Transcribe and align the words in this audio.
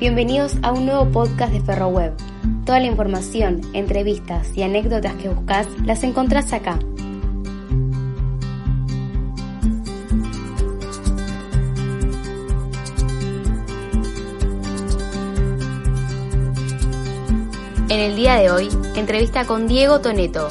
Bienvenidos 0.00 0.56
a 0.62 0.72
un 0.72 0.86
nuevo 0.86 1.04
podcast 1.10 1.52
de 1.52 1.60
FerroWeb. 1.60 2.14
Toda 2.64 2.80
la 2.80 2.86
información, 2.86 3.60
entrevistas 3.74 4.48
y 4.56 4.62
anécdotas 4.62 5.12
que 5.16 5.28
buscas 5.28 5.66
las 5.84 6.02
encontrás 6.04 6.54
acá. 6.54 6.78
En 17.90 18.00
el 18.00 18.16
día 18.16 18.36
de 18.36 18.50
hoy, 18.50 18.70
entrevista 18.96 19.44
con 19.44 19.68
Diego 19.68 20.00
Toneto, 20.00 20.48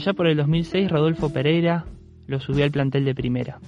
Allá 0.00 0.14
por 0.14 0.28
el 0.28 0.38
2006 0.38 0.90
Rodolfo 0.90 1.30
Pereira 1.30 1.84
lo 2.26 2.40
subió 2.40 2.64
al 2.64 2.70
plantel 2.70 3.04
de 3.04 3.14
primera, 3.14 3.58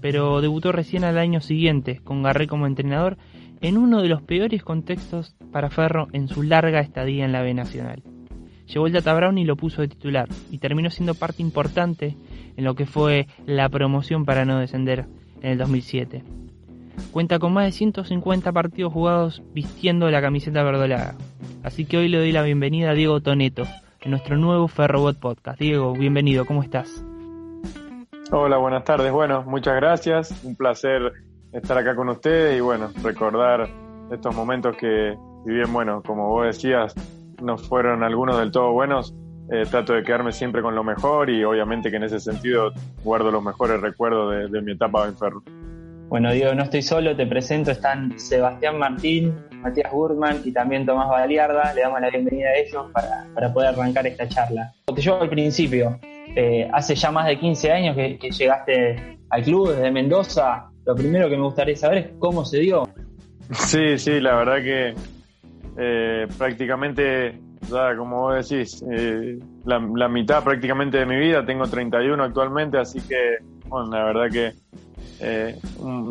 pero 0.00 0.40
debutó 0.40 0.72
recién 0.72 1.04
al 1.04 1.18
año 1.18 1.40
siguiente 1.40 2.00
con 2.02 2.24
Garré 2.24 2.48
como 2.48 2.66
entrenador 2.66 3.16
en 3.60 3.78
uno 3.78 4.02
de 4.02 4.08
los 4.08 4.20
peores 4.20 4.64
contextos 4.64 5.36
para 5.52 5.70
Ferro 5.70 6.08
en 6.12 6.26
su 6.26 6.42
larga 6.42 6.80
estadía 6.80 7.24
en 7.24 7.30
la 7.30 7.42
B 7.42 7.54
Nacional. 7.54 8.02
Llevó 8.66 8.88
el 8.88 8.92
Data 8.92 9.14
Brown 9.14 9.38
y 9.38 9.44
lo 9.44 9.54
puso 9.54 9.80
de 9.80 9.86
titular 9.86 10.28
y 10.50 10.58
terminó 10.58 10.90
siendo 10.90 11.14
parte 11.14 11.42
importante 11.42 12.16
en 12.56 12.64
lo 12.64 12.74
que 12.74 12.84
fue 12.84 13.28
la 13.46 13.68
promoción 13.68 14.24
para 14.24 14.44
no 14.44 14.58
descender 14.58 15.06
en 15.42 15.52
el 15.52 15.58
2007. 15.58 16.24
Cuenta 17.12 17.38
con 17.38 17.52
más 17.52 17.66
de 17.66 17.70
150 17.70 18.50
partidos 18.50 18.92
jugados 18.92 19.44
vistiendo 19.54 20.10
la 20.10 20.20
camiseta 20.20 20.64
verdolaga. 20.64 21.14
Así 21.62 21.84
que 21.84 21.98
hoy 21.98 22.08
le 22.08 22.18
doy 22.18 22.32
la 22.32 22.42
bienvenida 22.42 22.90
a 22.90 22.94
Diego 22.94 23.20
Toneto, 23.20 23.62
en 24.00 24.10
nuestro 24.10 24.36
nuevo 24.36 24.68
Ferrobot 24.68 25.18
Podcast. 25.18 25.58
Diego, 25.58 25.92
bienvenido, 25.92 26.46
¿cómo 26.46 26.62
estás? 26.62 27.04
Hola, 28.30 28.58
buenas 28.58 28.84
tardes. 28.84 29.10
Bueno, 29.10 29.42
muchas 29.44 29.76
gracias. 29.76 30.44
Un 30.44 30.54
placer 30.54 31.12
estar 31.52 31.78
acá 31.78 31.96
con 31.96 32.08
ustedes 32.08 32.58
y 32.58 32.60
bueno, 32.60 32.90
recordar 33.02 33.68
estos 34.10 34.34
momentos 34.34 34.76
que, 34.76 35.16
si 35.44 35.50
bien, 35.50 35.72
bueno, 35.72 36.02
como 36.02 36.28
vos 36.28 36.46
decías, 36.46 36.94
no 37.42 37.56
fueron 37.56 38.02
algunos 38.02 38.38
del 38.38 38.52
todo 38.52 38.72
buenos, 38.72 39.14
eh, 39.50 39.64
trato 39.70 39.94
de 39.94 40.02
quedarme 40.02 40.32
siempre 40.32 40.60
con 40.60 40.74
lo 40.74 40.84
mejor 40.84 41.30
y 41.30 41.42
obviamente 41.44 41.90
que 41.90 41.96
en 41.96 42.04
ese 42.04 42.20
sentido 42.20 42.72
guardo 43.02 43.30
los 43.30 43.42
mejores 43.42 43.80
recuerdos 43.80 44.32
de, 44.32 44.48
de 44.48 44.62
mi 44.62 44.72
etapa 44.72 45.06
en 45.06 45.16
Ferro. 45.16 45.42
Bueno, 46.08 46.32
Diego, 46.32 46.54
no 46.54 46.62
estoy 46.62 46.80
solo, 46.80 47.14
te 47.14 47.26
presento, 47.26 47.70
están 47.70 48.18
Sebastián 48.18 48.78
Martín, 48.78 49.34
Matías 49.60 49.92
Gurman 49.92 50.40
y 50.42 50.52
también 50.52 50.86
Tomás 50.86 51.10
Baliarda. 51.10 51.74
Le 51.74 51.82
damos 51.82 52.00
la 52.00 52.08
bienvenida 52.08 52.48
a 52.48 52.56
ellos 52.56 52.86
para, 52.94 53.26
para 53.34 53.52
poder 53.52 53.68
arrancar 53.74 54.06
esta 54.06 54.26
charla. 54.26 54.72
Te 54.86 55.02
llevo 55.02 55.20
al 55.20 55.28
principio, 55.28 56.00
eh, 56.34 56.66
hace 56.72 56.94
ya 56.94 57.10
más 57.10 57.26
de 57.26 57.38
15 57.38 57.72
años 57.72 57.94
que, 57.94 58.18
llegaste 58.30 59.18
al 59.28 59.42
club 59.42 59.74
desde 59.74 59.90
Mendoza. 59.90 60.70
Lo 60.86 60.94
primero 60.94 61.28
que 61.28 61.36
me 61.36 61.42
gustaría 61.42 61.76
saber 61.76 61.98
es 61.98 62.06
cómo 62.18 62.42
se 62.42 62.60
dio. 62.60 62.88
Sí, 63.50 63.98
sí, 63.98 64.18
la 64.18 64.34
verdad 64.36 64.62
que 64.62 64.94
eh, 65.76 66.26
prácticamente, 66.38 67.38
ya 67.70 67.94
como 67.96 68.22
vos 68.22 68.48
decís, 68.48 68.82
eh, 68.90 69.38
la, 69.66 69.78
la 69.94 70.08
mitad 70.08 70.42
prácticamente 70.42 70.96
de 70.96 71.04
mi 71.04 71.18
vida, 71.18 71.44
tengo 71.44 71.66
31 71.66 72.24
actualmente, 72.24 72.78
así 72.78 72.98
que, 73.02 73.36
bueno, 73.68 73.90
la 73.90 74.04
verdad 74.04 74.30
que 74.30 74.52
eh, 75.20 75.58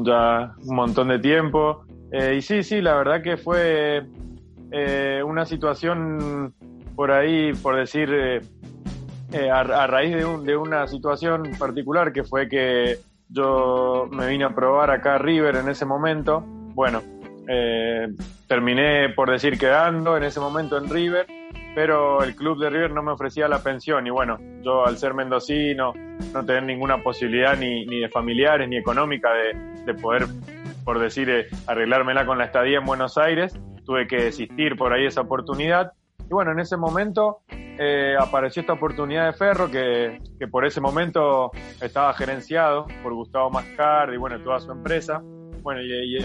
ya 0.04 0.54
un 0.64 0.76
montón 0.76 1.10
de 1.10 1.20
tiempo. 1.20 1.86
Eh, 2.12 2.36
y 2.38 2.42
sí, 2.42 2.64
sí, 2.64 2.82
la 2.82 2.96
verdad 2.96 3.22
que 3.22 3.38
fue 3.38 4.06
eh, 4.72 5.22
una 5.26 5.46
situación 5.46 6.54
por 6.96 7.12
ahí, 7.12 7.54
por 7.54 7.76
decir, 7.76 8.10
a, 9.52 9.88
raíz 9.88 10.16
de, 10.16 10.26
un, 10.26 10.46
de, 10.46 10.58
una 10.58 10.88
situación 10.88 11.52
particular 11.60 12.12
que 12.12 12.24
fue 12.24 12.48
que 12.50 12.98
yo 13.30 14.08
me 14.12 14.28
vine 14.28 14.46
a 14.46 14.50
probar 14.50 14.90
acá 14.90 15.16
a 15.16 15.18
River 15.18 15.58
en 15.58 15.70
ese 15.70 15.86
momento. 15.86 16.44
Bueno, 16.74 17.02
terminé 18.48 19.10
por 19.10 19.30
decir 19.30 19.58
quedando 19.58 20.18
en 20.18 20.24
ese 20.24 20.40
momento 20.40 20.78
en 20.78 20.90
River 20.90 21.28
pero 21.78 22.24
el 22.24 22.36
club 22.36 22.58
de 22.58 22.72
River 22.72 22.90
no 22.90 23.04
me 23.04 23.12
ofrecía 23.12 23.48
la 23.48 23.62
pensión 23.62 24.08
y 24.08 24.10
bueno, 24.10 24.40
yo 24.64 24.88
al 24.88 24.98
ser 24.98 25.14
mendocino, 25.14 25.94
no 26.34 26.44
tener 26.44 26.64
ninguna 26.64 27.04
posibilidad 27.04 27.56
ni, 27.56 27.86
ni 27.86 28.00
de 28.00 28.10
familiares 28.10 28.68
ni 28.68 28.78
económica 28.78 29.30
de, 29.32 29.84
de 29.86 29.94
poder, 29.94 30.26
por 30.84 30.98
decir, 30.98 31.30
eh, 31.30 31.46
arreglármela 31.68 32.26
con 32.26 32.40
la 32.40 32.46
estadía 32.46 32.80
en 32.80 32.86
Buenos 32.86 33.20
Aires, 33.20 33.56
tuve 33.86 34.08
que 34.08 34.24
desistir 34.24 34.76
por 34.76 34.92
ahí 34.92 35.06
esa 35.06 35.22
oportunidad. 35.22 35.92
Y 36.20 36.34
bueno, 36.34 36.52
en 36.52 36.62
ese 36.62 36.78
momento 36.78 37.42
eh, 37.52 38.16
apareció 38.20 38.62
esta 38.62 38.74
oportunidad 38.74 39.28
de 39.28 39.34
Ferro 39.34 39.70
que, 39.70 40.20
que, 40.40 40.48
por 40.48 40.66
ese 40.66 40.82
momento 40.82 41.52
estaba 41.80 42.12
gerenciado 42.16 42.88
por 43.04 43.14
Gustavo 43.14 43.52
Mascar 43.52 44.12
y 44.16 44.18
bueno, 44.18 44.42
toda 44.42 44.60
su 44.62 44.72
empresa. 44.72 45.22
Bueno, 45.62 45.82
y, 45.84 46.18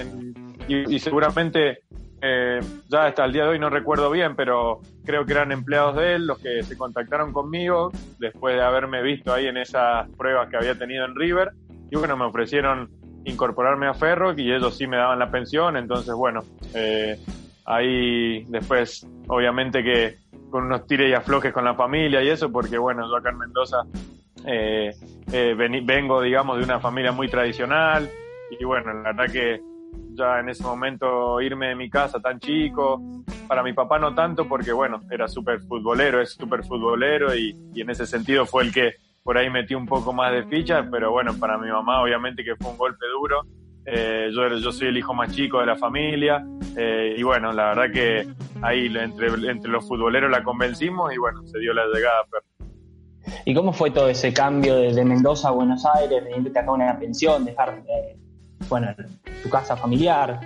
y, 0.67 0.95
y 0.95 0.99
seguramente 0.99 1.81
eh, 2.25 2.61
ya 2.89 3.07
hasta 3.07 3.25
el 3.25 3.33
día 3.33 3.43
de 3.43 3.51
hoy 3.51 3.59
no 3.59 3.69
recuerdo 3.69 4.09
bien, 4.09 4.37
pero 4.37 4.81
creo 5.05 5.27
que 5.27 5.33
eran 5.33 5.51
empleados 5.51 5.97
de 5.97 6.15
él 6.15 6.27
los 6.27 6.39
que 6.39 6.63
se 6.63 6.79
contactaron 6.79 7.33
conmigo 7.33 7.91
después 8.21 8.55
de 8.55 8.63
haberme 8.63 9.03
visto 9.03 9.35
ahí 9.35 9.49
en 9.49 9.57
esas 9.57 10.09
pruebas 10.11 10.49
que 10.49 10.57
había 10.57 10.79
tenido 10.79 11.05
en 11.05 11.17
River. 11.17 11.51
Y 11.91 11.97
bueno, 11.97 12.17
me 12.17 12.25
ofrecieron 12.25 12.89
incorporarme 13.25 13.89
a 13.89 13.95
Ferro 13.95 14.33
y 14.39 14.53
ellos 14.53 14.77
sí 14.77 14.87
me 14.87 14.99
daban 14.99 15.19
la 15.19 15.33
pensión. 15.33 15.77
Entonces, 15.77 16.15
bueno, 16.15 16.43
eh, 16.75 17.19
ahí 17.65 18.45
después, 18.45 19.05
obviamente 19.27 19.83
que 19.83 20.19
con 20.49 20.65
unos 20.65 20.87
tires 20.87 21.11
y 21.11 21.15
aflojes 21.15 21.53
con 21.53 21.65
la 21.65 21.75
familia 21.75 22.23
y 22.23 22.29
eso, 22.29 22.53
porque 22.53 22.79
bueno, 22.79 23.09
yo 23.09 23.17
acá 23.17 23.31
en 23.31 23.39
Mendoza 23.39 23.79
eh, 24.47 24.93
eh, 25.33 25.55
vengo, 25.57 26.21
digamos, 26.21 26.59
de 26.59 26.65
una 26.65 26.79
familia 26.79 27.11
muy 27.11 27.29
tradicional. 27.29 28.09
Y 28.51 28.63
bueno, 28.65 28.93
la 28.93 29.13
verdad 29.13 29.33
que 29.33 29.61
ya 30.15 30.41
en 30.41 30.49
ese 30.49 30.63
momento 30.63 31.41
irme 31.41 31.69
de 31.69 31.75
mi 31.75 31.91
casa 31.91 32.21
tan 32.21 32.39
chico. 32.39 33.01
Para 33.49 33.63
mi 33.63 33.73
papá 33.73 33.99
no 33.99 34.15
tanto 34.15 34.49
porque, 34.49 34.73
bueno, 34.73 35.01
era 35.11 35.29
súper 35.29 35.61
futbolero, 35.61 36.21
es 36.21 36.33
súper 36.33 36.65
futbolero 36.65 37.35
y, 37.35 37.57
en 37.75 37.91
ese 37.91 38.07
sentido 38.07 38.47
fue 38.47 38.65
el 38.65 38.73
que 38.73 38.95
por 39.23 39.39
ahí 39.39 39.51
metió 39.51 39.79
un 39.79 39.87
poco 39.87 40.13
más 40.13 40.33
de 40.33 40.45
ficha, 40.45 40.87
pero 40.91 41.13
bueno, 41.13 41.33
para 41.39 41.59
mi 41.59 41.71
mamá 41.71 42.03
obviamente 42.03 42.45
que 42.45 42.57
fue 42.57 42.71
un 42.71 42.79
golpe 42.79 43.07
duro. 43.07 43.43
Eh, 43.85 44.31
yo, 44.33 44.73
soy 44.73 44.89
el 44.89 44.97
hijo 44.97 45.13
más 45.13 45.35
chico 45.35 45.59
de 45.59 45.67
la 45.67 45.75
familia 45.75 46.47
eh, 46.77 47.17
y 47.19 47.23
bueno, 47.25 47.53
la 47.53 47.75
verdad 47.75 47.93
que 47.93 48.29
ahí 48.63 48.87
entre, 48.97 49.29
los 49.69 49.89
futboleros 49.89 50.31
la 50.31 50.45
convencimos 50.45 51.13
y 51.13 51.19
bueno, 51.19 51.45
se 51.47 51.59
dio 51.59 51.73
la 51.75 51.85
llegada. 51.87 52.23
¿Y 53.45 53.55
cómo 53.55 53.73
fue 53.73 53.91
todo 53.91 54.09
ese 54.09 54.33
cambio 54.33 54.77
de, 54.77 54.93
de 54.93 55.05
Mendoza 55.05 55.49
a 55.49 55.53
Buenos 55.53 55.85
Aires, 55.87 56.25
de 56.25 56.31
irte 56.31 56.59
acá 56.59 56.71
a 56.71 56.75
una 56.75 56.99
pensión, 56.99 57.45
dejar 57.45 57.83
eh, 57.89 58.17
bueno, 58.69 58.89
tu 59.43 59.51
casa 59.51 59.77
familiar. 59.77 60.41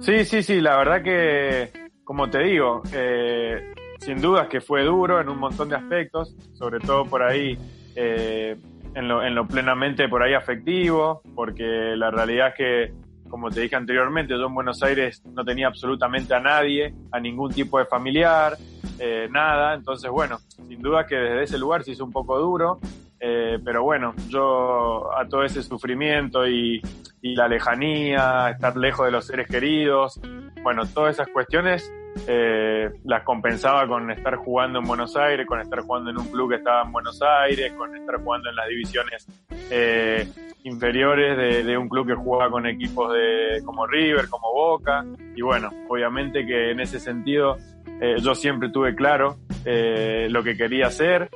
Sí, 0.00 0.24
sí, 0.24 0.42
sí, 0.42 0.60
la 0.60 0.76
verdad 0.76 1.02
que, 1.02 1.70
como 2.04 2.30
te 2.30 2.42
digo, 2.42 2.82
eh, 2.92 3.74
sin 3.98 4.20
dudas 4.20 4.48
que 4.48 4.60
fue 4.60 4.82
duro 4.84 5.20
en 5.20 5.28
un 5.28 5.38
montón 5.38 5.68
de 5.68 5.76
aspectos, 5.76 6.34
sobre 6.54 6.78
todo 6.80 7.04
por 7.04 7.22
ahí, 7.22 7.58
eh, 7.94 8.56
en, 8.94 9.08
lo, 9.08 9.22
en 9.22 9.34
lo 9.34 9.46
plenamente 9.46 10.08
por 10.08 10.22
ahí 10.22 10.34
afectivo, 10.34 11.20
porque 11.34 11.64
la 11.96 12.10
realidad 12.10 12.48
es 12.48 12.54
que, 12.54 12.92
como 13.28 13.50
te 13.50 13.60
dije 13.60 13.76
anteriormente, 13.76 14.34
yo 14.38 14.46
en 14.46 14.54
Buenos 14.54 14.82
Aires 14.82 15.22
no 15.26 15.44
tenía 15.44 15.66
absolutamente 15.66 16.34
a 16.34 16.40
nadie, 16.40 16.94
a 17.12 17.20
ningún 17.20 17.52
tipo 17.52 17.78
de 17.78 17.84
familiar, 17.84 18.56
eh, 18.98 19.28
nada, 19.30 19.74
entonces 19.74 20.10
bueno, 20.10 20.38
sin 20.48 20.80
duda 20.80 21.06
que 21.06 21.16
desde 21.16 21.42
ese 21.42 21.58
lugar 21.58 21.84
se 21.84 21.92
hizo 21.92 22.04
un 22.04 22.12
poco 22.12 22.38
duro, 22.38 22.80
eh, 23.20 23.58
pero 23.64 23.82
bueno, 23.82 24.14
yo 24.28 25.10
a 25.16 25.28
todo 25.28 25.44
ese 25.44 25.62
sufrimiento 25.62 26.46
y, 26.46 26.80
la 27.20 27.48
lejanía, 27.48 28.50
estar 28.50 28.76
lejos 28.76 29.06
de 29.06 29.12
los 29.12 29.26
seres 29.26 29.48
queridos, 29.48 30.20
bueno, 30.62 30.86
todas 30.86 31.16
esas 31.16 31.28
cuestiones 31.28 31.92
eh, 32.26 32.90
las 33.04 33.22
compensaba 33.22 33.86
con 33.86 34.10
estar 34.10 34.36
jugando 34.36 34.80
en 34.80 34.86
Buenos 34.86 35.16
Aires, 35.16 35.46
con 35.46 35.60
estar 35.60 35.80
jugando 35.80 36.10
en 36.10 36.18
un 36.18 36.28
club 36.28 36.50
que 36.50 36.56
estaba 36.56 36.82
en 36.82 36.92
Buenos 36.92 37.20
Aires, 37.22 37.72
con 37.74 37.94
estar 37.96 38.22
jugando 38.22 38.50
en 38.50 38.56
las 38.56 38.68
divisiones 38.68 39.26
eh, 39.70 40.26
inferiores 40.64 41.64
de, 41.64 41.78
un 41.78 41.88
club 41.88 42.06
que 42.06 42.14
jugaba 42.14 42.50
con 42.50 42.66
equipos 42.66 43.12
de 43.12 43.62
como 43.64 43.86
River, 43.86 44.28
como 44.28 44.52
Boca, 44.52 45.04
y 45.34 45.42
bueno, 45.42 45.70
obviamente 45.88 46.44
que 46.44 46.72
en 46.72 46.80
ese 46.80 46.98
sentido 46.98 47.56
eh, 48.00 48.16
yo 48.20 48.34
siempre 48.34 48.70
tuve 48.70 48.94
claro 48.94 49.36
lo 49.64 50.42
que 50.42 50.56
quería 50.56 50.86
hacer, 50.86 51.28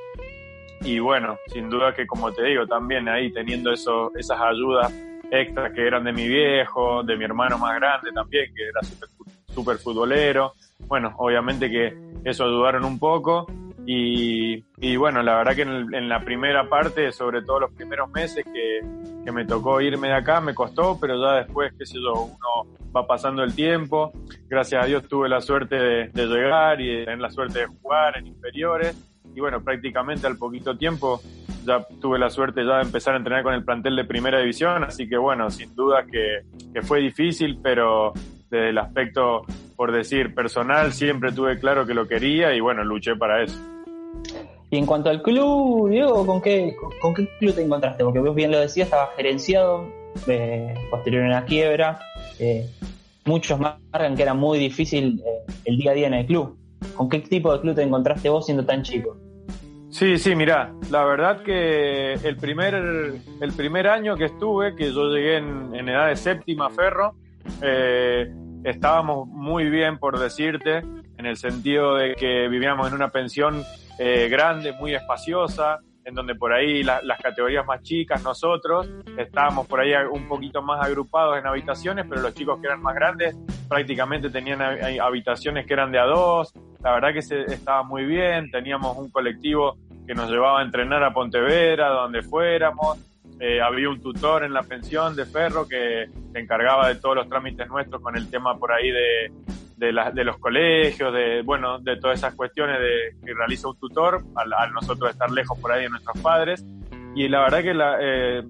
y 0.83 0.99
bueno, 0.99 1.37
sin 1.47 1.69
duda 1.69 1.93
que 1.93 2.05
como 2.05 2.31
te 2.31 2.43
digo, 2.43 2.67
también 2.67 3.07
ahí 3.07 3.31
teniendo 3.31 3.71
eso, 3.71 4.11
esas 4.15 4.39
ayudas 4.39 4.93
extras 5.31 5.71
que 5.73 5.87
eran 5.87 6.03
de 6.03 6.13
mi 6.13 6.27
viejo, 6.27 7.03
de 7.03 7.17
mi 7.17 7.25
hermano 7.25 7.57
más 7.57 7.75
grande 7.75 8.11
también, 8.11 8.53
que 8.53 8.63
era 8.63 8.81
súper 8.83 9.09
super 9.53 9.77
futbolero, 9.77 10.53
bueno, 10.87 11.13
obviamente 11.17 11.69
que 11.69 11.93
eso 12.23 12.45
ayudaron 12.45 12.85
un 12.85 12.99
poco. 12.99 13.47
Y, 13.85 14.63
y 14.77 14.95
bueno, 14.95 15.21
la 15.23 15.35
verdad 15.35 15.55
que 15.55 15.61
en, 15.63 16.07
la 16.07 16.23
primera 16.23 16.69
parte, 16.69 17.11
sobre 17.11 17.41
todo 17.41 17.61
los 17.61 17.71
primeros 17.71 18.09
meses 18.11 18.45
que, 18.45 18.79
que, 19.23 19.31
me 19.31 19.45
tocó 19.45 19.81
irme 19.81 20.07
de 20.07 20.15
acá, 20.15 20.41
me 20.41 20.53
costó, 20.53 20.97
pero 20.99 21.19
ya 21.21 21.43
después, 21.43 21.73
qué 21.77 21.85
sé 21.85 21.95
yo, 21.95 22.23
uno 22.23 22.77
va 22.95 23.07
pasando 23.07 23.43
el 23.43 23.55
tiempo. 23.55 24.11
Gracias 24.47 24.83
a 24.83 24.87
Dios 24.87 25.07
tuve 25.07 25.29
la 25.29 25.41
suerte 25.41 25.75
de, 25.75 26.27
llegar 26.27 26.79
y 26.81 26.87
de 26.87 27.05
tener 27.05 27.19
la 27.19 27.31
suerte 27.31 27.59
de 27.59 27.65
jugar 27.67 28.17
en 28.17 28.27
inferiores. 28.27 28.95
Y 29.35 29.39
bueno, 29.39 29.63
prácticamente 29.63 30.27
al 30.27 30.37
poquito 30.37 30.77
tiempo 30.77 31.21
ya 31.65 31.85
tuve 32.01 32.19
la 32.19 32.29
suerte 32.29 32.65
ya 32.65 32.77
de 32.77 32.83
empezar 32.83 33.13
a 33.13 33.17
entrenar 33.17 33.43
con 33.43 33.53
el 33.53 33.63
plantel 33.63 33.95
de 33.95 34.03
primera 34.03 34.39
división, 34.39 34.83
así 34.83 35.07
que 35.07 35.17
bueno, 35.17 35.49
sin 35.49 35.73
duda 35.75 36.05
que, 36.05 36.41
que 36.73 36.81
fue 36.81 36.99
difícil, 36.99 37.57
pero 37.63 38.11
desde 38.49 38.69
el 38.69 38.77
aspecto, 38.77 39.43
por 39.75 39.91
decir, 39.91 40.35
personal, 40.35 40.91
siempre 40.91 41.31
tuve 41.31 41.57
claro 41.59 41.85
que 41.87 41.93
lo 41.93 42.07
quería 42.07 42.53
y 42.53 42.59
bueno, 42.59 42.83
luché 42.83 43.15
para 43.15 43.41
eso. 43.41 43.59
Y 44.73 44.77
en 44.77 44.87
cuanto 44.87 45.11
al 45.11 45.21
club, 45.21 45.87
Diego, 45.87 46.25
¿con 46.25 46.41
qué, 46.41 46.75
con, 46.99 47.13
qué 47.13 47.29
club 47.37 47.53
te 47.53 47.61
encontraste? 47.61 48.03
Porque 48.03 48.17
vos 48.17 48.33
bien 48.33 48.49
lo 48.49 48.59
decías, 48.59 48.87
estaba 48.87 49.11
gerenciado, 49.15 49.85
eh, 50.25 50.73
posterior 50.89 51.25
a 51.25 51.27
una 51.27 51.45
quiebra. 51.45 51.99
Eh, 52.39 52.67
muchos 53.23 53.59
marcan 53.59 54.15
que 54.15 54.23
era 54.23 54.33
muy 54.33 54.57
difícil 54.57 55.21
eh, 55.23 55.51
el 55.65 55.77
día 55.77 55.91
a 55.91 55.93
día 55.93 56.07
en 56.07 56.15
el 56.15 56.25
club. 56.25 56.57
¿Con 56.95 57.07
qué 57.07 57.19
tipo 57.19 57.53
de 57.53 57.61
club 57.61 57.75
te 57.75 57.83
encontraste 57.83 58.29
vos 58.29 58.47
siendo 58.47 58.65
tan 58.65 58.81
chico? 58.81 59.15
Sí, 59.91 60.17
sí, 60.17 60.33
mira, 60.35 60.73
la 60.89 61.05
verdad 61.05 61.43
que 61.43 62.13
el 62.13 62.37
primer, 62.37 62.73
el 62.73 63.53
primer 63.55 63.87
año 63.87 64.15
que 64.15 64.25
estuve, 64.25 64.75
que 64.75 64.91
yo 64.91 65.07
llegué 65.09 65.37
en, 65.37 65.75
en 65.75 65.87
edad 65.87 66.07
de 66.07 66.15
séptima 66.15 66.71
ferro, 66.71 67.13
eh, 67.61 68.27
estábamos 68.63 69.27
muy 69.27 69.69
bien, 69.69 69.99
por 69.99 70.17
decirte, 70.17 70.77
en 71.19 71.27
el 71.27 71.37
sentido 71.37 71.95
de 71.95 72.15
que 72.15 72.47
vivíamos 72.47 72.87
en 72.87 72.95
una 72.95 73.09
pensión 73.09 73.63
eh, 73.97 74.27
grande, 74.29 74.73
muy 74.73 74.93
espaciosa, 74.95 75.79
en 76.05 76.15
donde 76.15 76.35
por 76.35 76.51
ahí 76.51 76.83
las 76.83 77.21
categorías 77.21 77.65
más 77.65 77.81
chicas, 77.81 78.23
nosotros, 78.23 78.89
estábamos 79.17 79.67
por 79.67 79.79
ahí 79.79 79.93
un 80.11 80.27
poquito 80.27 80.61
más 80.61 80.85
agrupados 80.85 81.37
en 81.37 81.47
habitaciones, 81.47 82.05
pero 82.09 82.21
los 82.21 82.33
chicos 82.33 82.59
que 82.59 82.67
eran 82.67 82.81
más 82.81 82.95
grandes 82.95 83.35
prácticamente 83.69 84.29
tenían 84.29 84.61
habitaciones 84.61 85.65
que 85.65 85.73
eran 85.73 85.91
de 85.91 85.99
a 85.99 86.05
dos. 86.05 86.53
La 86.81 86.93
verdad 86.93 87.13
que 87.13 87.21
se, 87.21 87.41
estaba 87.43 87.83
muy 87.83 88.03
bien, 88.05 88.51
teníamos 88.51 88.97
un 88.97 89.09
colectivo 89.09 89.77
que 90.05 90.13
nos 90.13 90.29
llevaba 90.29 90.59
a 90.59 90.63
entrenar 90.63 91.03
a 91.03 91.13
Pontevedra, 91.13 91.89
donde 91.89 92.21
fuéramos. 92.21 92.99
Eh, 93.39 93.61
había 93.61 93.89
un 93.89 94.01
tutor 94.01 94.43
en 94.43 94.53
la 94.53 94.63
pensión 94.63 95.15
de 95.15 95.25
Ferro 95.25 95.67
que 95.67 96.07
se 96.31 96.39
encargaba 96.39 96.87
de 96.89 96.95
todos 96.95 97.15
los 97.15 97.29
trámites 97.29 97.67
nuestros 97.67 98.01
con 98.01 98.15
el 98.15 98.29
tema 98.29 98.57
por 98.57 98.71
ahí 98.71 98.91
de, 98.91 99.31
de, 99.91 100.23
los 100.23 100.37
colegios, 100.37 101.13
de, 101.13 101.41
bueno, 101.41 101.79
de 101.79 101.97
todas 101.97 102.19
esas 102.19 102.35
cuestiones 102.35 102.79
de, 102.79 103.25
que 103.25 103.33
realiza 103.33 103.67
un 103.67 103.77
tutor 103.77 104.23
al, 104.35 104.73
nosotros 104.73 105.11
estar 105.11 105.29
lejos 105.31 105.59
por 105.59 105.71
ahí 105.71 105.83
de 105.83 105.89
nuestros 105.89 106.19
padres. 106.21 106.65
Y 107.15 107.27
la 107.27 107.41
verdad 107.41 107.61
que 107.61 107.73
la, 107.73 107.97
eh, 107.99 108.43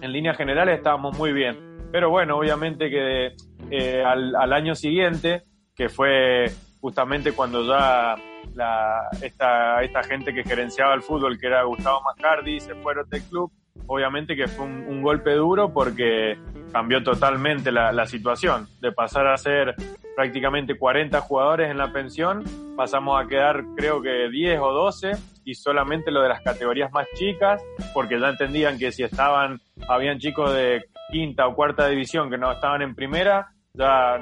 en 0.00 0.12
líneas 0.12 0.36
generales 0.36 0.78
estábamos 0.78 1.16
muy 1.18 1.32
bien. 1.32 1.88
Pero 1.92 2.10
bueno, 2.10 2.38
obviamente 2.38 2.88
que 2.88 3.34
eh, 3.70 4.04
al, 4.04 4.34
al, 4.36 4.52
año 4.52 4.74
siguiente, 4.74 5.42
que 5.74 5.88
fue 5.88 6.46
justamente 6.80 7.32
cuando 7.32 7.64
ya 7.64 8.16
la, 8.54 9.08
esta, 9.22 9.82
esta 9.82 10.02
gente 10.02 10.32
que 10.32 10.42
gerenciaba 10.42 10.94
el 10.94 11.02
fútbol, 11.02 11.38
que 11.38 11.46
era 11.46 11.62
Gustavo 11.64 12.02
Mascardi, 12.02 12.60
se 12.60 12.74
fue 12.76 12.94
del 12.94 13.22
club, 13.24 13.52
obviamente 13.86 14.36
que 14.36 14.48
fue 14.48 14.64
un, 14.64 15.02
golpe 15.02 15.32
duro 15.32 15.72
porque 15.72 16.38
cambió 16.72 17.02
totalmente 17.02 17.72
la, 17.72 18.06
situación. 18.06 18.68
De 18.80 18.92
pasar 18.92 19.26
a 19.26 19.36
ser 19.36 19.74
prácticamente 20.20 20.76
40 20.76 21.18
jugadores 21.22 21.70
en 21.70 21.78
la 21.78 21.94
pensión, 21.94 22.44
pasamos 22.76 23.18
a 23.18 23.26
quedar 23.26 23.64
creo 23.74 24.02
que 24.02 24.28
10 24.28 24.60
o 24.60 24.70
12 24.70 25.12
y 25.46 25.54
solamente 25.54 26.10
lo 26.10 26.20
de 26.20 26.28
las 26.28 26.42
categorías 26.42 26.92
más 26.92 27.06
chicas, 27.14 27.62
porque 27.94 28.20
ya 28.20 28.28
entendían 28.28 28.78
que 28.78 28.92
si 28.92 29.02
estaban, 29.02 29.62
habían 29.88 30.18
chicos 30.18 30.52
de 30.52 30.84
quinta 31.10 31.46
o 31.46 31.54
cuarta 31.54 31.86
división 31.88 32.28
que 32.28 32.36
no 32.36 32.52
estaban 32.52 32.82
en 32.82 32.94
primera, 32.94 33.48
ya, 33.72 34.18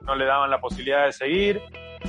no, 0.00 0.14
le 0.14 0.24
daban 0.24 0.48
la 0.48 0.62
posibilidad 0.62 1.04
de 1.04 1.12
seguir. 1.12 1.60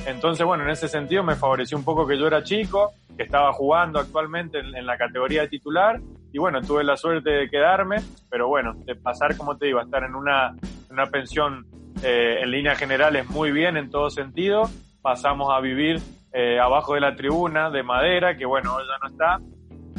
Entonces, 0.06 0.46
bueno, 0.46 0.64
en 0.64 0.70
ese 0.70 0.88
sentido 0.88 1.22
me 1.22 1.34
favoreció 1.34 1.76
un 1.76 1.84
poco 1.84 2.06
que 2.06 2.18
yo 2.18 2.26
era 2.26 2.42
chico, 2.42 2.94
que 3.18 3.24
estaba 3.24 3.52
jugando 3.52 3.98
actualmente 3.98 4.60
en, 4.60 4.86
la 4.86 4.96
categoría 4.96 5.42
de 5.42 5.48
titular 5.48 6.00
y 6.32 6.38
bueno, 6.38 6.62
tuve 6.62 6.84
la 6.84 6.96
suerte 6.96 7.28
de 7.28 7.50
quedarme, 7.50 7.96
pero 8.30 8.48
bueno, 8.48 8.72
de 8.86 8.96
pasar, 8.96 9.36
como 9.36 9.58
te 9.58 9.66
digo, 9.66 9.78
a 9.78 9.82
estar 9.82 10.04
en 10.04 10.14
una, 10.14 10.56
una 10.88 11.04
pensión 11.04 11.66
eh, 12.02 12.40
en 12.42 12.50
líneas 12.50 12.78
generales 12.78 13.28
muy 13.28 13.52
bien 13.52 13.76
en 13.76 13.90
todo 13.90 14.10
sentido, 14.10 14.68
pasamos 15.02 15.52
a 15.52 15.60
vivir 15.60 16.00
eh, 16.32 16.58
abajo 16.58 16.94
de 16.94 17.00
la 17.00 17.14
tribuna 17.14 17.70
de 17.70 17.82
madera, 17.82 18.36
que 18.36 18.44
bueno, 18.44 18.76
ya 18.80 18.98
no 19.00 19.08
está, 19.08 19.38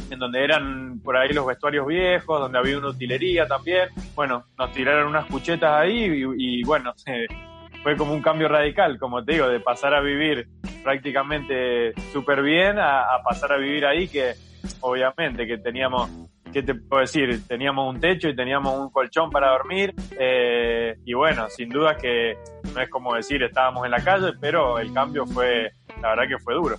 en 0.09 0.19
donde 0.19 0.43
eran 0.43 0.99
por 0.99 1.15
ahí 1.17 1.31
los 1.31 1.45
vestuarios 1.45 1.87
viejos, 1.87 2.39
donde 2.39 2.57
había 2.57 2.77
una 2.77 2.89
utilería 2.89 3.47
también. 3.47 3.89
Bueno, 4.15 4.45
nos 4.57 4.71
tiraron 4.71 5.07
unas 5.07 5.25
cuchetas 5.25 5.71
ahí 5.71 6.25
y, 6.37 6.63
bueno, 6.63 6.93
fue 7.83 7.95
como 7.95 8.13
un 8.13 8.21
cambio 8.21 8.47
radical, 8.47 8.97
como 8.99 9.23
te 9.23 9.33
digo, 9.33 9.47
de 9.47 9.59
pasar 9.59 9.93
a 9.93 10.01
vivir 10.01 10.47
prácticamente 10.83 11.93
súper 12.11 12.41
bien 12.41 12.77
a, 12.79 13.05
pasar 13.23 13.53
a 13.53 13.57
vivir 13.57 13.85
ahí 13.85 14.07
que 14.07 14.33
obviamente 14.81 15.47
que 15.47 15.57
teníamos, 15.57 16.09
¿qué 16.55 16.63
te 16.63 16.73
puedo 16.73 17.01
decir? 17.01 17.45
Teníamos 17.49 17.93
un 17.93 17.99
techo 17.99 18.29
y 18.29 18.35
teníamos 18.35 18.79
un 18.79 18.89
colchón 18.89 19.29
para 19.29 19.49
dormir 19.49 19.93
eh, 20.17 20.95
y 21.03 21.13
bueno, 21.13 21.49
sin 21.49 21.67
duda 21.67 21.97
que 21.97 22.37
no 22.73 22.79
es 22.79 22.89
como 22.89 23.13
decir 23.13 23.43
estábamos 23.43 23.83
en 23.83 23.91
la 23.91 24.01
calle, 24.01 24.31
pero 24.39 24.79
el 24.79 24.93
cambio 24.93 25.25
fue, 25.25 25.69
la 26.01 26.11
verdad 26.11 26.23
que 26.29 26.37
fue 26.41 26.53
duro. 26.53 26.77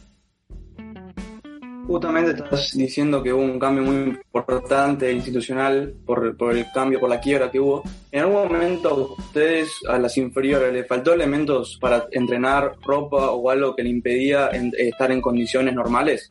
Justamente 1.87 2.31
estás 2.31 2.73
diciendo 2.75 3.23
que 3.23 3.35
hubo 3.35 3.43
un 3.43 3.59
cambio 3.59 3.85
muy 3.85 4.19
importante 4.33 5.13
institucional 5.13 5.93
por, 6.07 6.35
el 6.57 6.67
cambio, 6.73 6.99
por 6.99 7.11
la 7.11 7.21
quiebra 7.21 7.51
que 7.51 7.61
hubo. 7.61 7.83
¿En 8.11 8.21
algún 8.21 8.49
momento 8.49 9.15
ustedes, 9.19 9.71
a 9.87 9.99
las 9.99 10.17
inferiores, 10.17 10.73
les 10.73 10.89
faltó 10.89 11.13
elementos 11.13 11.77
para 11.79 12.07
entrenar, 12.13 12.73
ropa 12.83 13.31
o 13.31 13.51
algo 13.51 13.77
que 13.77 13.83
le 13.83 13.91
impedía 13.91 14.49
estar 14.79 15.13
en 15.13 15.21
condiciones 15.21 15.75
normales? 15.75 16.31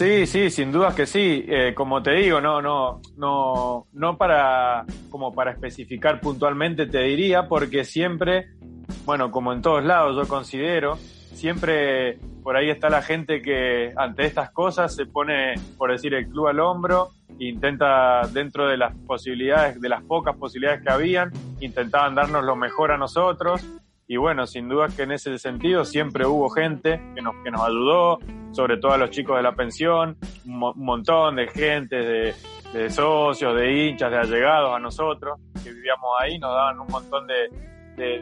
Sí, 0.00 0.26
sí, 0.26 0.48
sin 0.48 0.72
duda 0.72 0.94
que 0.94 1.04
sí. 1.04 1.44
Eh, 1.46 1.74
como 1.74 2.02
te 2.02 2.12
digo, 2.12 2.40
no, 2.40 2.62
no, 2.62 3.02
no, 3.18 3.86
no 3.92 4.16
para, 4.16 4.86
como 5.10 5.34
para 5.34 5.50
especificar 5.50 6.22
puntualmente 6.22 6.86
te 6.86 7.00
diría, 7.00 7.48
porque 7.48 7.84
siempre, 7.84 8.46
bueno, 9.04 9.30
como 9.30 9.52
en 9.52 9.60
todos 9.60 9.84
lados 9.84 10.16
yo 10.16 10.26
considero, 10.26 10.96
siempre 10.96 12.18
por 12.42 12.56
ahí 12.56 12.70
está 12.70 12.88
la 12.88 13.02
gente 13.02 13.42
que 13.42 13.92
ante 13.94 14.24
estas 14.24 14.50
cosas 14.52 14.96
se 14.96 15.04
pone, 15.04 15.56
por 15.76 15.90
decir, 15.90 16.14
el 16.14 16.26
club 16.30 16.46
al 16.46 16.60
hombro, 16.60 17.10
e 17.38 17.48
intenta 17.50 18.22
dentro 18.32 18.68
de 18.68 18.78
las 18.78 18.94
posibilidades, 19.06 19.82
de 19.82 19.88
las 19.90 20.02
pocas 20.04 20.34
posibilidades 20.34 20.80
que 20.80 20.90
habían, 20.90 21.30
intentaban 21.60 22.14
darnos 22.14 22.42
lo 22.42 22.56
mejor 22.56 22.90
a 22.90 22.96
nosotros. 22.96 23.62
Y 24.08 24.16
bueno, 24.16 24.46
sin 24.46 24.66
duda 24.66 24.88
que 24.96 25.02
en 25.02 25.12
ese 25.12 25.38
sentido 25.38 25.84
siempre 25.84 26.26
hubo 26.26 26.48
gente 26.48 27.02
que 27.14 27.20
nos, 27.20 27.34
que 27.44 27.50
nos 27.50 27.60
ayudó, 27.60 28.18
sobre 28.52 28.76
todo 28.78 28.92
a 28.92 28.98
los 28.98 29.10
chicos 29.10 29.36
de 29.36 29.42
la 29.42 29.52
pensión, 29.52 30.16
un, 30.46 30.58
montón 30.76 31.36
de 31.36 31.48
gente, 31.48 32.34
de, 32.72 32.90
socios, 32.90 33.54
de 33.56 33.72
hinchas, 33.72 34.10
de 34.10 34.18
allegados 34.18 34.74
a 34.74 34.78
nosotros, 34.78 35.38
que 35.62 35.72
vivíamos 35.72 36.10
ahí, 36.20 36.38
nos 36.38 36.52
daban 36.52 36.80
un 36.80 36.88
montón 36.88 37.26
de, 37.26 37.48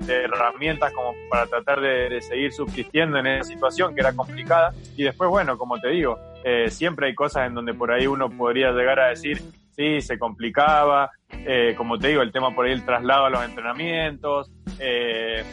herramientas 0.08 0.92
como 0.92 1.14
para 1.30 1.46
tratar 1.46 1.80
de, 1.80 2.20
seguir 2.20 2.52
subsistiendo 2.52 3.18
en 3.18 3.26
esa 3.28 3.44
situación 3.44 3.94
que 3.94 4.00
era 4.00 4.12
complicada. 4.12 4.72
Y 4.96 5.04
después, 5.04 5.30
bueno, 5.30 5.56
como 5.56 5.78
te 5.78 5.88
digo, 5.90 6.18
eh, 6.44 6.68
siempre 6.68 7.06
hay 7.06 7.14
cosas 7.14 7.46
en 7.46 7.54
donde 7.54 7.74
por 7.74 7.92
ahí 7.92 8.06
uno 8.06 8.28
podría 8.28 8.72
llegar 8.72 8.98
a 8.98 9.08
decir, 9.10 9.40
sí, 9.76 10.00
se 10.00 10.18
complicaba, 10.18 11.12
eh, 11.30 11.74
como 11.76 11.96
te 11.96 12.08
digo, 12.08 12.22
el 12.22 12.32
tema 12.32 12.52
por 12.54 12.66
ahí 12.66 12.72
el 12.72 12.84
traslado 12.84 13.26
a 13.26 13.30
los 13.30 13.44
entrenamientos. 13.44 14.50
Eh, 14.80 15.44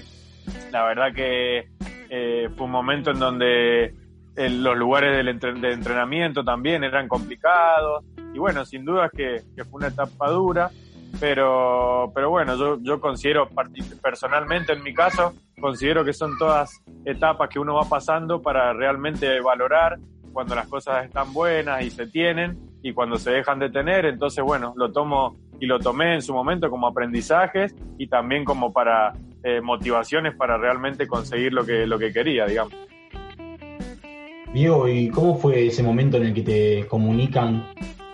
la 0.72 0.84
verdad 0.86 1.14
que 1.14 1.70
fue 2.56 2.66
un 2.66 2.72
momento 2.72 3.12
en 3.12 3.20
donde 3.20 3.94
los 4.36 4.78
lugares 4.78 5.26
del 5.26 5.62
de 5.62 5.72
entrenamiento 5.72 6.44
también 6.44 6.84
eran 6.84 7.08
complicados 7.08 8.04
y 8.34 8.38
bueno, 8.38 8.66
sin 8.66 8.84
duda 8.84 9.10
que, 9.10 9.44
que 9.56 9.64
fue 9.64 9.80
una 9.80 9.88
etapa 9.88 10.30
dura, 10.30 10.70
pero, 11.20 12.12
pero 12.14 12.30
bueno, 12.30 12.58
yo, 12.58 12.78
yo 12.82 13.00
considero 13.00 13.48
personalmente 14.02 14.74
en 14.74 14.84
mi 14.84 14.94
caso, 14.94 15.34
considero 15.60 16.04
que 16.04 16.14
son 16.14 16.38
todas 16.38 16.82
etapas 17.06 17.50
que 17.50 17.60
uno 17.60 17.76
va 17.76 17.88
pasando 17.88 18.42
para 18.42 18.74
realmente 18.74 19.40
valorar 19.40 19.98
cuando 20.34 20.54
las 20.54 20.68
cosas 20.68 21.06
están 21.06 21.32
buenas 21.32 21.82
y 21.84 21.90
se 21.90 22.08
tienen 22.08 22.60
y 22.84 22.92
cuando 22.92 23.18
se 23.18 23.32
dejan 23.32 23.58
de 23.60 23.70
tener, 23.70 24.06
entonces 24.06 24.44
bueno, 24.44 24.74
lo 24.76 24.92
tomo 24.92 25.38
y 25.60 25.66
lo 25.66 25.80
tomé 25.80 26.16
en 26.16 26.22
su 26.22 26.34
momento 26.34 26.70
como 26.70 26.88
aprendizajes 26.88 27.74
y 27.98 28.08
también 28.08 28.44
como 28.44 28.74
para 28.74 29.14
eh, 29.44 29.62
motivaciones 29.62 30.36
para 30.36 30.58
realmente 30.58 31.08
conseguir 31.08 31.54
lo 31.54 31.66
que, 31.66 31.88
lo 31.88 31.98
que 31.98 32.12
quería, 32.12 32.46
digamos. 32.46 32.74
Diego, 34.56 34.88
¿y 34.88 35.10
cómo 35.10 35.38
fue 35.38 35.68
ese 35.68 35.84
momento 35.84 36.16
en 36.16 36.28
el 36.28 36.34
que 36.34 36.42
te 36.42 36.88
comunican 36.88 37.74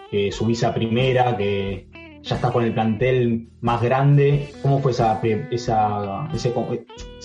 que 0.10 0.32
subís 0.32 0.64
a 0.64 0.74
primera, 0.74 1.38
que 1.38 1.88
ya 2.24 2.36
estás 2.36 2.50
con 2.50 2.64
el 2.64 2.74
plantel 2.74 3.48
más 3.62 3.80
grande? 3.80 4.50
¿Cómo 4.64 4.80
fue 4.80 4.90
esa, 4.90 5.22
ese, 5.22 5.72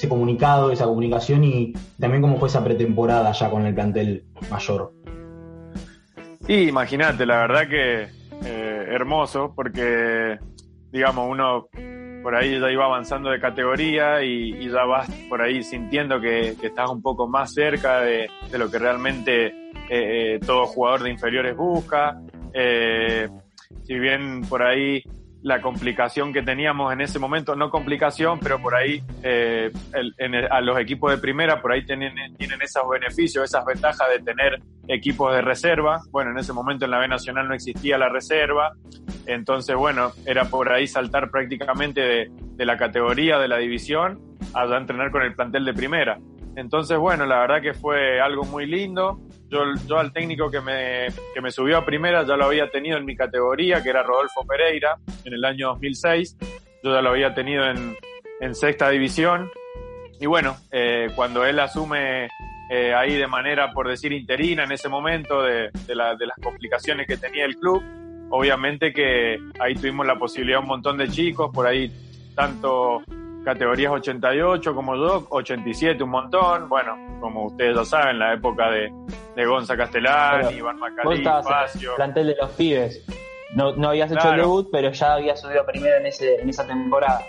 comunicado, 0.07 0.71
esa 0.71 0.85
comunicación 0.85 1.45
y 1.45 1.73
también 1.99 2.21
cómo 2.21 2.37
fue 2.37 2.49
esa 2.49 2.63
pretemporada 2.63 3.33
ya 3.33 3.51
con 3.51 3.65
el 3.65 3.75
plantel 3.75 4.27
mayor? 4.51 4.93
Sí, 6.47 6.69
imagínate, 6.69 7.25
la 7.25 7.39
verdad 7.39 7.69
que 7.71 8.09
eh, 8.45 8.87
hermoso, 8.91 9.55
porque, 9.57 10.39
digamos, 10.93 11.27
uno 11.31 11.69
por 12.27 12.35
ahí 12.35 12.59
ya 12.59 12.73
iba 12.73 12.85
avanzando 12.85 13.31
de 13.31 13.39
categoría 13.39 14.21
y, 14.21 14.69
ya 14.69 14.85
vas 14.85 15.09
por 15.29 15.41
ahí 15.41 15.63
sintiendo 15.63 16.21
que, 16.21 16.57
estás 16.61 16.91
un 16.91 17.01
poco 17.01 17.29
más 17.29 17.55
cerca 17.55 18.01
de, 18.01 18.29
lo 18.51 18.69
que 18.69 18.81
realmente 18.81 19.47
eh, 19.47 19.53
eh, 19.91 20.41
todo 20.45 20.67
jugador 20.67 21.05
de 21.05 21.11
inferiores 21.11 21.57
busca. 21.57 22.21
si 23.85 23.95
bien 23.97 24.41
por 24.49 24.65
ahí 24.65 25.05
la 25.47 25.61
complicación 25.61 26.33
que 26.33 26.43
teníamos 26.43 26.93
en 26.93 27.01
ese 27.01 27.21
momento, 27.21 27.55
no 27.55 27.71
complicación, 27.71 28.41
pero 28.41 28.61
por 28.61 28.75
ahí 28.75 29.01
eh, 29.23 29.71
a 30.51 30.61
los 30.61 30.77
equipos 30.81 31.13
de 31.13 31.19
primera, 31.19 31.63
por 31.63 31.71
ahí 31.71 31.87
tienen, 31.87 32.17
tienen 32.37 32.61
esos 32.61 32.83
beneficios, 32.89 33.45
esas 33.45 33.65
ventajas 33.65 34.09
de 34.11 34.25
tener 34.25 34.61
equipos 34.89 35.33
de 35.33 35.43
reserva. 35.43 36.01
Bueno, 36.11 36.33
en 36.33 36.39
ese 36.39 36.53
momento 36.53 36.85
en 36.85 36.91
la 36.91 36.99
B 36.99 37.07
Nacional 37.07 37.47
no 37.47 37.55
existía 37.55 37.97
la 37.97 38.09
reserva, 38.09 38.73
entonces 39.27 39.77
bueno, 39.77 40.11
era 40.27 40.47
por 40.47 40.73
ahí 40.73 40.89
saltar 40.89 41.31
prácticamente 41.31 42.01
de, 42.01 42.31
de 42.33 42.67
la 42.67 42.77
categoría, 42.77 43.39
de 43.39 43.47
la 43.47 43.59
división, 43.59 44.21
a 44.53 44.65
entrenar 44.65 45.13
con 45.13 45.23
el 45.23 45.37
plantel 45.37 45.65
de 45.65 45.75
primera. 45.75 46.19
Entonces, 46.57 46.99
bueno, 46.99 47.25
la 47.25 47.39
verdad 47.39 47.63
que 47.63 47.73
fue 47.73 48.21
algo 48.21 48.43
muy 48.45 48.67
lindo. 48.67 49.21
Yo, 49.49 49.61
yo 49.87 49.99
al 49.99 50.13
técnico 50.13 50.51
que 50.51 50.61
me, 50.61 51.07
que 51.35 51.41
me 51.41 51.51
subió 51.51 51.79
a 51.79 51.85
primera 51.85 52.25
ya 52.27 52.37
lo 52.37 52.47
había 52.47 52.69
tenido 52.71 52.97
en 52.99 53.05
mi 53.05 53.17
categoría, 53.17 53.83
que 53.83 53.91
era 53.91 54.03
Rodolfo 54.03 54.45
Pereira, 54.47 54.97
en 55.25 55.35
el 55.35 55.45
año 55.45 55.69
2006. 55.69 56.37
Yo 56.83 56.93
ya 56.93 57.01
lo 57.01 57.11
había 57.11 57.35
tenido 57.35 57.65
en, 57.65 57.97
en 58.41 58.55
sexta 58.55 58.91
división. 58.91 59.51
Y 60.21 60.27
bueno, 60.27 60.57
eh, 60.73 61.09
cuando 61.15 61.45
él 61.45 61.59
asume 61.59 62.29
eh, 62.71 62.95
ahí 62.95 63.15
de 63.17 63.27
manera, 63.27 63.73
por 63.73 63.89
decir, 63.89 64.13
interina 64.13 64.65
en 64.65 64.73
ese 64.73 64.89
momento 64.89 65.43
de, 65.43 65.71
de, 65.87 65.95
la, 65.95 66.17
de 66.17 66.27
las 66.27 66.37
complicaciones 66.43 67.07
que 67.07 67.17
tenía 67.17 67.45
el 67.45 67.57
club, 67.57 67.83
obviamente 68.31 68.93
que 68.93 69.39
ahí 69.61 69.75
tuvimos 69.75 70.07
la 70.07 70.19
posibilidad 70.19 70.61
un 70.61 70.67
montón 70.67 70.97
de 70.97 71.09
chicos, 71.09 71.51
por 71.53 71.67
ahí 71.67 71.93
tanto 72.35 73.03
categorías 73.45 73.93
88 73.93 74.75
como 74.75 74.97
yo, 74.97 75.27
87 75.31 76.03
un 76.03 76.11
montón. 76.11 76.69
Bueno, 76.69 76.97
como 77.21 77.47
ustedes 77.47 77.77
ya 77.77 77.85
saben, 77.85 78.19
la 78.19 78.35
época 78.35 78.71
de, 78.71 78.93
de 79.37 79.47
Gonza 79.47 79.77
Castellán, 79.77 80.57
Iván 80.57 80.79
Macalí, 80.79 81.23
Facio. 81.23 81.95
Plantel 81.97 82.29
de 82.29 82.37
los 82.37 82.51
pibes. 82.53 83.05
No, 83.55 83.77
no 83.77 83.91
habías 83.91 84.11
hecho 84.11 84.33
el 84.33 84.39
debut, 84.39 84.69
pero 84.73 84.91
ya 84.91 85.15
habías 85.15 85.41
subido 85.41 85.65
primero 85.65 85.97
en, 85.99 86.07
ese, 86.07 86.41
en 86.41 86.49
esa 86.49 86.67
temporada. 86.67 87.21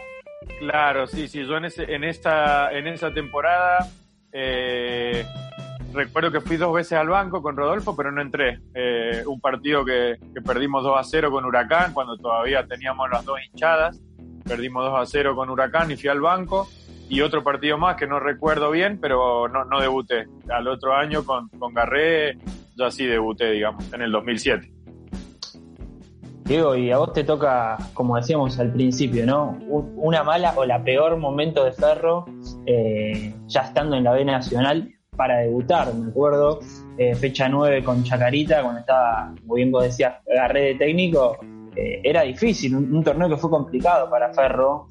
Claro, 0.59 1.05
sí, 1.05 1.27
sí. 1.27 1.45
Yo 1.45 1.57
en, 1.57 1.65
ese, 1.65 1.83
en, 1.93 2.03
esta, 2.03 2.71
en 2.71 2.87
esa 2.87 3.13
temporada 3.13 3.87
eh, 4.31 5.25
recuerdo 5.93 6.31
que 6.31 6.41
fui 6.41 6.57
dos 6.57 6.73
veces 6.73 6.93
al 6.93 7.09
banco 7.09 7.41
con 7.41 7.55
Rodolfo, 7.55 7.95
pero 7.95 8.11
no 8.11 8.21
entré. 8.21 8.61
Eh, 8.73 9.23
un 9.27 9.39
partido 9.39 9.85
que, 9.85 10.17
que 10.33 10.41
perdimos 10.41 10.83
2 10.83 10.97
a 10.97 11.03
0 11.03 11.29
con 11.29 11.45
Huracán, 11.45 11.93
cuando 11.93 12.17
todavía 12.17 12.65
teníamos 12.65 13.09
las 13.11 13.23
dos 13.25 13.37
hinchadas 13.45 14.01
perdimos 14.47 14.85
2 14.85 15.01
a 15.01 15.05
0 15.05 15.35
con 15.35 15.49
Huracán 15.49 15.91
y 15.91 15.97
fui 15.97 16.09
al 16.09 16.21
banco. 16.21 16.67
Y 17.09 17.21
otro 17.21 17.43
partido 17.43 17.77
más 17.77 17.95
que 17.95 18.07
no 18.07 18.19
recuerdo 18.19 18.71
bien, 18.71 18.99
pero 18.99 19.47
no, 19.47 19.63
no 19.65 19.79
debuté. 19.79 20.27
Al 20.49 20.67
otro 20.67 20.93
año 20.93 21.23
con, 21.23 21.47
con 21.49 21.73
Garré, 21.73 22.37
yo 22.75 22.85
así 22.85 23.05
debuté, 23.05 23.51
digamos, 23.51 23.91
en 23.93 24.01
el 24.01 24.11
2007. 24.11 24.77
Diego, 26.47 26.77
y 26.77 26.91
a 26.91 26.97
vos 26.97 27.11
te 27.11 27.25
toca, 27.25 27.77
como 27.93 28.15
decíamos 28.15 28.57
al 28.57 28.71
principio, 28.71 29.25
¿no? 29.25 29.57
Una 29.67 30.23
mala 30.23 30.53
o 30.55 30.63
la 30.63 30.81
peor 30.81 31.17
momento 31.17 31.65
de 31.65 31.73
Ferro, 31.73 32.25
eh, 32.65 33.33
ya 33.47 33.61
estando 33.61 33.97
en 33.97 34.05
la 34.05 34.13
B 34.13 34.23
Nacional, 34.23 34.89
para 35.17 35.39
debutar, 35.39 35.93
me 35.93 36.09
acuerdo, 36.09 36.59
eh, 36.97 37.15
fecha 37.15 37.49
9 37.49 37.83
con 37.83 38.03
Chacarita, 38.03 38.61
cuando 38.61 38.79
estaba, 38.79 39.33
muy 39.43 39.57
bien 39.57 39.71
vos 39.73 39.83
decías, 39.83 40.15
agarré 40.31 40.61
de 40.61 40.75
técnico, 40.75 41.37
eh, 41.75 41.99
era 42.03 42.21
difícil, 42.21 42.75
un, 42.75 43.03
torneo 43.03 43.27
que 43.27 43.35
fue 43.35 43.49
complicado 43.49 44.09
para 44.09 44.33
Ferro, 44.33 44.87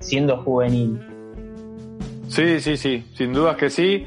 siendo 0.00 0.42
juvenil. 0.42 1.17
Sí, 2.28 2.60
sí, 2.60 2.76
sí, 2.76 3.04
sin 3.14 3.32
dudas 3.32 3.56
que 3.56 3.70
sí. 3.70 4.06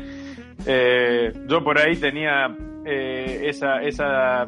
Eh, 0.65 1.33
yo 1.47 1.63
por 1.63 1.79
ahí 1.79 1.95
tenía 1.95 2.55
esa, 2.85 3.81
esa, 3.81 4.47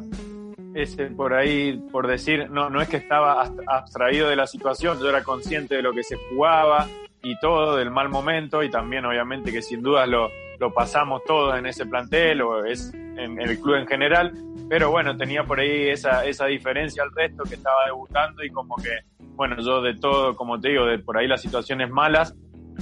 ese 0.74 1.06
por 1.08 1.34
ahí, 1.34 1.82
por 1.92 2.08
decir, 2.08 2.50
no, 2.50 2.70
no 2.70 2.82
es 2.82 2.89
que 2.89 2.98
estaba 2.98 3.44
abstraído 3.68 4.30
de 4.30 4.36
la 4.36 4.48
situación, 4.48 5.00
yo 5.00 5.10
era 5.10 5.24
consciente 5.24 5.75
de 5.75 5.82
lo 5.82 5.94
que 5.94 6.03
se 6.03 6.15
jugaba 6.30 6.88
y 7.22 7.39
todo, 7.39 7.77
del 7.77 7.92
mal 7.92 8.10
momento, 8.10 8.63
y 8.63 8.70
también 8.70 9.06
obviamente 9.06 9.51
que 9.51 9.62
sin 9.62 9.82
dudas 9.82 10.08
lo, 10.08 10.30
lo 10.60 10.74
pasamos 10.74 11.24
todos 11.25 11.58
en 11.58 11.65
ese 11.65 11.86
plantel 11.86 12.42
o 12.42 12.65
es 12.65 12.94
en 12.94 13.39
el 13.39 13.60
club 13.60 13.75
en 13.75 13.88
general, 13.88 14.34
pero 14.70 14.92
bueno, 14.92 15.15
tenía 15.15 15.44
por 15.44 15.60
ahí 15.60 15.89
esa, 15.89 16.25
esa 16.25 16.48
diferencia 16.48 17.03
al 17.03 17.12
resto 17.12 17.44
que 17.44 17.56
estaba 17.56 17.86
debutando 17.86 18.44
y 18.44 18.50
como 18.50 18.75
que, 18.75 18.89
bueno, 19.36 19.56
yo 19.62 19.82
de 19.82 19.96
todo, 19.96 20.36
como 20.36 20.60
te 20.60 20.70
digo, 20.70 20.86
de 20.86 21.00
por 21.00 21.18
ahí 21.18 21.27
las 21.27 21.42
situaciones 21.42 21.89
malas, 21.89 22.36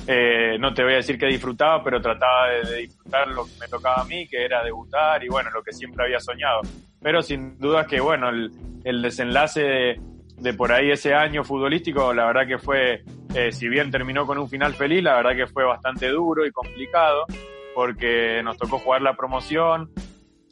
eh, 0.07 0.57
no 0.59 0.73
te 0.73 0.83
voy 0.83 0.93
a 0.93 0.97
decir 0.97 1.17
que 1.17 1.27
disfrutaba, 1.27 1.83
pero 1.83 2.01
trataba 2.01 2.49
de, 2.49 2.77
disfrutar 2.77 3.27
lo 3.27 3.45
que 3.45 3.51
me 3.59 3.67
tocaba 3.67 4.01
a 4.01 4.05
mí, 4.05 4.27
que 4.27 4.43
era 4.43 4.63
debutar 4.63 5.23
y 5.23 5.27
bueno, 5.27 5.49
lo 5.51 5.61
que 5.63 5.73
siempre 5.73 6.05
había 6.05 6.19
soñado. 6.19 6.61
Pero 7.01 7.21
sin 7.21 7.57
duda 7.57 7.85
que 7.85 7.99
bueno, 7.99 8.29
el, 8.29 8.51
el 8.83 9.01
desenlace 9.01 9.99
de, 10.37 10.53
por 10.53 10.71
ahí 10.71 10.91
ese 10.91 11.13
año 11.13 11.43
futbolístico, 11.43 12.13
la 12.13 12.25
verdad 12.25 12.47
que 12.47 12.57
fue, 12.57 13.03
eh, 13.35 13.51
si 13.51 13.67
bien 13.67 13.91
terminó 13.91 14.25
con 14.25 14.37
un 14.37 14.49
final 14.49 14.73
feliz, 14.73 15.03
la 15.03 15.15
verdad 15.15 15.35
que 15.35 15.47
fue 15.47 15.63
bastante 15.63 16.07
duro 16.09 16.45
y 16.45 16.51
complicado, 16.51 17.25
porque 17.75 18.41
nos 18.43 18.57
tocó 18.57 18.79
jugar 18.79 19.01
la 19.01 19.15
promoción, 19.15 19.91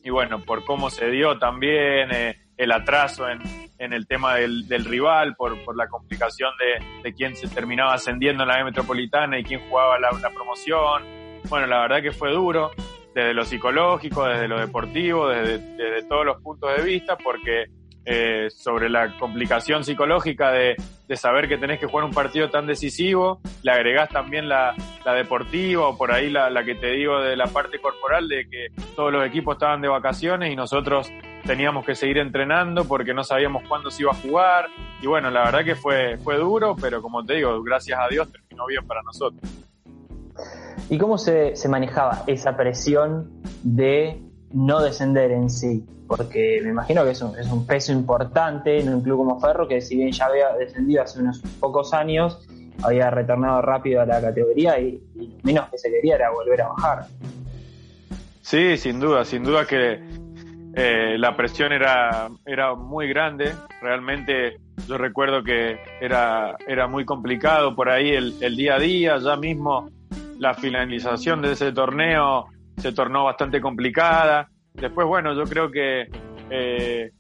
y 0.04 0.10
bueno, 0.12 0.42
por 0.42 0.64
cómo 0.64 0.90
se 0.90 1.10
dio 1.10 1.38
también 1.40 2.10
eh, 2.12 2.38
el 2.56 2.72
atraso 2.72 3.28
en, 3.28 3.40
en 3.80 3.94
el 3.94 4.06
tema 4.08 4.36
del, 4.36 4.68
del 4.68 4.86
rival, 4.86 5.36
por, 5.36 5.64
por, 5.64 5.76
la 5.76 5.88
complicación 5.88 6.52
de, 6.60 7.02
de, 7.02 7.14
quién 7.14 7.36
se 7.36 7.48
terminaba 7.48 7.94
ascendiendo 7.94 8.44
en 8.44 8.50
la 8.50 8.64
metropolitana 8.64 9.40
y 9.40 9.44
quién 9.44 9.62
jugaba 9.70 9.98
la, 9.98 10.12
la, 10.12 10.30
promoción. 10.30 11.04
Bueno, 11.50 11.66
la 11.66 11.80
verdad 11.80 12.02
que 12.02 12.12
fue 12.12 12.32
duro, 12.32 12.72
desde 13.16 13.34
lo 13.34 13.46
psicológico, 13.46 14.26
desde 14.26 14.50
lo 14.50 14.60
deportivo, 14.60 15.30
desde, 15.30 15.60
desde 15.60 16.08
todos 16.08 16.26
los 16.26 16.42
puntos 16.42 16.76
de 16.76 16.84
vista, 16.84 17.18
porque 17.18 17.68
eh, 18.06 18.50
sobre 18.50 18.90
la 18.90 19.18
complicación 19.18 19.84
psicológica 19.84 20.52
de, 20.52 20.76
de, 21.08 21.16
saber 21.16 21.48
que 21.48 21.58
tenés 21.58 21.80
que 21.80 21.86
jugar 21.86 22.06
un 22.06 22.12
partido 22.12 22.50
tan 22.50 22.66
decisivo, 22.66 23.40
le 23.62 23.72
agregás 23.72 24.10
también 24.10 24.50
la, 24.50 24.74
la 25.06 25.14
deportiva 25.14 25.88
o 25.88 25.98
por 25.98 26.12
ahí 26.12 26.30
la, 26.30 26.50
la, 26.50 26.64
que 26.64 26.76
te 26.76 26.92
digo 26.92 27.22
de 27.22 27.36
la 27.36 27.48
parte 27.48 27.80
corporal 27.80 28.28
de 28.28 28.50
que 28.50 28.68
todos 28.96 29.12
los 29.12 29.26
equipos 29.28 29.56
estaban 29.56 29.82
de 29.82 29.90
vacaciones 29.90 30.52
y 30.52 30.56
nosotros 30.56 31.12
teníamos 31.50 31.84
que 31.84 31.96
seguir 31.96 32.20
entrenando 32.20 32.86
porque 32.86 33.12
no 33.12 33.24
sabíamos 33.24 33.64
cuándo 33.68 33.90
se 33.90 34.04
iba 34.04 34.12
a 34.12 34.14
jugar 34.14 34.68
y 35.02 35.08
bueno, 35.08 35.32
la 35.32 35.46
verdad 35.46 35.66
que 35.66 35.76
fue, 35.76 36.20
fue 36.20 36.38
duro, 36.38 36.76
pero 36.80 37.02
como 37.02 37.26
te 37.26 37.38
digo, 37.38 37.64
gracias 37.64 38.00
a 38.00 38.08
Dios 38.08 38.32
terminó 38.32 38.68
bien 38.68 38.86
para 38.86 39.02
nosotros. 39.02 39.42
¿Y 40.92 41.00
cómo 41.00 41.18
se, 41.18 41.56
se 41.56 41.68
manejaba 41.68 42.24
esa 42.28 42.56
presión 42.56 43.32
de 43.64 44.22
no 44.54 44.80
descender 44.80 45.32
en 45.32 45.50
sí? 45.50 45.84
porque 46.06 46.60
me 46.64 46.70
imagino 46.70 47.04
que 47.04 47.12
es 47.12 47.22
un, 47.22 47.38
es 47.38 47.48
un 47.52 47.66
peso 47.66 47.92
importante 47.94 48.80
en 48.80 48.94
un 48.94 49.02
club 49.02 49.18
como 49.18 49.40
Ferro, 49.40 49.68
que 49.68 49.82
si 49.82 49.96
bien 49.96 50.12
ya 50.12 50.26
había 50.26 50.54
descendido 50.54 51.04
hace 51.04 51.20
unos 51.20 51.40
pocos 51.60 51.94
años, 51.94 52.48
había 52.84 53.10
retornado 53.10 53.62
rápido 53.62 54.02
a 54.02 54.06
la 54.06 54.22
categoría 54.22 54.80
y, 54.80 55.02
lo 55.16 55.28
menos 55.44 55.70
que 55.70 55.78
se 55.80 55.90
quería 55.92 56.16
era 56.16 56.32
volver 56.32 56.62
a 56.62 56.70
bajar. 56.70 57.06
Sí, 58.42 58.78
sin 58.78 59.00
duda, 59.00 59.24
sin 59.26 59.44
duda 59.44 59.68
que 59.68 60.00
eh, 60.76 61.16
la 61.18 61.36
presión 61.36 61.72
era, 61.72 62.30
era 62.46 62.76
muy 62.76 63.08
grande. 63.08 63.54
Realmente 63.82 64.58
yo 64.88 64.98
recuerdo 64.98 65.44
que 65.44 65.80
era, 66.02 66.56
era 66.68 66.88
muy 66.88 67.06
complicado 67.06 67.76
por 67.76 67.90
ahí 67.90 68.10
el, 68.10 68.36
el 68.42 68.56
día 68.56 68.76
a 68.76 68.80
día, 68.80 69.18
ya 69.18 69.36
mismo 69.36 69.90
la 70.38 70.54
finalización 70.54 71.42
de 71.42 71.52
ese 71.52 71.72
torneo 71.72 72.48
se 72.78 72.94
tornó 72.94 73.26
bastante 73.26 73.60
complicada 73.60 74.48
Después, 74.74 75.08
bueno, 75.08 75.34
yo 75.34 75.44
creo 75.44 75.70
que 75.70 76.08
eh, 76.50 77.12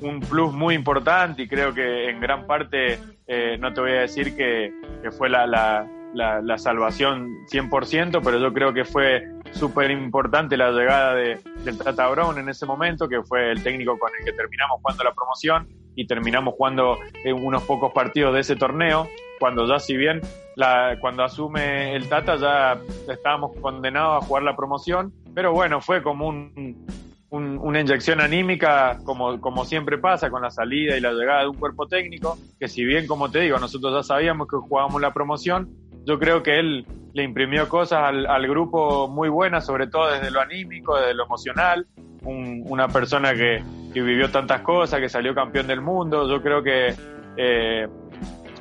un 0.00 0.20
plus 0.20 0.52
muy 0.52 0.74
importante 0.74 1.42
y 1.42 1.48
creo 1.48 1.72
que 1.72 2.10
en 2.10 2.20
gran 2.20 2.46
parte, 2.46 2.98
eh, 3.26 3.56
no 3.58 3.72
te 3.72 3.80
voy 3.80 3.92
a 3.92 4.00
decir 4.00 4.34
que, 4.34 4.72
que 5.02 5.10
fue 5.10 5.28
la, 5.28 5.46
la, 5.46 5.86
la, 6.14 6.40
la, 6.40 6.58
salvación 6.58 7.28
100%, 7.52 8.20
pero 8.24 8.38
yo 8.38 8.52
creo 8.52 8.72
que 8.72 8.84
fue 8.84 9.22
súper 9.52 9.90
importante 9.90 10.56
la 10.56 10.70
llegada 10.70 11.14
de, 11.14 11.40
del 11.64 11.78
Tata 11.78 12.08
Brown 12.08 12.38
en 12.38 12.48
ese 12.48 12.66
momento, 12.66 13.08
que 13.08 13.22
fue 13.22 13.50
el 13.50 13.62
técnico 13.62 13.98
con 13.98 14.10
el 14.18 14.24
que 14.24 14.32
terminamos 14.32 14.80
jugando 14.80 15.04
la 15.04 15.12
promoción 15.12 15.68
y 15.94 16.06
terminamos 16.06 16.54
jugando 16.54 16.98
unos 17.36 17.62
pocos 17.64 17.92
partidos 17.92 18.34
de 18.34 18.40
ese 18.40 18.56
torneo, 18.56 19.08
cuando 19.38 19.66
ya 19.66 19.78
si 19.78 19.96
bien 19.96 20.20
la, 20.56 20.96
cuando 21.00 21.24
asume 21.24 21.94
el 21.94 22.08
Tata 22.08 22.36
ya 22.36 22.78
estábamos 23.12 23.56
condenados 23.60 24.22
a 24.22 24.26
jugar 24.26 24.42
la 24.42 24.56
promoción, 24.56 25.12
pero 25.34 25.52
bueno, 25.52 25.80
fue 25.80 26.02
como 26.02 26.28
un, 26.28 26.86
una 27.30 27.80
inyección 27.80 28.20
anímica, 28.20 28.98
como, 29.04 29.40
como 29.40 29.64
siempre 29.64 29.98
pasa 29.98 30.30
con 30.30 30.42
la 30.42 30.50
salida 30.50 30.96
y 30.96 31.00
la 31.00 31.12
llegada 31.12 31.42
de 31.42 31.48
un 31.48 31.56
cuerpo 31.56 31.86
técnico, 31.86 32.38
que 32.58 32.68
si 32.68 32.84
bien, 32.84 33.06
como 33.06 33.30
te 33.30 33.40
digo, 33.40 33.58
nosotros 33.58 33.94
ya 33.94 34.02
sabíamos 34.02 34.48
que 34.48 34.56
jugábamos 34.56 35.00
la 35.00 35.12
promoción, 35.12 35.70
yo 36.04 36.18
creo 36.18 36.42
que 36.42 36.58
él 36.58 36.86
le 37.12 37.22
imprimió 37.22 37.68
cosas 37.68 38.00
al, 38.04 38.26
al 38.26 38.48
grupo 38.48 39.08
muy 39.08 39.28
buenas, 39.28 39.66
sobre 39.66 39.86
todo 39.86 40.10
desde 40.10 40.30
lo 40.30 40.40
anímico, 40.40 40.96
desde 40.96 41.14
lo 41.14 41.24
emocional, 41.24 41.86
un, 42.24 42.64
una 42.66 42.88
persona 42.88 43.34
que, 43.34 43.62
que, 43.92 44.02
vivió 44.02 44.30
tantas 44.30 44.60
cosas, 44.62 45.00
que 45.00 45.08
salió 45.08 45.34
campeón 45.34 45.66
del 45.66 45.80
mundo, 45.80 46.28
yo 46.28 46.42
creo 46.42 46.62
que 46.62 46.94
eh, 47.36 47.88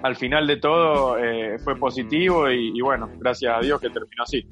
al 0.01 0.15
final 0.15 0.47
de 0.47 0.57
todo 0.57 1.17
eh, 1.17 1.59
fue 1.59 1.75
positivo 1.75 2.49
y, 2.49 2.79
bueno, 2.81 3.09
gracias 3.17 3.55
a 3.55 3.59
Dios 3.59 3.79
que 3.79 3.89
terminó 3.89 4.23
así 4.23 4.45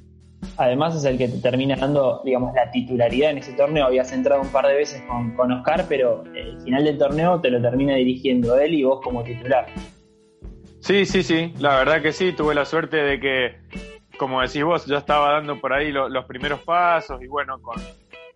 además 0.57 0.95
es 0.95 1.03
el 1.05 1.17
que 1.17 1.27
te 1.27 1.37
termina 1.39 1.75
dando, 1.75 2.21
digamos, 2.23 2.53
la 2.53 2.69
titularidad 2.71 3.31
en 3.31 3.39
ese 3.39 3.53
torneo. 3.53 3.85
Habías 3.85 4.11
entrado 4.11 4.41
un 4.41 4.49
par 4.49 4.67
de 4.67 4.75
veces 4.75 5.01
con, 5.07 5.35
con 5.35 5.51
Oscar, 5.51 5.85
pero 5.87 6.23
el 6.35 6.59
final 6.61 6.83
del 6.83 6.97
torneo 6.97 7.39
te 7.41 7.49
lo 7.49 7.61
termina 7.61 7.95
dirigiendo 7.95 8.57
él 8.57 8.73
y 8.73 8.83
vos 8.83 8.99
como 9.03 9.23
titular. 9.23 9.67
Sí, 10.87 11.05
sí, 11.05 11.21
sí, 11.21 11.53
la 11.59 11.75
verdad 11.75 12.01
que 12.01 12.13
sí, 12.13 12.31
tuve 12.31 12.55
la 12.55 12.63
suerte 12.63 12.95
de 12.95 13.19
que, 13.19 13.57
como 14.17 14.41
decís 14.41 14.63
vos, 14.63 14.85
yo 14.85 14.95
estaba 14.95 15.33
dando 15.33 15.59
por 15.59 15.73
ahí 15.73 15.91
lo, 15.91 16.07
los 16.07 16.23
primeros 16.23 16.61
pasos 16.61 17.21
y 17.21 17.27
bueno, 17.27 17.61
con, 17.61 17.75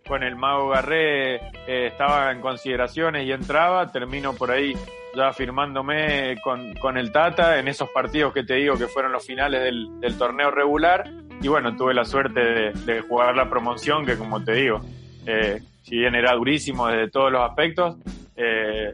con 0.06 0.22
el 0.22 0.36
Mago 0.36 0.68
Garré 0.68 1.36
eh, 1.36 1.86
estaba 1.86 2.30
en 2.30 2.42
consideraciones 2.42 3.26
y 3.26 3.32
entraba, 3.32 3.90
termino 3.90 4.34
por 4.34 4.50
ahí 4.50 4.74
ya 5.16 5.32
firmándome 5.32 6.42
con, 6.44 6.74
con, 6.74 6.98
el 6.98 7.10
Tata 7.10 7.58
en 7.58 7.68
esos 7.68 7.88
partidos 7.88 8.34
que 8.34 8.44
te 8.44 8.56
digo 8.56 8.76
que 8.76 8.86
fueron 8.86 9.12
los 9.12 9.24
finales 9.24 9.62
del, 9.62 9.98
del 10.00 10.18
torneo 10.18 10.50
regular 10.50 11.10
y 11.40 11.48
bueno, 11.48 11.74
tuve 11.74 11.94
la 11.94 12.04
suerte 12.04 12.38
de, 12.38 12.72
de, 12.72 13.00
jugar 13.00 13.34
la 13.34 13.48
promoción 13.48 14.04
que 14.04 14.18
como 14.18 14.44
te 14.44 14.52
digo, 14.52 14.82
eh, 15.24 15.62
si 15.84 15.96
bien 15.96 16.14
era 16.14 16.34
durísimo 16.34 16.88
desde 16.88 17.10
todos 17.10 17.32
los 17.32 17.48
aspectos, 17.48 17.96
eh, 18.36 18.92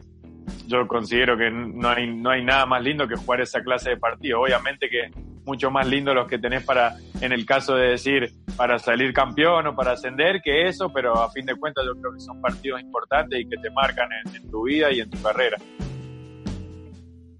yo 0.69 0.87
considero 0.87 1.35
que 1.35 1.49
no 1.49 1.89
hay, 1.89 2.07
no 2.07 2.29
hay 2.29 2.43
nada 2.43 2.65
más 2.67 2.83
lindo 2.83 3.07
que 3.07 3.15
jugar 3.15 3.41
esa 3.41 3.61
clase 3.61 3.91
de 3.91 3.97
partido. 3.97 4.41
Obviamente 4.41 4.87
que 4.87 5.09
mucho 5.43 5.71
más 5.71 5.87
lindo 5.87 6.13
los 6.13 6.27
que 6.27 6.37
tenés 6.37 6.63
para, 6.63 6.95
en 7.21 7.31
el 7.31 7.43
caso 7.45 7.75
de 7.75 7.89
decir, 7.89 8.31
para 8.55 8.77
salir 8.77 9.11
campeón 9.11 9.65
o 9.67 9.75
para 9.75 9.93
ascender 9.93 10.41
que 10.43 10.67
eso, 10.67 10.91
pero 10.93 11.15
a 11.15 11.31
fin 11.31 11.45
de 11.45 11.55
cuentas 11.55 11.83
yo 11.85 11.99
creo 11.99 12.13
que 12.13 12.19
son 12.19 12.39
partidos 12.39 12.79
importantes 12.81 13.39
y 13.39 13.49
que 13.49 13.57
te 13.57 13.71
marcan 13.71 14.09
en, 14.31 14.49
tu 14.51 14.65
vida 14.65 14.91
y 14.91 14.99
en 14.99 15.09
tu 15.09 15.19
carrera. 15.21 15.57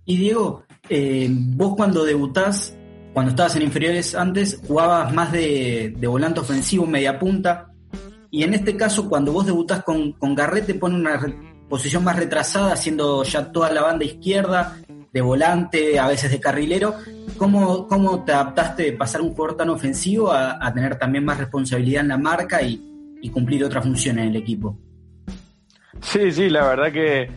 Y 0.06 0.18
Diego, 0.18 0.64
eh, 0.90 1.28
vos 1.30 1.76
cuando 1.76 2.04
debutás, 2.04 2.76
cuando 3.14 3.30
estabas 3.30 3.56
en 3.58 3.62
inferiores 3.62 4.16
antes, 4.16 4.60
jugabas 4.68 5.14
más 5.14 5.32
de, 5.32 5.94
de 5.96 6.08
volante 6.08 6.40
ofensivo, 6.40 6.88
media 6.88 7.20
punta. 7.20 7.68
Y 8.32 8.44
en 8.44 8.56
este 8.56 8.76
caso, 8.76 9.08
cuando 9.08 9.32
vos 9.32 9.46
debutás 9.46 9.84
con, 9.84 10.14
con 10.14 10.34
Garrett, 10.34 10.66
te 10.66 10.74
pone 10.74 10.96
una 10.96 11.20
posición 11.70 12.04
más 12.04 12.18
retrasada, 12.18 12.74
haciendo 12.74 13.24
ya 13.24 13.52
toda 13.52 13.72
la 13.72 13.84
banda 13.84 14.04
izquierda, 14.04 14.78
de 15.12 15.22
volante, 15.22 16.00
a 16.00 16.08
veces 16.08 16.32
de 16.32 16.40
carrilero. 16.40 16.96
¿Cómo, 17.38 17.88
cómo 17.88 18.24
te 18.26 18.34
adaptaste 18.34 18.84
de 18.84 18.94
pasar 18.94 19.22
un 19.22 19.34
jugador 19.34 19.58
tan 19.58 19.70
ofensivo 19.70 20.32
a, 20.32 20.74
tener 20.74 20.98
también 20.98 21.24
más 21.24 21.38
responsabilidad 21.38 22.02
en 22.02 22.10
la 22.10 22.18
marca 22.18 22.62
y, 22.62 22.86
cumplir 23.32 23.64
otras 23.64 23.84
funciones 23.84 24.24
en 24.24 24.30
el 24.30 24.36
equipo? 24.38 24.78
Sí, 26.02 26.32
sí, 26.32 26.50
la 26.50 26.66
verdad 26.68 26.92
que, 26.92 27.30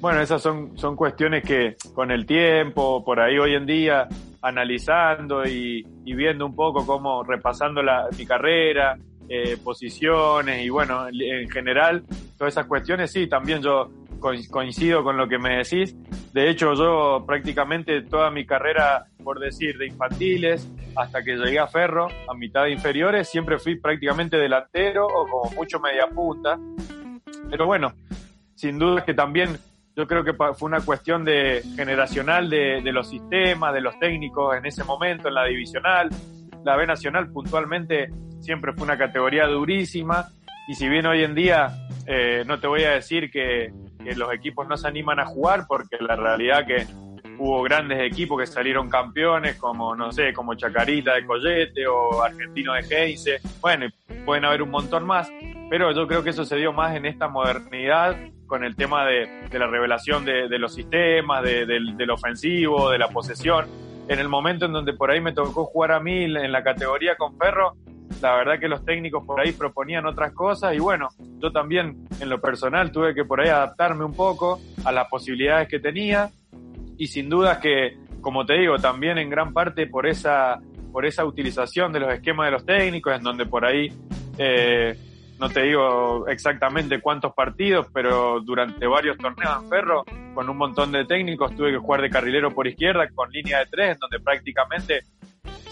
bueno, 0.00 0.20
esas 0.20 0.42
son, 0.42 0.76
son 0.76 0.96
cuestiones 0.96 1.44
que 1.44 1.76
con 1.94 2.10
el 2.10 2.26
tiempo, 2.26 3.04
por 3.04 3.20
ahí 3.20 3.38
hoy 3.38 3.54
en 3.54 3.66
día, 3.66 4.08
analizando 4.42 5.46
y, 5.46 5.86
y 6.04 6.14
viendo 6.14 6.46
un 6.46 6.56
poco 6.56 6.86
cómo, 6.86 7.22
repasando 7.22 7.82
la, 7.82 8.08
mi 8.16 8.26
carrera, 8.26 8.96
eh, 9.28 9.56
posiciones 9.62 10.64
y 10.64 10.68
bueno, 10.68 11.08
en 11.08 11.48
general, 11.50 12.04
todas 12.38 12.54
esas 12.54 12.66
cuestiones, 12.66 13.10
sí, 13.10 13.26
también 13.26 13.62
yo 13.62 13.90
coincido 14.50 15.02
con 15.02 15.16
lo 15.16 15.28
que 15.28 15.38
me 15.38 15.58
decís. 15.58 15.94
De 16.32 16.50
hecho, 16.50 16.74
yo 16.74 17.24
prácticamente 17.26 18.02
toda 18.02 18.30
mi 18.30 18.44
carrera, 18.44 19.06
por 19.22 19.38
decir, 19.38 19.78
de 19.78 19.86
infantiles 19.86 20.68
hasta 20.96 21.22
que 21.22 21.36
llegué 21.36 21.58
a 21.58 21.66
Ferro, 21.66 22.08
a 22.28 22.34
mitad 22.34 22.64
de 22.64 22.72
inferiores, 22.72 23.28
siempre 23.28 23.58
fui 23.58 23.78
prácticamente 23.78 24.36
delantero 24.36 25.06
o 25.06 25.26
como 25.28 25.50
mucho 25.54 25.78
media 25.80 26.06
punta. 26.08 26.58
Pero 27.50 27.66
bueno, 27.66 27.92
sin 28.54 28.78
duda 28.78 29.04
que 29.04 29.14
también 29.14 29.56
yo 29.94 30.06
creo 30.06 30.24
que 30.24 30.34
fue 30.34 30.68
una 30.68 30.80
cuestión 30.80 31.24
de 31.24 31.62
generacional 31.74 32.50
de, 32.50 32.82
de 32.82 32.92
los 32.92 33.08
sistemas, 33.08 33.72
de 33.72 33.80
los 33.80 33.98
técnicos 33.98 34.56
en 34.56 34.66
ese 34.66 34.84
momento, 34.84 35.28
en 35.28 35.34
la 35.34 35.44
divisional. 35.46 36.10
La 36.64 36.76
B 36.76 36.86
Nacional 36.86 37.30
puntualmente 37.30 38.10
siempre 38.40 38.72
fue 38.72 38.84
una 38.84 38.98
categoría 38.98 39.46
durísima 39.46 40.28
y 40.68 40.74
si 40.74 40.88
bien 40.88 41.06
hoy 41.06 41.22
en 41.22 41.34
día 41.34 41.88
eh, 42.06 42.44
no 42.46 42.58
te 42.58 42.66
voy 42.66 42.84
a 42.84 42.90
decir 42.90 43.30
que, 43.30 43.72
los 44.14 44.32
equipos 44.32 44.68
no 44.68 44.76
se 44.76 44.86
animan 44.86 45.18
a 45.18 45.26
jugar 45.26 45.64
porque 45.66 45.96
la 45.98 46.14
realidad 46.14 46.64
que 46.64 46.86
hubo 47.40 47.60
grandes 47.62 48.00
equipos 48.00 48.38
que 48.38 48.46
salieron 48.46 48.88
campeones 48.88 49.56
como 49.56 49.96
no 49.96 50.12
sé 50.12 50.32
como 50.32 50.54
Chacarita 50.54 51.14
de 51.14 51.26
Collete 51.26 51.88
o 51.88 52.22
Argentino 52.22 52.74
de 52.74 52.82
Heinze 52.88 53.40
bueno 53.60 53.86
pueden 54.24 54.44
haber 54.44 54.62
un 54.62 54.70
montón 54.70 55.04
más 55.04 55.28
pero 55.68 55.90
yo 55.90 56.06
creo 56.06 56.22
que 56.22 56.30
eso 56.30 56.44
se 56.44 56.54
dio 56.54 56.72
más 56.72 56.94
en 56.94 57.04
esta 57.04 57.26
modernidad 57.26 58.16
con 58.46 58.64
el 58.64 58.76
tema 58.76 59.04
de, 59.04 59.48
la 59.52 59.66
revelación 59.66 60.24
de, 60.24 60.58
los 60.58 60.74
sistemas, 60.74 61.42
de, 61.42 61.66
del 61.66 62.10
ofensivo, 62.10 62.90
de 62.90 62.98
la 62.98 63.08
posesión. 63.08 63.66
En 64.08 64.18
el 64.18 64.28
momento 64.28 64.66
en 64.66 64.72
donde 64.72 64.92
por 64.92 65.10
ahí 65.10 65.20
me 65.20 65.32
tocó 65.32 65.64
jugar 65.64 65.92
a 65.92 66.00
mí 66.00 66.24
en 66.24 66.52
la 66.52 66.62
categoría 66.62 67.16
con 67.16 67.36
Ferro, 67.36 67.74
la 68.22 68.34
verdad 68.36 68.58
que 68.58 68.68
los 68.68 68.84
técnicos 68.84 69.24
por 69.24 69.40
ahí 69.40 69.52
proponían 69.52 70.06
otras 70.06 70.32
cosas 70.32 70.74
y 70.74 70.78
bueno, 70.78 71.08
yo 71.38 71.50
también 71.50 72.06
en 72.20 72.28
lo 72.28 72.40
personal 72.40 72.90
tuve 72.92 73.14
que 73.14 73.24
por 73.24 73.40
ahí 73.40 73.48
adaptarme 73.48 74.04
un 74.04 74.14
poco 74.14 74.60
a 74.84 74.92
las 74.92 75.08
posibilidades 75.08 75.68
que 75.68 75.80
tenía 75.80 76.30
y 76.96 77.06
sin 77.08 77.28
duda 77.28 77.60
que, 77.60 77.98
como 78.20 78.46
te 78.46 78.54
digo, 78.54 78.76
también 78.78 79.18
en 79.18 79.28
gran 79.28 79.52
parte 79.52 79.86
por 79.86 80.06
esa, 80.06 80.60
por 80.92 81.04
esa 81.04 81.24
utilización 81.24 81.92
de 81.92 82.00
los 82.00 82.12
esquemas 82.12 82.46
de 82.46 82.52
los 82.52 82.64
técnicos, 82.64 83.14
en 83.14 83.22
donde 83.22 83.44
por 83.46 83.64
ahí, 83.64 83.92
eh, 84.38 84.96
no 85.38 85.48
te 85.48 85.62
digo 85.62 86.26
exactamente 86.28 87.00
cuántos 87.00 87.34
partidos, 87.34 87.86
pero 87.92 88.40
durante 88.40 88.86
varios 88.86 89.18
torneos 89.18 89.62
en 89.62 89.68
Ferro, 89.68 90.04
con 90.34 90.48
un 90.48 90.56
montón 90.56 90.92
de 90.92 91.04
técnicos, 91.04 91.54
tuve 91.54 91.72
que 91.72 91.78
jugar 91.78 92.02
de 92.02 92.10
carrilero 92.10 92.50
por 92.50 92.66
izquierda 92.66 93.08
con 93.14 93.30
línea 93.30 93.58
de 93.58 93.66
tres, 93.66 93.98
donde 93.98 94.20
prácticamente 94.20 95.02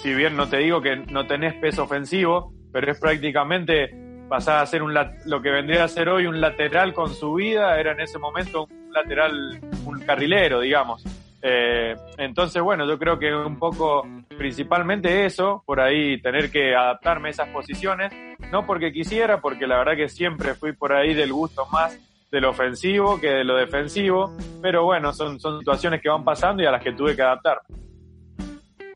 si 0.04 0.14
bien 0.14 0.36
no 0.36 0.46
te 0.46 0.58
digo 0.58 0.82
que 0.82 0.96
no 0.96 1.26
tenés 1.26 1.54
peso 1.54 1.84
ofensivo, 1.84 2.52
pero 2.70 2.92
es 2.92 3.00
prácticamente 3.00 3.88
pasar 4.28 4.62
a 4.62 4.66
ser 4.66 4.82
un 4.82 4.92
lo 4.92 5.40
que 5.40 5.50
vendría 5.50 5.84
a 5.84 5.88
ser 5.88 6.10
hoy 6.10 6.26
un 6.26 6.42
lateral 6.42 6.92
con 6.92 7.14
subida, 7.14 7.80
era 7.80 7.92
en 7.92 8.00
ese 8.00 8.18
momento 8.18 8.64
un 8.64 8.92
lateral, 8.92 9.60
un 9.86 10.00
carrilero, 10.00 10.60
digamos. 10.60 11.02
Eh, 11.40 11.96
entonces, 12.18 12.62
bueno, 12.62 12.86
yo 12.86 12.98
creo 12.98 13.18
que 13.18 13.34
un 13.34 13.58
poco, 13.58 14.06
principalmente 14.36 15.24
eso, 15.24 15.62
por 15.64 15.80
ahí 15.80 16.20
tener 16.20 16.50
que 16.50 16.74
adaptarme 16.74 17.28
a 17.28 17.30
esas 17.30 17.48
posiciones, 17.48 18.12
no 18.50 18.66
porque 18.66 18.92
quisiera, 18.92 19.40
porque 19.40 19.66
la 19.66 19.78
verdad 19.78 19.96
que 19.96 20.08
siempre 20.08 20.54
fui 20.54 20.72
por 20.72 20.92
ahí 20.92 21.14
del 21.14 21.32
gusto 21.32 21.66
más 21.72 21.98
de 22.30 22.40
lo 22.40 22.50
ofensivo 22.50 23.20
que 23.20 23.28
de 23.28 23.44
lo 23.44 23.56
defensivo, 23.56 24.32
pero 24.60 24.84
bueno, 24.84 25.12
son, 25.12 25.38
son 25.38 25.60
situaciones 25.60 26.02
que 26.02 26.08
van 26.08 26.24
pasando 26.24 26.62
y 26.62 26.66
a 26.66 26.70
las 26.72 26.82
que 26.82 26.92
tuve 26.92 27.14
que 27.14 27.22
adaptar. 27.22 27.60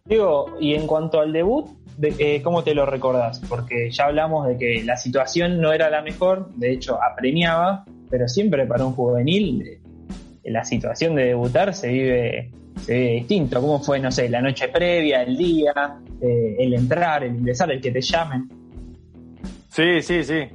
Digo, 0.05 0.57
y 0.59 0.75
en 0.75 0.87
cuanto 0.87 1.21
al 1.21 1.33
debut, 1.33 1.69
de, 1.99 2.15
eh, 2.19 2.43
¿cómo 2.43 2.65
te 2.65 2.75
lo 2.75 2.87
recordás? 2.87 3.41
Porque 3.49 3.91
ya 3.91 4.07
hablamos 4.07 4.49
de 4.49 4.57
que 4.57 4.83
la 4.85 4.97
situación 4.97 5.61
no 5.61 5.73
era 5.73 5.91
la 5.91 6.03
mejor, 6.03 6.49
de 6.55 6.73
hecho 6.73 6.99
apremiaba, 7.03 7.85
pero 8.09 8.27
siempre 8.27 8.67
para 8.67 8.87
un 8.87 8.95
juvenil 8.95 9.63
eh, 9.63 9.81
la 10.45 10.65
situación 10.65 11.15
de 11.15 11.27
debutar 11.27 11.75
se 11.75 11.89
vive, 11.89 12.51
se 12.81 12.95
vive 12.95 13.11
distinto. 13.17 13.61
¿Cómo 13.61 13.81
fue, 13.81 14.01
no 14.01 14.11
sé, 14.11 14.29
la 14.29 14.41
noche 14.41 14.69
previa, 14.69 15.23
el 15.23 15.37
día, 15.37 15.99
eh, 16.21 16.57
el 16.59 16.75
entrar, 16.75 17.25
el 17.25 17.37
ingresar, 17.37 17.71
el 17.71 17.81
que 17.81 17.91
te 17.91 18.01
llamen? 18.01 18.49
Sí, 19.79 20.03
sí, 20.03 20.25
sí. 20.25 20.49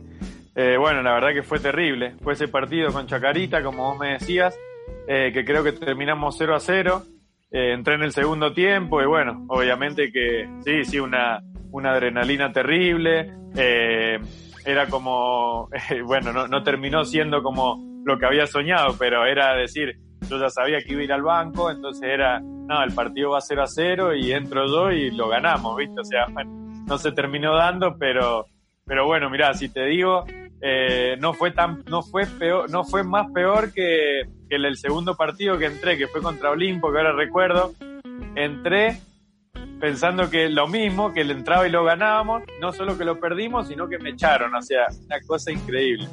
Eh, 0.54 0.76
bueno, 0.78 1.02
la 1.02 1.14
verdad 1.14 1.34
que 1.34 1.44
fue 1.44 1.58
terrible. 1.58 2.14
Fue 2.22 2.34
ese 2.34 2.50
partido 2.50 2.92
con 2.92 3.08
Chacarita, 3.08 3.64
como 3.64 3.92
vos 3.92 3.98
me 3.98 4.10
decías, 4.10 4.54
eh, 5.08 5.32
que 5.34 5.46
creo 5.46 5.64
que 5.64 5.72
terminamos 5.72 6.36
0 6.38 6.54
a 6.54 6.60
0 6.60 7.04
eh, 7.50 7.72
entré 7.72 7.94
en 7.94 8.02
el 8.04 8.12
segundo 8.12 8.52
tiempo 8.52 9.02
y 9.02 9.06
bueno, 9.06 9.46
obviamente 9.48 10.12
que 10.12 10.50
sí, 10.66 10.84
sí, 10.84 11.00
una, 11.00 11.42
una 11.72 11.92
adrenalina 11.92 12.52
terrible. 12.52 13.32
Eh, 13.56 14.20
era 14.66 14.88
como, 14.88 15.70
eh, 15.90 16.02
bueno, 16.02 16.34
no, 16.34 16.50
no, 16.50 16.62
terminó 16.62 17.06
siendo 17.06 17.42
como, 17.42 18.02
lo 18.04 18.20
que 18.20 18.26
había 18.26 18.46
soñado, 18.46 18.98
pero 19.00 19.26
era 19.26 19.56
decir, 19.56 20.00
yo 20.30 20.38
ya 20.38 20.50
sabía 20.50 20.80
que 20.82 20.92
iba 20.92 21.02
a 21.02 21.06
ir 21.06 21.14
al 21.14 21.24
banco, 21.24 21.72
entonces 21.72 22.10
era, 22.10 22.42
no, 22.42 22.84
el 22.84 22.94
partido 22.94 23.30
va 23.30 23.38
a 23.38 23.42
0 23.42 23.64
a 23.64 23.68
0 23.68 24.16
y 24.16 24.34
entro 24.34 24.68
yo 24.68 24.92
y 24.92 25.12
lo 25.12 25.30
ganamos, 25.30 25.78
¿viste? 25.78 26.02
O 26.02 26.04
sea, 26.04 26.26
no 26.86 26.98
se 26.98 27.14
terminó 27.14 27.56
dando, 27.56 27.96
pero, 27.98 28.48
pero 28.86 29.06
bueno, 29.06 29.30
mira, 29.30 29.54
si 29.54 29.70
te 29.70 29.86
digo, 29.86 30.26
eh, 30.62 31.16
no 31.20 31.34
fue 31.34 31.52
tan, 31.52 31.84
no 31.90 32.02
fue 32.02 32.26
peor, 32.26 32.70
no 32.70 32.84
fue 32.84 33.04
más 33.04 33.32
peor 33.32 33.74
que, 33.74 34.22
el 34.50 34.78
segundo 34.78 35.16
partido 35.16 35.58
que 35.58 35.66
entré, 35.66 35.98
que 35.98 36.08
fue 36.08 36.22
contra 36.22 36.52
Olimpo, 36.52 36.92
que 36.92 37.00
ahora 37.00 37.14
recuerdo, 37.14 37.74
entré 38.36 39.00
pensando 39.80 40.30
que 40.30 40.48
lo 40.50 40.68
mismo, 40.68 41.12
que 41.12 41.24
le 41.24 41.34
entraba 41.34 41.68
y 41.68 41.72
lo 41.72 41.84
ganábamos, 41.84 42.44
no 42.62 42.72
solo 42.72 42.98
que 42.98 43.04
lo 43.04 43.20
perdimos, 43.20 43.68
sino 43.68 43.90
que 43.90 43.98
me 43.98 44.12
echaron, 44.12 44.54
o 44.54 44.62
sea, 44.62 44.88
una 45.06 45.20
cosa 45.22 45.52
increíble. 45.52 46.08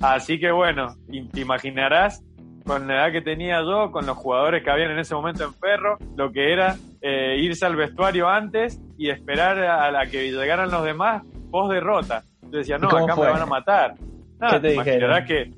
Así 0.00 0.38
que 0.38 0.50
bueno, 0.50 0.94
te 1.32 1.40
imaginarás 1.40 2.22
con 2.64 2.86
la 2.86 2.94
edad 2.94 3.12
que 3.12 3.22
tenía 3.22 3.60
yo, 3.62 3.90
con 3.90 4.06
los 4.06 4.16
jugadores 4.16 4.62
que 4.62 4.70
habían 4.70 4.92
en 4.92 4.98
ese 4.98 5.14
momento 5.14 5.44
en 5.44 5.54
Ferro, 5.54 5.98
lo 6.16 6.32
que 6.32 6.52
era 6.52 6.76
eh, 7.00 7.36
irse 7.40 7.66
al 7.66 7.76
vestuario 7.76 8.28
antes 8.28 8.80
y 8.96 9.10
esperar 9.10 9.58
a 9.58 9.90
la 9.90 10.06
que 10.06 10.30
llegaran 10.30 10.70
los 10.70 10.84
demás 10.84 11.22
post 11.56 11.72
derrota. 11.72 12.22
Yo 12.42 12.58
decía, 12.58 12.76
no, 12.76 12.88
acá 12.88 13.16
me 13.16 13.22
van 13.22 13.42
a 13.42 13.46
matar. 13.46 13.94
Nada, 14.38 14.60
te, 14.60 14.74
imaginarás 14.74 15.26
que, 15.26 15.50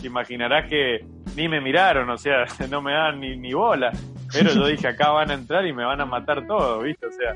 te 0.00 0.06
imaginarás 0.06 0.68
que 0.68 1.06
ni 1.36 1.48
me 1.48 1.60
miraron, 1.62 2.10
o 2.10 2.18
sea, 2.18 2.44
no 2.70 2.82
me 2.82 2.92
dan 2.92 3.18
ni, 3.18 3.36
ni 3.36 3.54
bola. 3.54 3.90
Pero 4.30 4.52
yo 4.52 4.66
dije, 4.66 4.88
acá 4.88 5.10
van 5.10 5.30
a 5.30 5.34
entrar 5.34 5.66
y 5.66 5.72
me 5.72 5.86
van 5.86 6.02
a 6.02 6.04
matar 6.04 6.46
todo, 6.46 6.82
¿viste? 6.82 7.06
O 7.06 7.12
sea, 7.12 7.34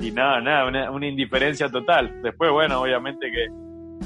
y 0.00 0.10
nada, 0.10 0.42
nada, 0.42 0.90
una, 0.90 1.06
indiferencia 1.06 1.70
total. 1.70 2.20
Después, 2.22 2.50
bueno, 2.50 2.82
obviamente 2.82 3.30
que 3.30 3.46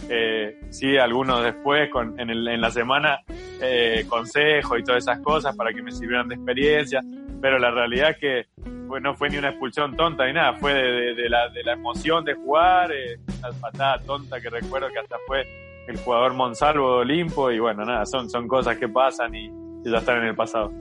eh, 0.09 0.61
sí, 0.71 0.97
algunos 0.97 1.43
después 1.43 1.91
con, 1.91 2.21
en, 2.21 2.31
el, 2.31 2.47
en 2.47 2.61
la 2.61 2.71
semana 2.71 3.19
eh, 3.61 4.05
consejo 4.09 4.79
y 4.79 4.85
todas 4.85 5.03
esas 5.03 5.19
cosas 5.19 5.57
para 5.57 5.73
que 5.73 5.83
me 5.83 5.91
sirvieran 5.91 6.29
de 6.29 6.37
experiencia, 6.37 7.01
pero 7.41 7.59
la 7.59 7.71
realidad 7.71 8.11
es 8.11 8.17
que 8.19 8.47
pues, 8.89 9.03
no 9.03 9.15
fue 9.15 9.31
ni 9.31 9.39
una 9.39 9.51
expulsión 9.51 9.97
tonta 9.97 10.27
ni 10.27 10.33
nada, 10.33 10.55
fue 10.59 10.75
de, 10.75 11.29
la, 11.29 11.49
de 11.49 11.63
la 11.63 11.73
emoción 11.73 12.25
de 12.25 12.35
jugar, 12.35 12.93
eh, 12.93 13.19
una 13.39 13.51
patada 13.61 14.01
tonta 14.01 14.41
que 14.41 14.51
recuerdo 14.51 14.89
que 14.89 14.99
hasta 14.99 15.17
fue 15.27 15.47
el 15.89 15.97
jugador 15.99 16.35
Monsalvo 16.35 16.97
de 16.97 17.01
Olimpo 17.03 17.51
y 17.51 17.59
bueno, 17.59 17.85
nada, 17.85 18.07
son, 18.07 18.29
son 18.31 18.47
cosas 18.47 18.77
que 18.77 18.89
pasan 18.89 19.35
y 19.35 19.51
ya 19.85 19.99
están 19.99 20.19
en 20.19 20.25
el 20.29 20.35
pasado. 20.35 20.73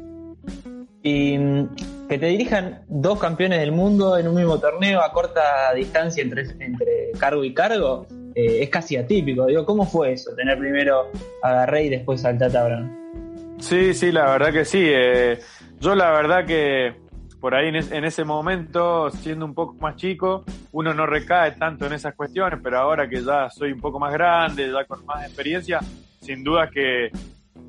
Y 1.02 1.38
mm, 1.38 2.08
que 2.10 2.18
te 2.18 2.26
dirijan 2.26 2.82
dos 2.88 3.20
campeones 3.20 3.60
del 3.60 3.72
mundo 3.72 4.18
en 4.18 4.28
un 4.28 4.36
mismo 4.36 4.60
torneo 4.60 5.02
a 5.02 5.12
corta 5.12 5.74
distancia 5.74 6.22
entre, 6.22 6.42
entre 6.60 7.12
cargo 7.18 7.44
y 7.44 7.54
cargo 7.54 8.06
eh, 8.36 8.64
es 8.64 8.70
casi 8.70 8.98
atípico. 8.98 9.46
Digo, 9.46 9.66
¿cómo 9.66 9.86
fue 9.86 10.14
eso? 10.14 10.36
Tener 10.36 10.58
primero 10.58 11.10
a 11.44 11.52
Garrey 11.52 11.88
y 11.88 11.90
después 11.90 12.24
al 12.26 12.38
Tata 12.38 12.66
Brown. 12.66 13.56
Sí, 13.60 13.94
sí, 13.94 14.12
la 14.12 14.32
verdad 14.32 14.52
que 14.54 14.66
sí. 14.66 14.84
Eh, 14.86 15.40
yo 15.80 15.96
la 15.96 16.12
verdad 16.12 16.46
que 16.46 16.96
por 17.40 17.56
ahí 17.56 17.70
en, 17.70 18.04
ese 18.04 18.26
momento, 18.26 19.10
siendo 19.12 19.46
un 19.46 19.54
poco 19.54 19.76
más 19.76 19.96
chico, 19.96 20.44
uno 20.74 20.94
no 20.94 21.06
recae 21.06 21.54
tanto 21.54 21.86
en 21.86 21.94
esas 21.94 22.14
cuestiones, 22.14 22.60
pero 22.62 22.80
ahora 22.80 23.08
que 23.08 23.24
ya 23.24 23.50
soy 23.50 23.72
un 23.72 23.80
poco 23.80 23.98
más 23.98 24.12
grande, 24.12 24.70
ya 24.72 24.84
con 24.86 25.06
más 25.06 25.26
experiencia, 25.26 25.80
sin 26.20 26.44
duda 26.44 26.70
que 26.70 27.12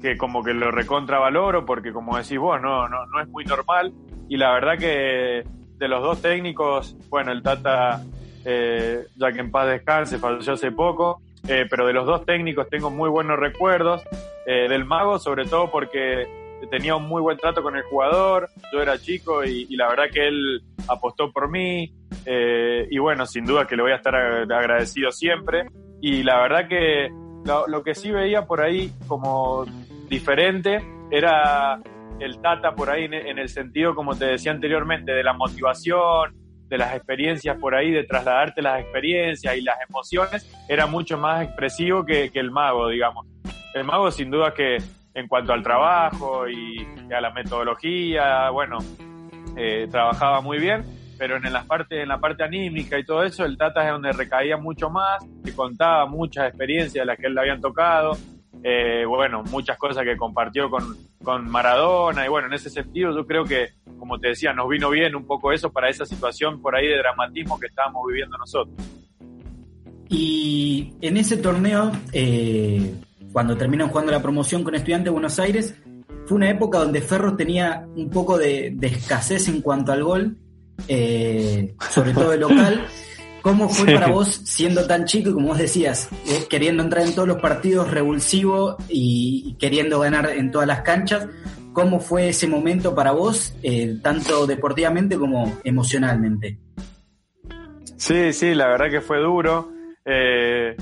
que 0.00 0.16
como 0.16 0.42
que 0.42 0.54
lo 0.54 0.70
recontravaloro 0.70 1.64
porque 1.64 1.92
como 1.92 2.16
decís 2.16 2.38
vos, 2.38 2.60
no, 2.60 2.88
no, 2.88 3.06
no 3.06 3.20
es 3.20 3.28
muy 3.28 3.44
normal. 3.44 3.92
Y 4.28 4.36
la 4.36 4.52
verdad 4.52 4.78
que 4.78 5.44
de 5.76 5.88
los 5.88 6.02
dos 6.02 6.22
técnicos, 6.22 6.96
bueno, 7.08 7.32
el 7.32 7.42
Tata, 7.42 8.02
eh, 8.44 9.06
ya 9.16 9.32
que 9.32 9.40
en 9.40 9.50
paz 9.50 9.68
descanse, 9.68 10.18
falleció 10.18 10.54
hace 10.54 10.72
poco, 10.72 11.20
eh, 11.48 11.66
pero 11.68 11.86
de 11.86 11.92
los 11.92 12.06
dos 12.06 12.24
técnicos 12.24 12.68
tengo 12.68 12.90
muy 12.90 13.08
buenos 13.08 13.38
recuerdos, 13.38 14.02
eh, 14.46 14.68
del 14.68 14.84
mago 14.84 15.18
sobre 15.18 15.46
todo 15.46 15.70
porque 15.70 16.26
tenía 16.68 16.96
un 16.96 17.08
muy 17.08 17.22
buen 17.22 17.38
trato 17.38 17.62
con 17.62 17.76
el 17.76 17.82
jugador, 17.84 18.48
yo 18.72 18.82
era 18.82 18.98
chico 18.98 19.44
y, 19.44 19.66
la 19.76 19.88
verdad 19.88 20.04
que 20.12 20.28
él 20.28 20.62
apostó 20.88 21.32
por 21.32 21.50
mí 21.50 21.92
y 22.26 22.98
bueno, 22.98 23.26
sin 23.26 23.44
duda 23.44 23.66
que 23.66 23.76
le 23.76 23.82
voy 23.82 23.92
a 23.92 23.96
estar 23.96 24.14
agradecido 24.14 25.10
siempre 25.10 25.66
y 26.00 26.22
la 26.22 26.40
verdad 26.40 26.68
que 26.68 27.08
lo, 27.44 27.66
lo, 27.66 27.82
que 27.82 27.94
sí 27.94 28.10
veía 28.10 28.46
por 28.46 28.60
ahí 28.60 28.92
como 29.06 29.64
diferente 30.08 30.82
era 31.10 31.80
el 32.20 32.40
Tata 32.40 32.74
por 32.74 32.90
ahí 32.90 33.04
en, 33.04 33.38
el 33.38 33.48
sentido, 33.48 33.94
como 33.94 34.14
te 34.14 34.26
decía 34.26 34.52
anteriormente, 34.52 35.12
de 35.12 35.24
la 35.24 35.32
motivación, 35.32 36.34
de 36.68 36.78
las 36.78 36.94
experiencias 36.94 37.56
por 37.58 37.74
ahí, 37.74 37.90
de 37.90 38.04
trasladarte 38.04 38.62
las 38.62 38.80
experiencias 38.80 39.56
y 39.56 39.62
las 39.62 39.76
emociones, 39.88 40.48
era 40.68 40.86
mucho 40.86 41.18
más 41.18 41.42
expresivo 41.42 42.04
que, 42.04 42.30
el 42.32 42.50
mago, 42.50 42.88
digamos. 42.88 43.26
El 43.74 43.84
mago 43.84 44.10
sin 44.10 44.30
duda 44.30 44.52
que 44.52 44.78
en 45.14 45.28
cuanto 45.28 45.52
al 45.52 45.62
trabajo 45.62 46.48
y, 46.48 46.86
a 47.12 47.20
la 47.20 47.30
metodología, 47.30 48.50
bueno, 48.50 48.78
eh, 49.56 49.88
trabajaba 49.90 50.40
muy 50.40 50.58
bien, 50.58 50.84
pero 51.18 51.36
en 51.36 51.52
la 51.52 51.64
parte 51.64 52.02
en 52.02 52.08
la 52.08 52.18
parte 52.18 52.44
anímica 52.44 52.98
y 52.98 53.04
todo 53.04 53.24
eso 53.24 53.44
el 53.44 53.58
Tata 53.58 53.84
es 53.84 53.90
donde 53.90 54.12
recaía 54.12 54.56
mucho 54.56 54.88
más 54.90 55.24
y 55.44 55.52
contaba 55.52 56.06
muchas 56.06 56.48
experiencias 56.48 57.02
de 57.02 57.06
las 57.06 57.18
que 57.18 57.26
él 57.26 57.34
le 57.34 57.40
habían 57.40 57.60
tocado 57.60 58.16
eh, 58.62 59.04
bueno, 59.06 59.42
muchas 59.44 59.78
cosas 59.78 60.04
que 60.04 60.16
compartió 60.16 60.68
con, 60.68 60.96
con 61.22 61.48
Maradona 61.48 62.26
y 62.26 62.28
bueno, 62.28 62.48
en 62.48 62.54
ese 62.54 62.68
sentido 62.68 63.14
yo 63.14 63.26
creo 63.26 63.44
que, 63.44 63.70
como 63.98 64.18
te 64.18 64.28
decía, 64.28 64.52
nos 64.52 64.68
vino 64.68 64.90
bien 64.90 65.14
un 65.16 65.26
poco 65.26 65.52
eso 65.52 65.72
para 65.72 65.88
esa 65.88 66.04
situación 66.04 66.60
por 66.60 66.76
ahí 66.76 66.86
de 66.86 66.98
dramatismo 66.98 67.58
que 67.58 67.68
estábamos 67.68 68.06
viviendo 68.06 68.36
nosotros. 68.36 68.76
Y 70.08 70.92
en 71.00 71.16
ese 71.16 71.36
torneo, 71.36 71.92
eh, 72.12 72.94
cuando 73.32 73.56
terminan 73.56 73.88
jugando 73.88 74.12
la 74.12 74.22
promoción 74.22 74.64
con 74.64 74.74
Estudiantes 74.74 75.06
de 75.06 75.10
Buenos 75.10 75.38
Aires, 75.38 75.74
fue 76.26 76.36
una 76.36 76.50
época 76.50 76.78
donde 76.78 77.00
Ferro 77.00 77.36
tenía 77.36 77.86
un 77.96 78.10
poco 78.10 78.38
de, 78.38 78.76
escasez 78.82 79.48
en 79.48 79.60
cuanto 79.62 79.92
al 79.92 80.04
gol, 80.04 80.36
eh, 80.88 81.74
sobre 81.90 82.12
todo 82.12 82.30
de 82.30 82.38
local. 82.38 82.86
¿Cómo 83.42 83.70
fue 83.70 83.94
para 83.94 84.08
vos, 84.08 84.42
siendo 84.44 84.86
tan 84.86 85.06
chico 85.06 85.30
y 85.30 85.32
como 85.32 85.48
vos 85.48 85.58
decías, 85.58 86.10
eh, 86.28 86.44
queriendo 86.48 86.82
entrar 86.82 87.06
en 87.06 87.14
todos 87.14 87.26
los 87.26 87.40
partidos 87.40 87.90
revulsivo 87.90 88.76
y, 88.88 89.56
queriendo 89.58 89.98
ganar 89.98 90.30
en 90.30 90.50
todas 90.50 90.68
las 90.68 90.82
canchas? 90.82 91.26
¿Cómo 91.72 92.00
fue 92.00 92.28
ese 92.28 92.46
momento 92.46 92.94
para 92.94 93.12
vos, 93.12 93.54
eh, 93.62 93.96
tanto 94.02 94.46
deportivamente 94.46 95.16
como 95.16 95.58
emocionalmente? 95.64 96.58
Sí, 97.96 98.32
sí, 98.32 98.54
la 98.54 98.68
verdad 98.68 98.90
que 98.90 99.00
fue 99.00 99.18
duro. 99.20 99.72
Eh, 100.04 100.76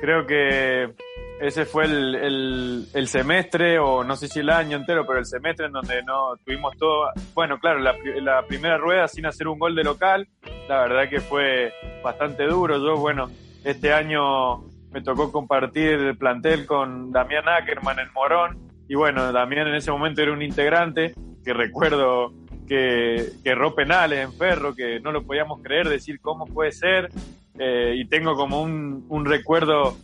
creo 0.00 0.26
que 0.26 0.94
ese 1.40 1.64
fue 1.64 1.84
el, 1.84 2.86
el, 2.92 3.08
semestre, 3.08 3.78
o 3.78 4.02
no 4.02 4.16
sé 4.16 4.28
si 4.28 4.40
el 4.40 4.50
año 4.50 4.76
entero, 4.76 5.06
pero 5.06 5.18
el 5.18 5.26
semestre 5.26 5.66
en 5.66 5.72
donde 5.72 6.02
no 6.02 6.36
tuvimos 6.44 6.76
todo. 6.76 7.10
Bueno, 7.34 7.58
claro, 7.58 7.78
la, 7.78 7.94
la, 8.20 8.42
primera 8.42 8.76
rueda 8.76 9.06
sin 9.08 9.26
hacer 9.26 9.46
un 9.46 9.58
gol 9.58 9.74
de 9.74 9.84
local, 9.84 10.28
la 10.68 10.80
verdad 10.80 11.08
que 11.08 11.20
fue 11.20 11.72
bastante 12.02 12.44
duro. 12.44 12.78
Yo, 12.78 12.96
bueno, 12.96 13.30
este 13.64 13.92
año 13.92 14.64
me 14.90 15.00
tocó 15.02 15.30
compartir 15.30 15.92
el 15.92 16.16
plantel 16.16 16.66
con 16.66 17.12
Damián 17.12 17.48
Ackerman 17.48 17.98
en 18.00 18.12
Morón, 18.12 18.58
y 18.88 18.94
bueno, 18.94 19.32
Damián 19.32 19.68
en 19.68 19.74
ese 19.74 19.92
momento 19.92 20.22
era 20.22 20.32
un 20.32 20.42
integrante 20.42 21.14
que 21.44 21.52
recuerdo 21.52 22.32
que, 22.66 23.30
que 23.42 23.50
erró 23.50 23.74
penales 23.74 24.24
en 24.24 24.32
Ferro, 24.32 24.74
que 24.74 24.98
no 25.00 25.12
lo 25.12 25.24
podíamos 25.24 25.62
creer, 25.62 25.88
decir 25.88 26.20
cómo 26.20 26.46
puede 26.46 26.72
ser. 26.72 27.10
Eh, 27.58 27.94
y 27.96 28.06
tengo 28.06 28.36
como 28.36 28.62
un, 28.62 29.04
un 29.08 29.24
recuerdo 29.24 29.96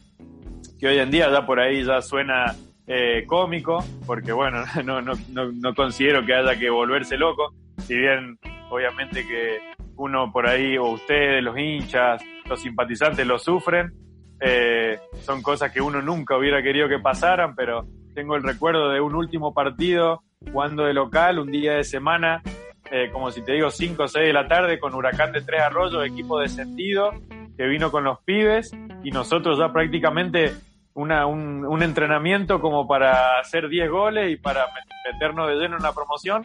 que 0.84 0.88
hoy 0.88 0.98
en 0.98 1.10
día 1.10 1.30
ya 1.30 1.46
por 1.46 1.60
ahí 1.60 1.82
ya 1.82 2.02
suena 2.02 2.54
eh, 2.86 3.24
cómico, 3.26 3.82
porque 4.04 4.32
bueno, 4.32 4.64
no, 4.84 5.00
no, 5.00 5.14
no, 5.32 5.74
considero 5.74 6.26
que 6.26 6.34
haya 6.34 6.58
que 6.58 6.68
volverse 6.68 7.16
loco, 7.16 7.54
si 7.78 7.96
bien 7.96 8.38
obviamente 8.68 9.26
que 9.26 9.60
uno 9.96 10.30
por 10.30 10.46
ahí, 10.46 10.76
o 10.76 10.90
ustedes, 10.90 11.42
los 11.42 11.56
hinchas, 11.56 12.22
los 12.46 12.60
simpatizantes 12.60 13.26
lo 13.26 13.38
sufren, 13.38 13.94
eh, 14.40 14.98
son 15.22 15.40
cosas 15.40 15.72
que 15.72 15.80
uno 15.80 16.02
nunca 16.02 16.36
hubiera 16.36 16.62
querido 16.62 16.86
que 16.86 16.98
pasaran, 16.98 17.54
pero 17.54 17.86
tengo 18.14 18.36
el 18.36 18.42
recuerdo 18.42 18.90
de 18.90 19.00
un 19.00 19.14
último 19.14 19.54
partido 19.54 20.22
jugando 20.52 20.84
de 20.84 20.92
local, 20.92 21.38
un 21.38 21.50
día 21.50 21.76
de 21.76 21.84
semana, 21.84 22.42
eh, 22.90 23.08
como 23.10 23.30
si 23.30 23.42
te 23.42 23.52
digo, 23.52 23.70
5 23.70 24.02
o 24.02 24.06
6 24.06 24.26
de 24.26 24.32
la 24.34 24.46
tarde, 24.48 24.78
con 24.78 24.92
Huracán 24.92 25.32
de 25.32 25.40
Tres 25.40 25.62
Arroyos, 25.62 26.06
equipo 26.06 26.40
descendido, 26.40 27.10
que 27.56 27.64
vino 27.68 27.90
con 27.90 28.04
los 28.04 28.18
pibes 28.26 28.70
y 29.02 29.12
nosotros 29.12 29.58
ya 29.58 29.72
prácticamente 29.72 30.52
una, 30.94 31.26
un, 31.26 31.64
un, 31.66 31.82
entrenamiento 31.82 32.60
como 32.60 32.86
para 32.86 33.40
hacer 33.40 33.68
10 33.68 33.90
goles 33.90 34.32
y 34.32 34.36
para 34.36 34.66
meternos 35.12 35.48
de 35.48 35.56
lleno 35.56 35.76
en 35.76 35.82
la 35.82 35.92
promoción 35.92 36.42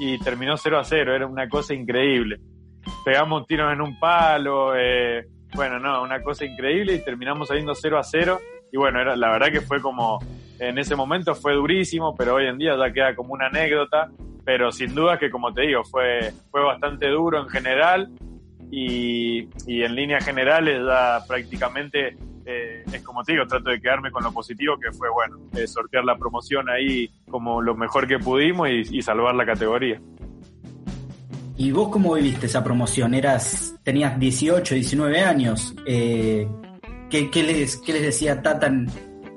y 0.00 0.18
terminó 0.18 0.56
0 0.56 0.78
a 0.78 0.84
0, 0.84 1.14
era 1.14 1.26
una 1.26 1.48
cosa 1.48 1.74
increíble. 1.74 2.40
Pegamos 3.04 3.46
tiros 3.46 3.72
en 3.72 3.80
un 3.80 3.98
palo, 3.98 4.74
eh, 4.76 5.26
bueno, 5.54 5.78
no, 5.78 6.02
una 6.02 6.20
cosa 6.22 6.44
increíble 6.44 6.94
y 6.94 7.04
terminamos 7.04 7.48
saliendo 7.48 7.74
0 7.74 7.98
a 7.98 8.02
0 8.02 8.40
y 8.72 8.76
bueno, 8.76 9.00
era, 9.00 9.14
la 9.14 9.30
verdad 9.30 9.52
que 9.52 9.60
fue 9.60 9.80
como, 9.80 10.18
en 10.58 10.78
ese 10.78 10.96
momento 10.96 11.34
fue 11.34 11.54
durísimo, 11.54 12.16
pero 12.16 12.34
hoy 12.34 12.46
en 12.46 12.58
día 12.58 12.76
ya 12.76 12.92
queda 12.92 13.14
como 13.14 13.34
una 13.34 13.46
anécdota, 13.46 14.10
pero 14.44 14.72
sin 14.72 14.94
duda 14.94 15.18
que 15.18 15.30
como 15.30 15.52
te 15.52 15.62
digo, 15.62 15.84
fue, 15.84 16.32
fue 16.50 16.64
bastante 16.64 17.08
duro 17.08 17.40
en 17.40 17.48
general 17.48 18.08
y, 18.70 19.48
y 19.66 19.84
en 19.84 19.94
líneas 19.94 20.24
generales 20.24 20.80
ya 20.84 21.20
prácticamente 21.28 22.16
eh, 22.44 22.84
es 22.92 23.02
como 23.02 23.22
te 23.22 23.32
digo, 23.32 23.46
trato 23.46 23.70
de 23.70 23.80
quedarme 23.80 24.10
con 24.10 24.22
lo 24.22 24.32
positivo 24.32 24.76
que 24.78 24.90
fue, 24.92 25.08
bueno, 25.10 25.38
eh, 25.56 25.66
sortear 25.66 26.04
la 26.04 26.16
promoción 26.16 26.68
ahí 26.68 27.10
como 27.30 27.62
lo 27.62 27.74
mejor 27.74 28.06
que 28.06 28.18
pudimos 28.18 28.68
y, 28.68 28.98
y 28.98 29.02
salvar 29.02 29.34
la 29.34 29.46
categoría. 29.46 30.00
¿Y 31.56 31.70
vos 31.70 31.90
cómo 31.90 32.14
viviste 32.14 32.46
esa 32.46 32.64
promoción? 32.64 33.14
Eras, 33.14 33.76
tenías 33.82 34.18
18, 34.18 34.74
19 34.74 35.20
años. 35.20 35.74
Eh, 35.86 36.48
¿qué, 37.10 37.30
qué 37.30 37.42
les, 37.42 37.76
¿Qué 37.76 37.92
les 37.92 38.02
decía 38.02 38.42
Tata 38.42 38.66
en, 38.66 38.88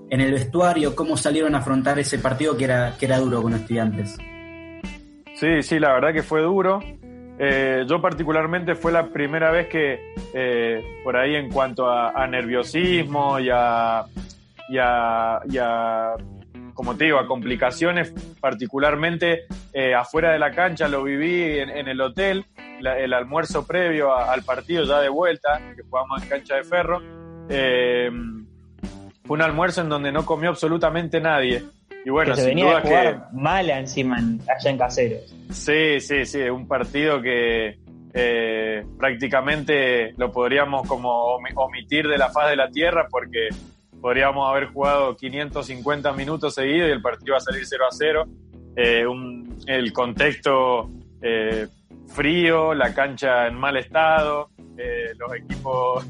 en 0.10 0.22
el 0.22 0.32
vestuario? 0.32 0.96
¿Cómo 0.96 1.18
salieron 1.18 1.56
a 1.56 1.60
afrontar 1.60 2.00
ese 2.00 2.18
partido 2.18 2.58
que 2.58 2.64
era, 2.64 2.96
que 2.98 3.06
era 3.06 3.20
duro 3.20 3.42
con 3.42 3.54
estudiantes? 3.54 4.18
Sí, 5.36 5.62
sí, 5.62 5.80
la 5.80 5.94
verdad 5.94 6.14
que 6.14 6.24
fue 6.24 6.42
duro. 6.42 6.80
Eh, 7.38 7.84
yo 7.88 8.02
particularmente 8.02 8.76
fue 8.76 8.92
la 8.92 9.08
primera 9.08 9.52
vez 9.52 9.68
que 9.68 10.14
eh, 10.34 10.82
por 11.04 11.18
ahí 11.18 11.36
en 11.36 11.50
cuanto 11.52 11.90
a, 11.90 12.26
nerviosismo 12.28 13.40
y 13.40 13.50
a, 13.52 14.06
y 14.70 14.78
a, 14.78 16.14
como 16.74 16.96
te 16.96 17.06
digo, 17.06 17.20
a 17.20 17.28
complicaciones, 17.28 18.14
particularmente 18.40 19.46
eh, 19.74 19.94
afuera 19.94 20.32
de 20.32 20.40
la 20.40 20.52
cancha 20.52 20.88
lo 20.88 21.04
viví 21.04 21.60
en, 21.60 21.70
el 21.88 22.00
hotel, 22.02 22.46
la- 22.80 22.98
el 23.00 23.14
almuerzo 23.14 23.66
previo 23.68 24.16
al 24.16 24.44
partido 24.44 24.84
ya 24.86 25.00
de 25.02 25.10
vuelta, 25.10 25.62
que 25.76 25.84
jugamos 25.84 26.24
en 26.24 26.30
cancha 26.30 26.56
de 26.56 26.64
ferro. 26.64 27.02
Eh, 27.50 28.10
fue 29.26 29.36
un 29.38 29.42
almuerzo 29.42 29.82
en 29.82 29.90
donde 29.90 30.12
no 30.12 30.26
comió 30.26 30.50
absolutamente 30.50 31.20
nadie. 31.20 31.64
Y 32.06 32.10
bueno, 32.12 32.32
que 32.32 32.36
se 32.42 32.48
sin 32.48 32.50
venía 32.56 32.66
duda 32.66 32.78
a 32.78 32.82
jugar 32.82 33.14
que 33.32 33.38
mala 33.38 33.80
encima 33.80 34.18
en- 34.20 34.40
allá 34.42 34.70
en 34.70 34.78
Caseros. 34.78 35.36
Sí, 35.52 36.00
sí, 36.00 36.26
sí, 36.26 36.40
un 36.44 36.68
partido 36.68 37.22
que 37.22 37.80
eh, 38.14 38.86
prácticamente 38.98 40.14
lo 40.18 40.32
podríamos 40.32 40.88
como 40.88 41.10
omi- 41.38 41.52
omitir 41.56 42.08
de 42.08 42.18
la 42.18 42.30
faz 42.30 42.50
de 42.50 42.56
la 42.56 42.70
tierra 42.70 43.08
porque 43.10 43.50
podríamos 44.00 44.50
haber 44.50 44.68
jugado 44.68 45.16
550 45.18 46.14
minutos 46.14 46.54
seguidos 46.56 46.88
y 46.90 46.92
el 46.92 47.02
partido 47.02 47.34
va 47.34 47.38
a 47.40 47.42
salir 47.42 47.66
0 47.66 47.84
a 47.86 47.92
0. 47.92 48.26
Eh, 48.78 49.06
un- 49.06 49.58
el 49.68 49.92
contexto 49.92 50.90
eh, 51.22 51.68
frío, 52.14 52.74
la 52.76 52.94
cancha 52.94 53.48
en 53.48 53.56
mal 53.56 53.76
estado, 53.78 54.50
eh, 54.78 55.12
los 55.18 55.34
equipos, 55.36 56.06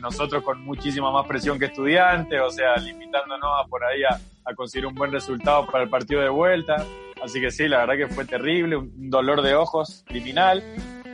nosotros 0.00 0.42
con 0.42 0.60
muchísima 0.64 1.10
más 1.10 1.26
presión 1.26 1.58
que 1.58 1.66
estudiantes, 1.66 2.40
o 2.40 2.50
sea, 2.50 2.76
limitándonos 2.76 3.50
a 3.64 3.66
por 3.68 3.82
ahí 3.84 4.02
a, 4.04 4.18
a 4.44 4.54
conseguir 4.54 4.86
un 4.86 4.94
buen 4.94 5.12
resultado 5.12 5.66
para 5.66 5.84
el 5.84 5.90
partido 5.90 6.20
de 6.20 6.28
vuelta. 6.28 6.84
Así 7.22 7.40
que 7.40 7.50
sí, 7.50 7.68
la 7.68 7.84
verdad 7.84 8.08
que 8.08 8.14
fue 8.14 8.24
terrible, 8.24 8.76
un 8.76 9.10
dolor 9.10 9.42
de 9.42 9.54
ojos 9.54 10.04
criminal, 10.06 10.62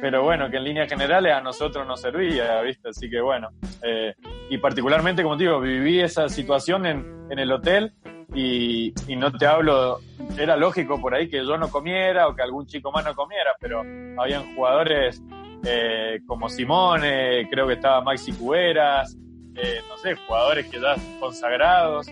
pero 0.01 0.23
bueno, 0.23 0.51
que 0.51 0.57
en 0.57 0.65
líneas 0.65 0.89
generales 0.89 1.33
a 1.33 1.41
nosotros 1.41 1.87
nos 1.87 2.01
servía, 2.01 2.61
¿viste? 2.63 2.89
Así 2.89 3.11
que 3.11 3.21
bueno, 3.21 3.51
eh, 3.83 4.15
y 4.49 4.59
particularmente, 4.59 5.23
como 5.23 5.37
digo, 5.37 5.61
viví 5.61 6.01
esa 6.01 6.29
situación 6.29 6.87
en, 6.87 7.27
en 7.31 7.39
el 7.39 7.53
hotel 7.53 7.93
y, 8.35 8.93
y 9.07 9.17
no 9.17 9.33
te 9.33 9.47
hablo, 9.47 10.01
era 10.39 10.57
lógico 10.57 11.01
por 11.01 11.15
ahí 11.15 11.29
que 11.29 11.45
yo 11.45 11.59
no 11.59 11.69
comiera 11.69 12.29
o 12.29 12.35
que 12.35 12.43
algún 12.43 12.67
chico 12.67 12.91
más 12.91 13.05
no 13.05 13.15
comiera, 13.15 13.51
pero 13.61 13.83
habían 14.19 14.55
jugadores 14.55 15.23
eh, 15.65 16.21
como 16.27 16.49
Simone, 16.49 17.49
creo 17.51 17.67
que 17.67 17.75
estaba 17.75 18.01
Maxi 18.01 18.33
Cuberas, 18.33 19.17
eh, 19.55 19.81
no 19.89 19.97
sé, 19.99 20.15
jugadores 20.15 20.69
que 20.69 20.81
ya 20.81 20.95
consagrados, 21.19 22.07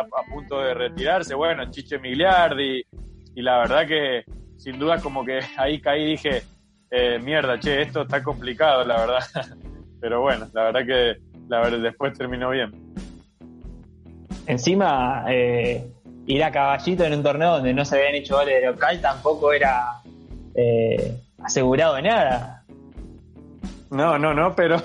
está 0.00 0.20
a 0.20 0.32
punto 0.32 0.60
de 0.60 0.74
retirarse, 0.74 1.34
bueno, 1.34 1.70
Chiche 1.70 1.98
Migliardi, 1.98 2.82
y 3.34 3.42
la 3.42 3.58
verdad 3.58 3.86
que 3.86 4.24
sin 4.56 4.78
duda 4.78 5.00
como 5.00 5.24
que 5.24 5.40
ahí 5.56 5.80
caí 5.80 6.02
y 6.02 6.10
dije, 6.12 6.42
eh, 6.90 7.18
mierda, 7.18 7.58
che, 7.58 7.82
esto 7.82 8.02
está 8.02 8.22
complicado, 8.22 8.84
la 8.84 8.98
verdad. 8.98 9.24
Pero 10.00 10.20
bueno, 10.20 10.48
la 10.52 10.64
verdad 10.64 10.86
que 10.86 11.32
la 11.48 11.60
verdad, 11.60 11.78
después 11.78 12.16
terminó 12.16 12.50
bien. 12.50 12.72
Encima, 14.46 15.24
eh, 15.28 15.86
ir 16.26 16.44
a 16.44 16.50
caballito 16.50 17.04
en 17.04 17.14
un 17.14 17.22
torneo 17.22 17.52
donde 17.52 17.74
no 17.74 17.84
se 17.84 17.96
habían 17.96 18.14
hecho 18.14 18.36
goles 18.36 18.60
de 18.60 18.66
local 18.66 19.00
tampoco 19.00 19.52
era 19.52 20.00
eh, 20.54 21.20
asegurado 21.42 21.96
de 21.96 22.02
nada. 22.02 22.64
No, 23.90 24.18
no, 24.18 24.32
no, 24.32 24.54
pero 24.54 24.78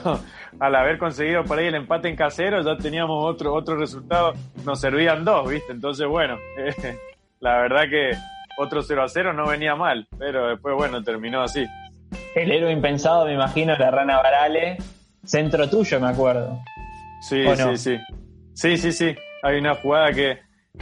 al 0.59 0.75
haber 0.75 0.97
conseguido 0.97 1.43
por 1.43 1.59
ahí 1.59 1.67
el 1.67 1.75
empate 1.75 2.09
en 2.09 2.15
casero 2.15 2.61
ya 2.61 2.77
teníamos 2.77 3.23
otro, 3.23 3.53
otro 3.53 3.75
resultado, 3.77 4.33
nos 4.65 4.79
servían 4.79 5.23
dos, 5.23 5.49
¿viste? 5.49 5.71
Entonces, 5.71 6.07
bueno, 6.07 6.37
eh, 6.57 6.73
la 7.39 7.57
verdad 7.59 7.83
que 7.89 8.11
otro 8.57 8.81
0 8.81 9.03
a 9.03 9.07
0 9.07 9.33
no 9.33 9.47
venía 9.47 9.75
mal, 9.75 10.07
pero 10.17 10.47
después, 10.49 10.75
bueno, 10.75 11.03
terminó 11.03 11.41
así. 11.41 11.65
El 12.35 12.51
héroe 12.51 12.71
impensado, 12.71 13.25
me 13.25 13.33
imagino, 13.33 13.75
la 13.77 13.91
rana 13.91 14.17
Varale, 14.17 14.77
centro 15.23 15.69
tuyo, 15.69 15.99
me 15.99 16.07
acuerdo. 16.07 16.59
Sí, 17.21 17.43
sí, 17.55 17.77
sí. 17.77 17.97
Sí, 18.53 18.77
sí, 18.77 18.91
sí. 18.91 19.15
Hay 19.43 19.59
una 19.59 19.75
jugada 19.75 20.11
que, 20.11 20.39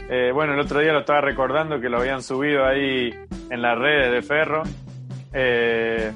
eh, 0.08 0.30
bueno, 0.32 0.54
el 0.54 0.60
otro 0.60 0.80
día 0.80 0.92
lo 0.92 1.00
estaba 1.00 1.20
recordando 1.20 1.80
que 1.80 1.90
lo 1.90 1.98
habían 1.98 2.22
subido 2.22 2.64
ahí 2.64 3.14
en 3.50 3.62
las 3.62 3.78
redes 3.78 4.12
de 4.12 4.22
Ferro. 4.22 4.62
Eh, 5.32 6.12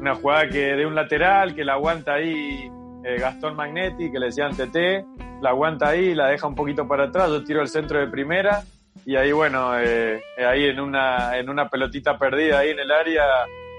una 0.00 0.14
jugada 0.14 0.48
que 0.48 0.74
de 0.74 0.86
un 0.86 0.94
lateral 0.94 1.54
que 1.54 1.64
la 1.64 1.74
aguanta 1.74 2.14
ahí 2.14 2.70
eh, 3.06 3.20
Gastón 3.20 3.54
Magnetti, 3.54 4.10
que 4.10 4.18
le 4.18 4.26
decían 4.26 4.56
TT, 4.56 5.40
la 5.40 5.50
aguanta 5.50 5.90
ahí, 5.90 6.12
la 6.12 6.26
deja 6.26 6.48
un 6.48 6.56
poquito 6.56 6.88
para 6.88 7.04
atrás, 7.04 7.30
yo 7.30 7.44
tiro 7.44 7.62
el 7.62 7.68
centro 7.68 8.00
de 8.00 8.08
primera 8.08 8.64
y 9.04 9.14
ahí, 9.14 9.30
bueno, 9.30 9.78
eh, 9.78 10.20
ahí 10.44 10.64
en 10.64 10.80
una, 10.80 11.38
en 11.38 11.48
una 11.48 11.68
pelotita 11.68 12.18
perdida 12.18 12.58
ahí 12.58 12.70
en 12.70 12.80
el 12.80 12.90
área 12.90 13.24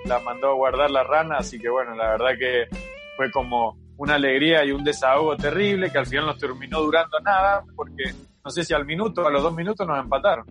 la 0.05 0.19
mandó 0.19 0.51
a 0.51 0.53
guardar 0.53 0.89
la 0.91 1.03
rana, 1.03 1.37
así 1.39 1.59
que 1.59 1.67
bueno, 1.67 1.93
la 1.93 2.11
verdad 2.11 2.37
que 2.39 2.67
fue 3.17 3.29
como 3.29 3.77
una 3.97 4.15
alegría 4.15 4.63
y 4.63 4.71
un 4.71 4.85
desahogo 4.85 5.35
terrible 5.35 5.91
que 5.91 5.97
al 5.97 6.05
final 6.05 6.27
no 6.27 6.37
terminó 6.37 6.79
durando 6.81 7.19
nada, 7.19 7.63
porque 7.75 8.13
no 8.45 8.49
sé 8.49 8.63
si 8.63 8.73
al 8.73 8.85
minuto 8.85 9.27
a 9.27 9.31
los 9.31 9.43
dos 9.43 9.53
minutos 9.53 9.85
nos 9.85 9.99
empataron. 9.99 10.45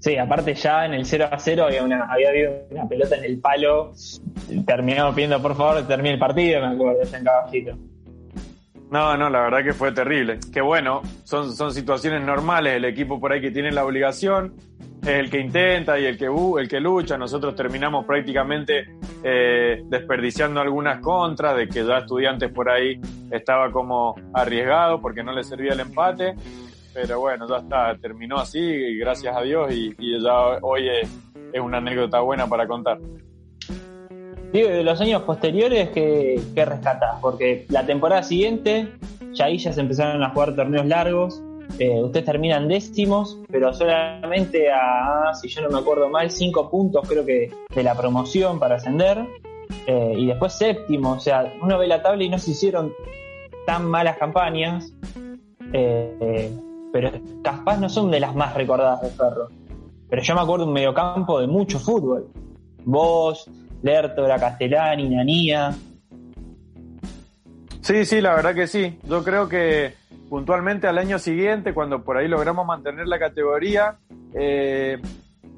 Sí, 0.00 0.16
aparte 0.16 0.54
ya 0.54 0.86
en 0.86 0.94
el 0.94 1.04
0 1.04 1.28
a 1.30 1.38
0 1.38 1.64
había, 1.64 1.82
una, 1.82 2.04
había 2.04 2.28
habido 2.28 2.52
una 2.70 2.88
pelota 2.88 3.16
en 3.16 3.24
el 3.24 3.40
palo. 3.40 3.92
Terminamos 4.66 5.14
pidiendo 5.14 5.42
por 5.42 5.56
favor 5.56 5.86
termine 5.86 6.14
el 6.14 6.18
partido, 6.20 6.60
me 6.60 6.74
acuerdo, 6.74 7.00
en 7.02 7.24
caballito. 7.24 7.76
No, 8.90 9.16
no, 9.16 9.28
la 9.28 9.40
verdad 9.40 9.64
que 9.64 9.74
fue 9.74 9.92
terrible. 9.92 10.38
Que 10.52 10.60
bueno, 10.60 11.02
son, 11.24 11.52
son 11.52 11.74
situaciones 11.74 12.22
normales, 12.22 12.74
el 12.74 12.84
equipo 12.84 13.20
por 13.20 13.32
ahí 13.32 13.40
que 13.40 13.50
tiene 13.50 13.70
la 13.70 13.84
obligación, 13.84 14.54
es 15.02 15.08
el 15.08 15.30
que 15.30 15.40
intenta 15.40 15.98
y 15.98 16.06
el 16.06 16.16
que, 16.16 16.26
el 16.26 16.68
que 16.68 16.80
lucha. 16.80 17.18
Nosotros 17.18 17.54
terminamos 17.54 18.06
prácticamente 18.06 18.88
eh, 19.22 19.82
desperdiciando 19.84 20.60
algunas 20.60 21.00
contras, 21.00 21.56
de 21.56 21.68
que 21.68 21.84
ya 21.84 21.98
estudiantes 21.98 22.50
por 22.50 22.70
ahí 22.70 23.00
estaba 23.30 23.70
como 23.70 24.14
arriesgado 24.32 25.00
porque 25.00 25.22
no 25.22 25.32
le 25.32 25.44
servía 25.44 25.72
el 25.72 25.80
empate. 25.80 26.34
Pero 26.94 27.20
bueno, 27.20 27.48
ya 27.48 27.58
está, 27.58 27.96
terminó 28.00 28.38
así, 28.38 28.96
gracias 28.96 29.36
a 29.36 29.42
Dios, 29.42 29.72
y, 29.72 29.94
ya 30.22 30.58
hoy 30.62 30.88
es, 30.88 31.08
es 31.52 31.60
una 31.60 31.78
anécdota 31.78 32.20
buena 32.20 32.46
para 32.46 32.66
contar. 32.66 32.98
Digo, 34.52 34.68
de 34.70 34.82
los 34.82 35.00
años 35.00 35.22
posteriores, 35.22 35.90
¿qué, 35.90 36.40
qué 36.54 36.64
rescatás? 36.64 37.18
Porque 37.20 37.66
la 37.68 37.84
temporada 37.84 38.22
siguiente, 38.22 38.88
ya 39.32 39.44
ahí 39.44 39.58
ya 39.58 39.72
se 39.72 39.80
empezaron 39.80 40.22
a 40.22 40.30
jugar 40.30 40.56
torneos 40.56 40.86
largos. 40.86 41.42
Eh, 41.78 42.02
ustedes 42.02 42.24
terminan 42.24 42.66
décimos, 42.66 43.38
pero 43.50 43.74
solamente 43.74 44.70
a, 44.72 45.34
si 45.34 45.48
yo 45.48 45.60
no 45.60 45.68
me 45.68 45.78
acuerdo 45.78 46.08
mal, 46.08 46.30
cinco 46.30 46.70
puntos 46.70 47.06
creo 47.06 47.26
que 47.26 47.50
de 47.74 47.82
la 47.82 47.94
promoción 47.94 48.58
para 48.58 48.76
ascender. 48.76 49.18
Eh, 49.86 50.14
y 50.16 50.26
después 50.26 50.54
séptimo, 50.54 51.12
o 51.12 51.20
sea, 51.20 51.52
uno 51.62 51.78
ve 51.78 51.86
la 51.86 52.02
tabla 52.02 52.24
y 52.24 52.28
no 52.30 52.38
se 52.38 52.52
hicieron 52.52 52.92
tan 53.66 53.84
malas 53.84 54.16
campañas. 54.16 54.92
Eh, 55.72 56.16
eh, 56.20 56.58
pero 56.92 57.10
capaz 57.42 57.78
no 57.78 57.88
son 57.88 58.10
de 58.10 58.20
las 58.20 58.34
más 58.34 58.54
recordadas 58.54 59.02
de 59.02 59.10
Ferro. 59.10 59.48
Pero 60.08 60.22
yo 60.22 60.34
me 60.34 60.40
acuerdo 60.40 60.66
un 60.66 60.72
mediocampo 60.72 61.40
de 61.40 61.46
mucho 61.46 61.78
fútbol. 61.78 62.28
Vos, 62.84 63.50
Lertora, 63.82 64.38
Castellani, 64.38 65.08
Nanía. 65.08 65.74
Sí, 67.80 68.04
sí, 68.04 68.20
la 68.20 68.34
verdad 68.34 68.54
que 68.54 68.66
sí. 68.66 68.98
Yo 69.04 69.22
creo 69.22 69.48
que 69.48 69.94
puntualmente 70.28 70.86
al 70.86 70.98
año 70.98 71.18
siguiente, 71.18 71.72
cuando 71.72 72.02
por 72.02 72.16
ahí 72.16 72.28
logramos 72.28 72.66
mantener 72.66 73.06
la 73.06 73.18
categoría, 73.18 73.96
eh, 74.34 74.98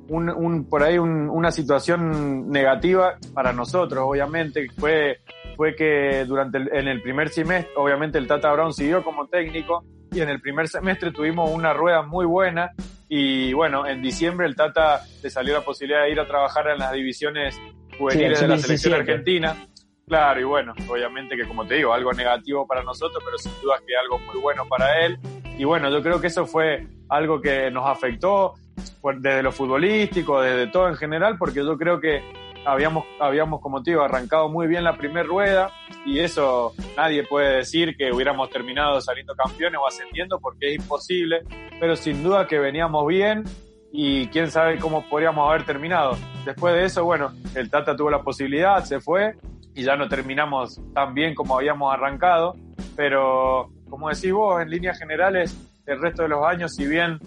un, 0.08 0.28
un- 0.28 0.64
por 0.64 0.82
ahí 0.82 0.98
un- 0.98 1.28
una 1.28 1.50
situación 1.50 2.50
negativa 2.50 3.14
para 3.34 3.52
nosotros, 3.52 4.04
obviamente, 4.06 4.68
fue, 4.78 5.18
fue 5.60 5.74
que 5.76 6.24
durante 6.24 6.56
el, 6.56 6.70
en 6.72 6.88
el 6.88 7.02
primer 7.02 7.28
semestre, 7.28 7.70
obviamente 7.76 8.16
el 8.16 8.26
Tata 8.26 8.50
Brown 8.50 8.72
siguió 8.72 9.04
como 9.04 9.26
técnico 9.26 9.84
y 10.10 10.22
en 10.22 10.30
el 10.30 10.40
primer 10.40 10.68
semestre 10.68 11.12
tuvimos 11.12 11.50
una 11.50 11.74
rueda 11.74 12.00
muy 12.00 12.24
buena 12.24 12.70
y 13.10 13.52
bueno, 13.52 13.86
en 13.86 14.00
diciembre 14.00 14.46
el 14.46 14.56
Tata 14.56 15.02
le 15.22 15.28
salió 15.28 15.52
la 15.52 15.60
posibilidad 15.60 16.04
de 16.04 16.12
ir 16.12 16.18
a 16.18 16.26
trabajar 16.26 16.66
en 16.68 16.78
las 16.78 16.92
divisiones 16.92 17.60
juveniles 17.98 18.38
Sí, 18.38 18.44
de 18.44 18.48
la 18.48 18.54
el 18.54 18.60
selección 18.62 18.94
sub-17. 18.94 19.00
argentina. 19.00 19.66
Claro, 20.08 20.40
y 20.40 20.44
bueno, 20.44 20.72
obviamente 20.88 21.36
que 21.36 21.46
como 21.46 21.66
te 21.66 21.74
digo, 21.74 21.92
algo 21.92 22.14
negativo 22.14 22.66
para 22.66 22.82
nosotros, 22.82 23.22
pero 23.22 23.36
sin 23.36 23.52
duda 23.60 23.76
que 23.86 23.94
algo 24.02 24.18
muy 24.18 24.40
bueno 24.40 24.64
para 24.66 25.04
él. 25.04 25.18
Y 25.58 25.64
bueno, 25.64 25.90
yo 25.90 26.02
creo 26.02 26.22
que 26.22 26.28
eso 26.28 26.46
fue 26.46 26.86
algo 27.10 27.38
que 27.42 27.70
nos 27.70 27.86
afectó 27.86 28.54
por- 29.02 29.20
desde 29.20 29.42
lo 29.42 29.52
futbolístico, 29.52 30.40
desde 30.40 30.68
todo 30.68 30.88
en 30.88 30.94
general, 30.96 31.36
porque 31.36 31.56
yo 31.62 31.76
creo 31.76 32.00
que 32.00 32.22
habíamos, 32.64 33.04
habíamos, 33.18 33.60
como 33.60 33.82
te 33.82 33.92
digo, 33.92 34.02
arrancado 34.02 34.48
muy 34.48 34.66
bien 34.66 34.84
la 34.84 34.96
primera 34.96 35.26
rueda 35.26 35.70
y 36.04 36.20
eso 36.20 36.72
nadie 36.96 37.24
puede 37.24 37.56
decir 37.56 37.96
que 37.96 38.12
hubiéramos 38.12 38.50
terminado 38.50 39.00
saliendo 39.00 39.34
campeones 39.34 39.80
o 39.82 39.86
ascendiendo 39.86 40.38
porque 40.40 40.74
es 40.74 40.80
imposible, 40.80 41.42
pero 41.78 41.96
sin 41.96 42.22
duda 42.22 42.46
que 42.46 42.58
veníamos 42.58 43.06
bien 43.06 43.44
y 43.92 44.28
quién 44.28 44.50
sabe 44.50 44.78
cómo 44.78 45.08
podríamos 45.08 45.48
haber 45.48 45.64
terminado. 45.64 46.16
Después 46.44 46.74
de 46.74 46.84
eso, 46.84 47.04
bueno, 47.04 47.32
el 47.54 47.70
Tata 47.70 47.96
tuvo 47.96 48.10
la 48.10 48.22
posibilidad, 48.22 48.84
se 48.84 49.00
fue 49.00 49.34
y 49.74 49.82
ya 49.82 49.96
no 49.96 50.08
terminamos 50.08 50.80
tan 50.94 51.14
bien 51.14 51.34
como 51.34 51.56
habíamos 51.56 51.92
arrancado, 51.92 52.56
pero 52.96 53.70
como 53.88 54.08
decís 54.08 54.32
vos, 54.32 54.62
en 54.62 54.70
líneas 54.70 54.98
generales, 54.98 55.56
el 55.86 56.00
resto 56.00 56.22
de 56.22 56.28
los 56.28 56.44
años, 56.46 56.74
si 56.74 56.86
bien 56.86 57.18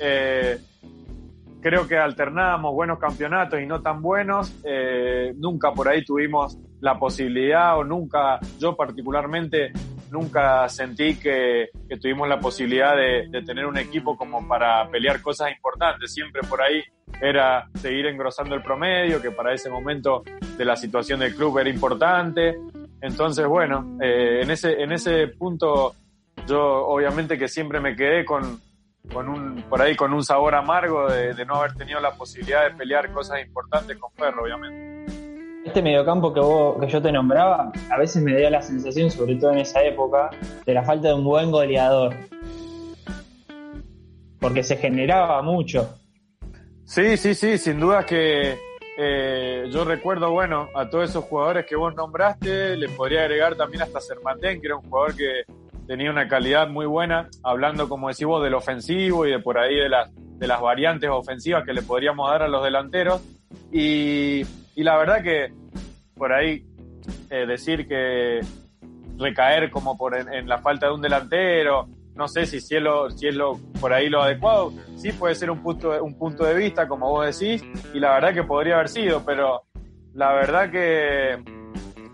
eh, 0.00 0.58
creo 1.60 1.86
que 1.86 1.96
alternábamos 1.96 2.74
buenos 2.74 2.98
campeonatos 2.98 3.60
y 3.60 3.66
no 3.66 3.80
tan 3.80 4.02
buenos, 4.02 4.54
eh, 4.64 5.32
nunca 5.36 5.72
por 5.72 5.88
ahí 5.88 6.04
tuvimos 6.04 6.58
la 6.80 6.98
posibilidad 6.98 7.78
o 7.78 7.84
nunca, 7.84 8.40
yo 8.58 8.74
particularmente, 8.74 9.72
nunca 10.10 10.68
sentí 10.68 11.16
que, 11.16 11.68
tuvimos 12.00 12.28
la 12.28 12.40
posibilidad 12.40 12.96
de, 12.96 13.42
tener 13.44 13.66
un 13.66 13.78
equipo 13.78 14.16
como 14.16 14.46
para 14.48 14.88
pelear 14.88 15.20
cosas 15.20 15.52
importantes. 15.52 16.12
Siempre 16.12 16.42
por 16.48 16.62
ahí 16.62 16.82
era 17.20 17.68
seguir 17.74 18.06
engrosando 18.06 18.54
el 18.54 18.62
promedio, 18.62 19.20
que 19.20 19.30
para 19.30 19.52
ese 19.52 19.68
momento 19.68 20.22
de 20.56 20.64
la 20.64 20.76
situación 20.76 21.20
del 21.20 21.34
club 21.34 21.58
era 21.58 21.70
importante. 21.70 22.56
Entonces, 23.00 23.46
bueno, 23.46 23.98
eh, 24.00 24.40
en, 24.42 24.50
ese, 24.50 24.82
en 24.82 24.92
ese 24.92 25.28
punto 25.28 25.94
yo 26.46 26.86
obviamente 26.86 27.38
que 27.38 27.48
siempre 27.48 27.80
me 27.80 27.94
quedé 27.94 28.24
con, 28.24 28.60
con 29.12 29.28
un, 29.28 29.62
por 29.62 29.80
ahí 29.82 29.96
con 29.96 30.12
un 30.12 30.24
sabor 30.24 30.54
amargo 30.54 31.08
de, 31.08 31.44
no 31.44 31.56
haber 31.56 31.74
tenido 31.74 32.00
la 32.00 32.12
posibilidad 32.12 32.68
de 32.68 32.76
pelear 32.76 33.12
cosas 33.12 33.40
importantes 33.44 33.96
con 33.98 34.10
Ferro, 34.12 34.44
obviamente. 34.44 35.12
Este 35.64 35.82
mediocampo 35.82 36.32
que, 36.32 36.40
vos, 36.40 36.80
que 36.80 36.88
yo 36.88 37.02
te 37.02 37.12
nombraba, 37.12 37.70
a 37.90 37.98
veces 37.98 38.22
me 38.22 38.36
dio 38.36 38.48
la 38.50 38.62
sensación, 38.62 39.10
sobre 39.10 39.36
todo 39.36 39.52
en 39.52 39.58
esa 39.58 39.82
época, 39.82 40.30
de 40.64 40.74
la 40.74 40.82
falta 40.82 41.08
de 41.08 41.14
un 41.14 41.24
buen 41.24 41.50
goleador. 41.50 42.14
Porque 44.38 44.62
se 44.62 44.76
generaba 44.76 45.42
mucho. 45.42 45.98
Sí, 46.84 47.16
sí, 47.16 47.34
sí, 47.34 47.58
sin 47.58 47.78
duda 47.78 48.06
que 48.06 48.58
eh, 48.96 49.68
yo 49.70 49.84
recuerdo, 49.84 50.30
bueno, 50.30 50.68
a 50.74 50.88
todos 50.90 51.10
esos 51.10 51.24
jugadores 51.24 51.66
que 51.66 51.76
vos 51.76 51.94
nombraste, 51.94 52.76
les 52.76 52.90
podría 52.90 53.22
agregar 53.22 53.54
también 53.54 53.82
hasta 53.82 54.00
Sermatén, 54.00 54.60
que 54.60 54.66
era 54.66 54.76
un 54.76 54.82
jugador 54.82 55.16
que 55.16 55.44
tenía 55.90 56.12
una 56.12 56.28
calidad 56.28 56.68
muy 56.68 56.86
buena, 56.86 57.28
hablando, 57.42 57.88
como 57.88 58.10
decís 58.10 58.24
vos, 58.24 58.44
del 58.44 58.54
ofensivo 58.54 59.26
y 59.26 59.32
de 59.32 59.40
por 59.40 59.58
ahí 59.58 59.74
de 59.74 59.88
las, 59.88 60.08
de 60.14 60.46
las 60.46 60.60
variantes 60.60 61.10
ofensivas 61.10 61.64
que 61.64 61.72
le 61.72 61.82
podríamos 61.82 62.30
dar 62.30 62.44
a 62.44 62.48
los 62.48 62.62
delanteros. 62.62 63.20
Y, 63.72 64.44
la 64.76 64.96
verdad 64.96 65.20
que 65.20 65.52
por 66.14 66.32
ahí 66.32 66.64
eh, 67.28 67.44
decir 67.44 67.88
que 67.88 68.38
recaer 69.18 69.68
como 69.72 69.98
por 69.98 70.14
en, 70.14 70.48
la 70.48 70.58
falta 70.58 70.86
de 70.86 70.92
un 70.92 71.02
delantero, 71.02 71.88
no 72.14 72.28
sé 72.28 72.46
si, 72.46 72.60
si, 72.60 72.76
es 72.76 73.36
por 73.80 73.92
ahí 73.92 74.08
lo 74.08 74.22
adecuado, 74.22 74.72
sí 74.94 75.10
puede 75.10 75.34
ser 75.34 75.50
un 75.50 75.60
punto, 75.60 76.00
un 76.04 76.16
punto 76.16 76.44
de 76.44 76.54
vista, 76.54 76.86
como 76.86 77.10
vos 77.10 77.36
decís, 77.36 77.64
y 77.92 77.98
la 77.98 78.14
verdad 78.14 78.32
que 78.32 78.44
podría 78.44 78.76
haber 78.76 78.90
sido, 78.90 79.24
pero 79.26 79.64
la 80.14 80.34
verdad 80.34 80.70
que 80.70 81.42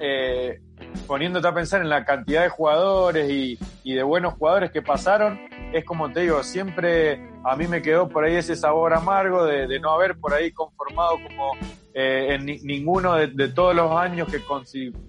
eh, 0.00 0.60
poniéndote 1.06 1.48
a 1.48 1.54
pensar 1.54 1.80
en 1.82 1.88
la 1.88 2.04
cantidad 2.04 2.42
de 2.42 2.48
jugadores 2.48 3.30
y, 3.30 3.58
de 3.84 4.02
buenos 4.02 4.34
jugadores 4.34 4.70
que 4.70 4.82
pasaron, 4.82 5.40
es 5.72 5.84
como 5.84 6.10
te 6.12 6.20
digo, 6.20 6.42
siempre 6.42 7.30
a 7.44 7.56
mí 7.56 7.66
me 7.66 7.82
quedó 7.82 8.08
por 8.08 8.24
ahí 8.24 8.36
ese 8.36 8.56
sabor 8.56 8.92
amargo 8.94 9.44
de, 9.44 9.78
no 9.78 9.90
haber 9.90 10.18
por 10.18 10.34
ahí 10.34 10.50
conformado 10.52 11.16
como 11.26 11.52
eh, 11.94 12.34
en 12.34 12.44
ninguno 12.44 13.14
de, 13.14 13.48
todos 13.48 13.74
los 13.74 13.92
años 13.92 14.28
que 14.28 14.42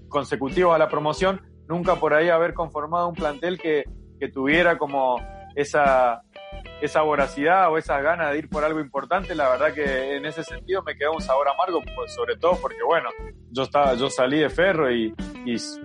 consecutivos 0.08 0.76
a 0.76 0.78
la 0.78 0.90
promoción, 0.90 1.42
nunca 1.68 1.96
por 1.96 2.14
ahí 2.14 2.30
haber 2.30 2.54
conformado 2.54 3.08
un 3.08 3.16
plantel 3.16 3.58
que, 3.58 3.86
que 4.20 4.30
tuviera 4.30 4.78
como 4.78 5.18
esa, 5.56 6.22
esa 6.82 7.02
voracidad 7.02 7.72
o 7.72 7.78
esas 7.78 8.04
ganas 8.04 8.32
de 8.32 8.40
ir 8.40 8.50
por 8.50 8.63
algo 8.63 8.80
importante, 8.80 9.34
la 9.36 9.50
verdad 9.50 9.74
que 9.74 10.16
en 10.16 10.26
ese 10.26 10.44
sentido 10.44 10.84
me 10.84 10.96
quedó 10.96 11.13
un 11.13 11.22
sabor 11.22 11.48
amargo, 11.50 11.82
pues, 11.96 12.13
sobre 12.13 12.38
todo 12.38 12.58
porque 12.62 12.84
bueno, 12.86 13.10
yo 13.52 13.63
estaba, 13.63 13.96
yo 13.96 14.10
salí 14.10 14.40
de 14.40 14.50
ferro 14.50 14.92
y, 14.92 15.13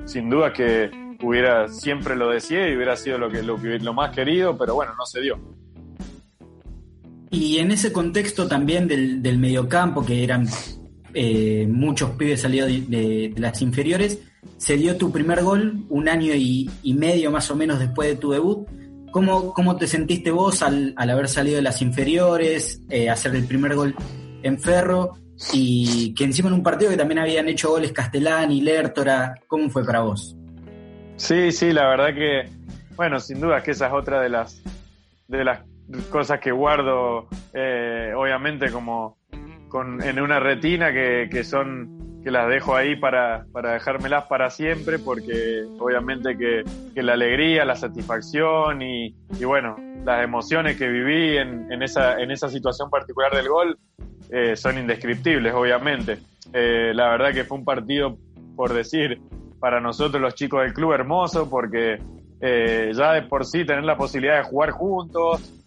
sin 0.05 0.28
duda 0.28 0.52
que 0.52 0.90
hubiera, 1.22 1.68
siempre 1.68 2.16
lo 2.16 2.28
decía 2.31 2.68
y 2.68 2.76
hubiera 2.76 2.96
sido 2.96 3.16
lo 3.16 3.31
que, 3.31 3.42
lo, 3.42 3.57
lo 3.57 3.94
más 3.94 4.14
querido, 4.14 4.57
pero 4.59 4.74
bueno, 4.74 4.92
no 4.96 5.07
se 5.07 5.20
dio. 5.20 5.38
Y 7.31 7.59
en 7.59 7.70
ese 7.70 7.92
contexto 7.92 8.46
también 8.46 8.87
del, 8.87 9.22
del 9.22 9.38
mediocampo, 9.38 10.05
que 10.05 10.22
eran 10.22 10.46
eh, 11.14 11.66
muchos 11.70 12.11
pibes 12.11 12.42
salidos 12.42 12.68
de, 12.68 13.33
las 13.37 13.62
inferiores, 13.62 14.18
se 14.59 14.76
dio 14.76 14.96
tu 14.96 15.11
primer 15.11 15.42
gol 15.42 15.85
un 15.88 16.09
año 16.09 16.35
y, 16.35 16.68
y 16.83 16.94
medio 16.94 17.31
más 17.31 17.50
o 17.50 17.57
menos 17.57 17.78
después 17.78 18.09
de 18.09 18.16
tu 18.16 18.33
debut 18.33 18.68
¿Cómo, 19.12 19.53
cómo 19.53 19.77
te 19.77 19.87
sentiste 19.87 20.31
vos 20.31 20.62
al, 20.62 20.94
haber 20.96 21.29
salido 21.29 21.57
de 21.57 21.62
las 21.62 21.83
inferiores, 21.83 22.81
eh, 22.88 23.11
hacer 23.11 23.37
el 23.37 23.44
primer 23.44 23.75
gol 23.75 23.94
en 24.42 24.59
Ferro 24.59 25.12
y 25.53 26.14
que 26.14 26.25
encima 26.25 26.48
en 26.48 26.55
un 26.55 26.62
partido 26.62 26.90
que 26.90 26.96
también 26.96 27.18
habían 27.18 27.46
hecho 27.48 27.68
goles 27.68 27.92
Castellani, 27.92 28.62
Lertora, 28.62 29.35
¿cómo 29.46 29.68
fue 29.68 29.85
para 29.85 30.01
vos? 30.01 30.35
Sí, 31.16 31.53
sí, 31.53 31.72
la 31.72 31.88
verdad 31.88 32.14
que, 32.14 32.48
bueno, 32.96 33.20
sin 33.20 33.40
duda 33.40 33.62
que 33.62 33.72
esa 33.72 33.88
es 33.88 33.92
otra 33.92 34.20
de 34.20 34.31
las, 34.31 34.62
de 35.29 35.44
las 35.44 35.61
cosas 36.11 36.40
que 36.40 36.51
guardo, 36.51 37.29
eh, 37.53 38.12
obviamente 38.16 38.70
como 38.70 39.18
con, 39.68 40.03
en 40.03 40.20
una 40.20 40.40
retina 40.40 40.90
que, 40.90 41.29
que 41.31 41.44
son 41.44 42.01
que 42.22 42.30
las 42.30 42.48
dejo 42.48 42.74
ahí 42.76 42.96
para, 42.96 43.46
para 43.52 43.72
dejármelas 43.72 44.24
para 44.24 44.50
siempre, 44.50 44.98
porque 44.98 45.64
obviamente 45.78 46.37
que, 46.37 46.62
la 47.02 47.14
alegría, 47.14 47.64
la 47.64 47.76
satisfacción 47.76 48.82
y, 48.82 49.14
bueno, 49.44 49.76
las 50.04 50.24
emociones 50.24 50.76
que 50.76 50.88
viví 50.88 51.37
en, 51.37 51.70
en, 51.72 51.82
esa, 51.82 52.20
en 52.20 52.30
esa 52.30 52.48
situación 52.48 52.90
particular 52.90 53.35
del 53.35 53.48
gol 53.48 53.78
eh, 54.30 54.56
son 54.56 54.78
indescriptibles, 54.78 55.52
obviamente. 55.52 56.18
Eh, 56.52 56.92
la 56.94 57.11
verdad 57.11 57.32
que 57.32 57.44
fue 57.44 57.58
un 57.58 57.64
partido, 57.64 58.16
por 58.56 58.72
decir, 58.72 59.20
para 59.58 59.80
nosotros 59.80 60.20
los 60.20 60.35
chicos 60.35 60.62
del 60.62 60.72
club 60.72 60.92
hermoso, 60.92 61.50
porque 61.50 62.00
eh, 62.40 62.92
ya 62.94 63.12
de 63.12 63.22
por 63.22 63.44
sí 63.44 63.64
tener 63.64 63.85
la 63.85 63.96
posibilidad 63.96 64.38
de 64.38 64.44
jugar 64.44 64.70
juntos, 64.70 65.58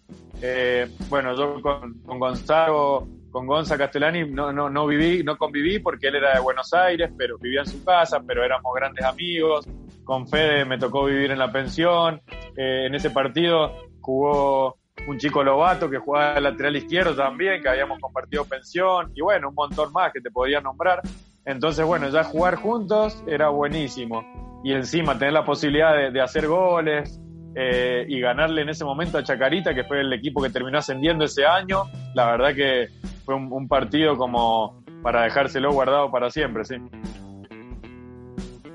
bueno, 1.08 1.34
yo 1.34 1.62
con, 1.62 1.94
con 2.00 2.18
Gonzalo 2.18 3.08
con 3.36 3.46
Gonza 3.46 3.76
Castellani 3.76 4.24
no, 4.30 4.50
no, 4.50 4.70
no 4.70 4.86
viví, 4.86 5.22
no 5.22 5.36
conviví 5.36 5.78
porque 5.78 6.08
él 6.08 6.14
era 6.14 6.32
de 6.32 6.40
Buenos 6.40 6.72
Aires, 6.72 7.10
pero 7.18 7.36
vivía 7.36 7.60
en 7.60 7.66
su 7.66 7.84
casa, 7.84 8.18
pero 8.26 8.42
éramos 8.42 8.72
grandes 8.74 9.04
amigos. 9.04 9.68
Con 10.04 10.26
Fede 10.26 10.64
me 10.64 10.78
tocó 10.78 11.04
vivir 11.04 11.30
en 11.30 11.38
la 11.38 11.52
pensión. 11.52 12.22
Eh, 12.56 12.86
en 12.86 12.94
ese 12.94 13.10
partido 13.10 13.74
jugó 14.00 14.78
un 15.06 15.18
chico 15.18 15.44
Lobato 15.44 15.90
que 15.90 15.98
jugaba 15.98 16.32
de 16.32 16.40
lateral 16.40 16.76
izquierdo 16.76 17.14
también, 17.14 17.60
que 17.60 17.68
habíamos 17.68 17.98
compartido 17.98 18.46
pensión, 18.46 19.12
y 19.14 19.20
bueno, 19.20 19.50
un 19.50 19.54
montón 19.54 19.92
más 19.92 20.14
que 20.14 20.22
te 20.22 20.30
podía 20.30 20.62
nombrar. 20.62 21.02
Entonces, 21.44 21.84
bueno, 21.84 22.08
ya 22.08 22.24
jugar 22.24 22.54
juntos 22.54 23.22
era 23.26 23.50
buenísimo. 23.50 24.24
Y 24.64 24.72
encima 24.72 25.18
tener 25.18 25.34
la 25.34 25.44
posibilidad 25.44 26.10
de, 26.10 26.20
hacer 26.22 26.46
goles, 26.46 27.20
eh, 27.54 28.06
y 28.08 28.18
ganarle 28.18 28.62
en 28.62 28.70
ese 28.70 28.86
momento 28.86 29.18
a 29.18 29.22
Chacarita, 29.22 29.74
que 29.74 29.84
fue 29.84 30.00
el 30.00 30.12
equipo 30.14 30.42
que 30.42 30.48
terminó 30.48 30.78
ascendiendo 30.78 31.26
ese 31.26 31.44
año, 31.44 31.84
la 32.14 32.30
verdad 32.30 32.54
que 32.54 32.88
fue 33.26 33.34
un, 33.34 33.68
partido 33.68 34.16
como 34.16 34.82
para 35.02 35.24
dejárselo 35.24 35.72
guardado 35.72 36.10
para 36.10 36.30
siempre, 36.30 36.64
sí. 36.64 36.76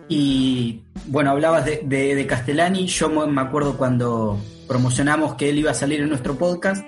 Y 0.09 0.83
bueno, 1.07 1.31
hablabas 1.31 1.65
de, 1.65 1.81
de, 1.87 2.27
Castellani, 2.27 2.85
yo 2.85 3.09
me 3.09 3.41
acuerdo 3.41 3.77
cuando 3.77 4.37
promocionamos 4.67 5.35
que 5.35 5.49
él 5.49 5.59
iba 5.59 5.71
a 5.71 5.73
salir 5.73 6.01
en 6.01 6.09
nuestro 6.09 6.35
podcast, 6.35 6.85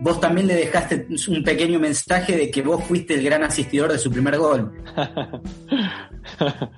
vos 0.00 0.18
también 0.18 0.46
le 0.46 0.54
dejaste 0.54 1.06
un 1.28 1.44
pequeño 1.44 1.78
mensaje 1.78 2.36
de 2.36 2.50
que 2.50 2.62
vos 2.62 2.82
fuiste 2.84 3.14
el 3.14 3.22
gran 3.22 3.44
asistidor 3.44 3.92
de 3.92 3.98
su 3.98 4.10
primer 4.10 4.38
gol. 4.38 4.72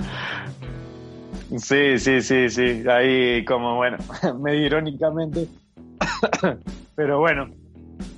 Sí, 1.58 1.96
sí, 1.98 2.20
sí, 2.22 2.50
sí, 2.50 2.82
ahí 2.88 3.44
como 3.44 3.76
bueno, 3.76 3.98
medio 4.40 4.66
irónicamente, 4.66 5.46
pero 6.96 7.20
bueno, 7.20 7.48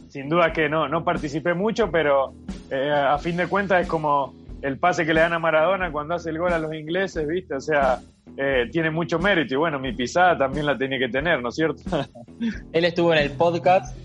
sin 0.08 0.28
duda 0.28 0.52
que 0.52 0.68
no, 0.68 0.88
no 0.88 1.04
participé 1.04 1.54
mucho, 1.54 1.90
pero 1.90 2.32
eh, 2.70 2.90
a 2.90 3.18
fin 3.18 3.36
de 3.36 3.46
cuentas 3.46 3.82
es 3.82 3.88
como 3.88 4.34
el 4.62 4.78
pase 4.78 5.06
que 5.06 5.14
le 5.14 5.20
dan 5.20 5.32
a 5.32 5.38
Maradona 5.38 5.92
cuando 5.92 6.14
hace 6.14 6.30
el 6.30 6.38
gol 6.38 6.52
a 6.52 6.58
los 6.58 6.74
ingleses, 6.74 7.26
¿viste? 7.26 7.54
O 7.54 7.60
sea, 7.60 8.00
eh, 8.36 8.68
tiene 8.72 8.90
mucho 8.90 9.18
mérito 9.18 9.54
y 9.54 9.56
bueno, 9.56 9.78
mi 9.78 9.92
pisada 9.92 10.36
también 10.36 10.66
la 10.66 10.76
tenía 10.76 10.98
que 10.98 11.08
tener, 11.08 11.40
¿no 11.42 11.50
es 11.50 11.54
cierto? 11.54 11.82
Él 12.72 12.84
estuvo 12.84 13.12
en 13.12 13.20
el 13.20 13.30
podcast. 13.32 13.96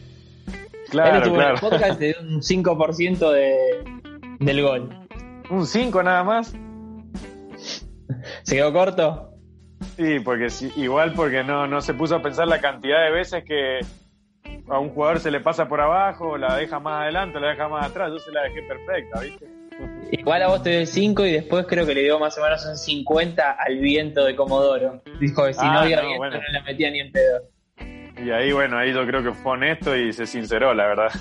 Claro, 0.89 1.17
Él 1.17 1.23
estuvo 1.23 1.41
en 1.41 1.47
el 1.47 1.59
podcast 1.59 1.99
de 1.99 2.15
un 2.21 2.41
5% 2.41 3.31
de, 3.31 3.55
del 4.39 4.61
gol. 4.61 4.89
¿Un 5.49 5.65
5 5.65 6.03
nada 6.03 6.23
más? 6.23 6.55
¿Se 8.43 8.55
quedó 8.55 8.71
corto? 8.71 9.29
Sí, 9.97 10.19
porque 10.19 10.47
igual 10.77 11.13
porque 11.13 11.43
no, 11.43 11.67
no 11.67 11.81
se 11.81 11.93
puso 11.93 12.15
a 12.15 12.21
pensar 12.21 12.47
la 12.47 12.59
cantidad 12.59 13.03
de 13.03 13.11
veces 13.11 13.43
que, 13.43 13.79
a 14.67 14.79
un 14.79 14.89
jugador 14.89 15.19
se 15.19 15.31
le 15.31 15.39
pasa 15.39 15.67
por 15.67 15.81
abajo, 15.81 16.37
la 16.37 16.55
deja 16.55 16.79
más 16.79 17.03
adelante, 17.03 17.39
la 17.39 17.49
deja 17.49 17.67
más 17.67 17.85
atrás, 17.87 18.09
yo 18.11 18.19
se 18.19 18.31
la 18.31 18.43
dejé 18.43 18.61
perfecta, 18.63 19.19
¿viste? 19.21 19.47
Igual 20.11 20.43
a 20.43 20.47
vos 20.47 20.61
te 20.63 20.69
dio 20.69 20.79
el 20.79 20.87
5 20.87 21.25
y 21.25 21.31
después 21.31 21.65
creo 21.67 21.85
que 21.85 21.95
le 21.95 22.03
dio 22.03 22.19
más 22.19 22.37
o 22.37 22.41
menos 22.43 22.63
un 22.65 22.77
50 22.77 23.51
al 23.51 23.77
viento 23.79 24.23
de 24.23 24.35
Comodoro. 24.35 25.01
Dijo 25.19 25.45
que 25.45 25.53
si 25.53 25.65
no 25.65 25.71
Ah, 25.71 25.81
había 25.81 25.97
no, 25.97 26.01
viento 26.03 26.17
bueno. 26.19 26.37
no 26.37 26.43
la 26.53 26.61
metía 26.63 26.91
ni 26.91 26.99
en 26.99 27.11
pedo. 27.11 27.41
Y 28.23 28.29
ahí, 28.29 28.51
bueno, 28.51 28.77
ahí 28.77 28.93
yo 28.93 29.05
creo 29.07 29.23
que 29.23 29.33
fue 29.33 29.53
honesto 29.53 29.95
y 29.97 30.13
se 30.13 30.27
sinceró, 30.27 30.73
la 30.73 30.85
verdad. 30.85 31.11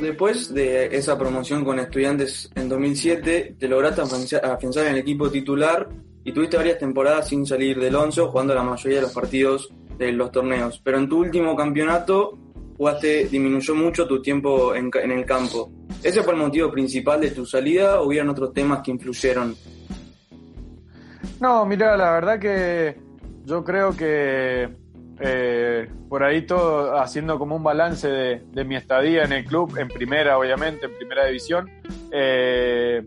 Después 0.00 0.52
de 0.54 0.86
esa 0.96 1.18
promoción 1.18 1.64
con 1.64 1.78
estudiantes 1.78 2.50
en 2.54 2.68
2007, 2.68 3.56
te 3.58 3.68
lograste 3.68 4.00
afianza- 4.02 4.38
afianzar 4.38 4.86
en 4.86 4.92
el 4.94 4.98
equipo 4.98 5.30
titular 5.30 5.86
y 6.26 6.32
tuviste 6.32 6.56
varias 6.56 6.78
temporadas 6.78 7.28
sin 7.28 7.46
salir 7.46 7.78
del 7.78 7.94
once, 7.94 8.20
jugando 8.20 8.52
la 8.52 8.64
mayoría 8.64 8.98
de 8.98 9.02
los 9.02 9.14
partidos 9.14 9.72
de 9.96 10.10
los 10.10 10.32
torneos. 10.32 10.80
Pero 10.82 10.98
en 10.98 11.08
tu 11.08 11.20
último 11.20 11.54
campeonato 11.54 12.36
jugaste, 12.76 13.28
disminuyó 13.28 13.76
mucho 13.76 14.08
tu 14.08 14.20
tiempo 14.20 14.74
en 14.74 14.90
el 14.92 15.24
campo. 15.24 15.70
¿Ese 16.02 16.24
fue 16.24 16.32
el 16.32 16.40
motivo 16.40 16.68
principal 16.72 17.20
de 17.20 17.30
tu 17.30 17.46
salida 17.46 18.00
o 18.00 18.08
hubieron 18.08 18.28
otros 18.30 18.52
temas 18.52 18.82
que 18.82 18.90
influyeron? 18.90 19.54
No, 21.40 21.64
mira, 21.64 21.96
la 21.96 22.10
verdad 22.14 22.40
que 22.40 22.96
yo 23.44 23.62
creo 23.62 23.96
que 23.96 24.68
eh, 25.20 25.88
por 26.08 26.24
ahí 26.24 26.44
todo 26.44 26.98
haciendo 26.98 27.38
como 27.38 27.54
un 27.54 27.62
balance 27.62 28.08
de, 28.08 28.42
de 28.50 28.64
mi 28.64 28.74
estadía 28.74 29.22
en 29.22 29.32
el 29.32 29.44
club, 29.44 29.78
en 29.78 29.86
primera, 29.86 30.36
obviamente, 30.36 30.86
en 30.86 30.96
primera 30.96 31.24
división. 31.26 31.70
eh, 32.10 33.00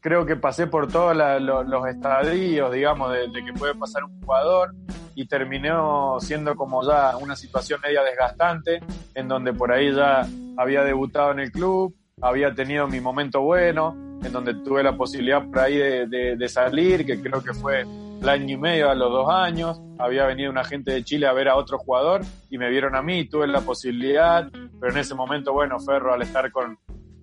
creo 0.00 0.24
que 0.26 0.36
pasé 0.36 0.66
por 0.66 0.88
todos 0.88 1.16
los 1.16 1.86
estadios, 1.86 2.72
digamos, 2.72 3.12
de, 3.12 3.44
que 3.44 3.52
puede 3.52 3.74
pasar 3.74 4.04
un 4.04 4.20
jugador 4.20 4.74
y 5.14 5.26
terminó 5.26 6.18
siendo 6.20 6.54
como 6.54 6.82
ya 6.86 7.16
una 7.16 7.34
situación 7.36 7.80
media 7.82 8.02
desgastante, 8.02 8.80
en 9.14 9.28
donde 9.28 9.52
por 9.52 9.72
ahí 9.72 9.92
ya 9.94 10.26
había 10.56 10.84
debutado 10.84 11.32
en 11.32 11.40
el 11.40 11.50
club, 11.50 11.94
había 12.20 12.54
tenido 12.54 12.86
mi 12.86 13.00
momento 13.00 13.40
bueno, 13.40 13.94
en 14.24 14.32
donde 14.32 14.54
tuve 14.54 14.82
la 14.82 14.96
posibilidad 14.96 15.44
por 15.44 15.60
ahí 15.60 15.76
de, 15.76 16.06
de- 16.06 16.36
de 16.36 16.48
salir, 16.48 17.04
que 17.06 17.20
creo 17.20 17.42
que 17.42 17.54
fue 17.54 17.82
el 18.20 18.28
año 18.28 18.54
y 18.54 18.56
medio 18.56 18.90
a 18.90 18.94
los 18.96 19.10
dos 19.12 19.28
años, 19.32 19.80
había 19.98 20.26
venido 20.26 20.50
una 20.50 20.64
gente 20.64 20.92
de 20.92 21.04
Chile 21.04 21.26
a 21.28 21.32
ver 21.32 21.48
a 21.48 21.54
otro 21.56 21.78
jugador 21.78 22.22
y 22.50 22.58
me 22.58 22.68
vieron 22.68 22.96
a 22.96 23.02
mí, 23.02 23.24
tuve 23.28 23.46
la 23.46 23.60
posibilidad, 23.60 24.48
pero 24.80 24.92
en 24.92 24.98
ese 24.98 25.14
momento, 25.14 25.52
bueno, 25.52 25.78
Ferro 25.78 26.12
al 26.14 26.22
estar 26.22 26.50
con 26.50 26.76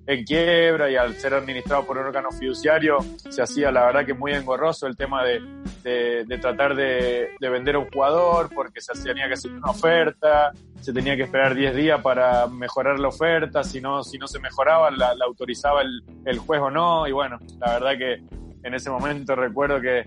en 0.07 0.23
quiebra 0.23 0.89
y 0.91 0.95
al 0.95 1.15
ser 1.15 1.33
administrado 1.33 1.85
por 1.85 1.97
un 1.97 2.05
órgano 2.05 2.31
fiduciario 2.31 2.97
se 3.29 3.41
hacía 3.41 3.71
la 3.71 3.85
verdad 3.85 4.05
que 4.05 4.13
muy 4.13 4.33
engorroso 4.33 4.85
el 4.87 4.95
tema 4.95 5.23
de, 5.23 5.39
de- 5.83 6.25
de 6.25 6.37
tratar 6.37 6.75
de, 6.75 7.29
de 7.39 7.49
vender 7.49 7.75
a 7.75 7.79
un 7.79 7.89
jugador 7.89 8.49
porque 8.53 8.81
se 8.81 8.93
tenía 9.03 9.27
que 9.27 9.33
hacer 9.33 9.51
una 9.51 9.71
oferta, 9.71 10.51
se 10.81 10.93
tenía 10.93 11.15
que 11.15 11.23
esperar 11.23 11.55
10 11.55 11.75
días 11.75 12.01
para 12.01 12.47
mejorar 12.47 12.99
la 12.99 13.07
oferta, 13.07 13.63
si 13.63 13.81
no, 13.81 14.03
si 14.03 14.17
no 14.17 14.27
se 14.27 14.39
mejoraba 14.39 14.91
la, 14.91 15.15
la 15.15 15.25
autorizaba 15.25 15.81
el, 15.81 16.03
el 16.25 16.37
juez 16.39 16.61
o 16.61 16.69
no 16.69 17.07
y 17.07 17.11
bueno, 17.11 17.39
la 17.59 17.73
verdad 17.79 17.97
que 17.97 18.23
en 18.63 18.73
ese 18.73 18.89
momento 18.89 19.35
recuerdo 19.35 19.79
que 19.79 20.05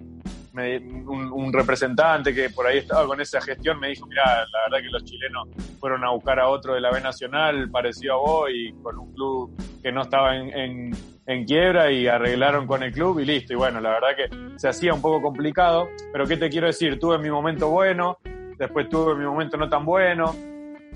un, 0.59 1.53
representante 1.53 2.35
que 2.35 2.51
por 2.51 2.67
ahí 2.67 2.79
estaba 2.79 3.07
con 3.07 3.21
esa 3.21 3.41
gestión 3.41 3.81
me 3.81 3.89
dijo, 3.89 4.07
mira, 4.07 4.25
la 4.25 4.59
verdad 4.67 4.85
que 4.85 4.91
los 4.93 5.05
chilenos 5.05 5.49
fueron 5.81 6.05
a 6.05 6.11
buscar 6.11 6.39
a 6.39 6.49
otro 6.49 6.75
de 6.75 6.81
la 6.81 6.91
B 6.91 7.01
Nacional 7.01 7.71
parecido 7.71 8.15
a 8.15 8.17
vos 8.17 8.51
y 8.53 8.73
con 8.83 8.99
un 8.99 9.13
club 9.15 9.57
que 9.83 9.91
no 9.91 10.03
estaba 10.03 10.37
en, 10.37 10.93
en, 11.27 11.45
quiebra 11.45 11.91
y 11.91 12.07
arreglaron 12.07 12.67
con 12.67 12.83
el 12.83 12.93
club 12.93 13.19
y 13.21 13.25
listo. 13.25 13.53
Y 13.53 13.57
bueno, 13.57 13.81
la 13.81 13.91
verdad 13.91 14.09
que 14.17 14.59
se 14.59 14.69
hacía 14.69 14.93
un 14.93 15.01
poco 15.01 15.23
complicado, 15.23 15.89
pero 16.13 16.27
¿qué 16.27 16.37
te 16.37 16.49
quiero 16.49 16.67
decir? 16.67 16.99
Tuve 16.99 17.19
mi 17.19 17.31
momento 17.31 17.69
bueno, 17.69 18.19
después 18.59 18.89
tuve 18.89 19.15
mi 19.15 19.25
momento 19.25 19.57
no 19.57 19.69
tan 19.69 19.85
bueno 19.85 20.35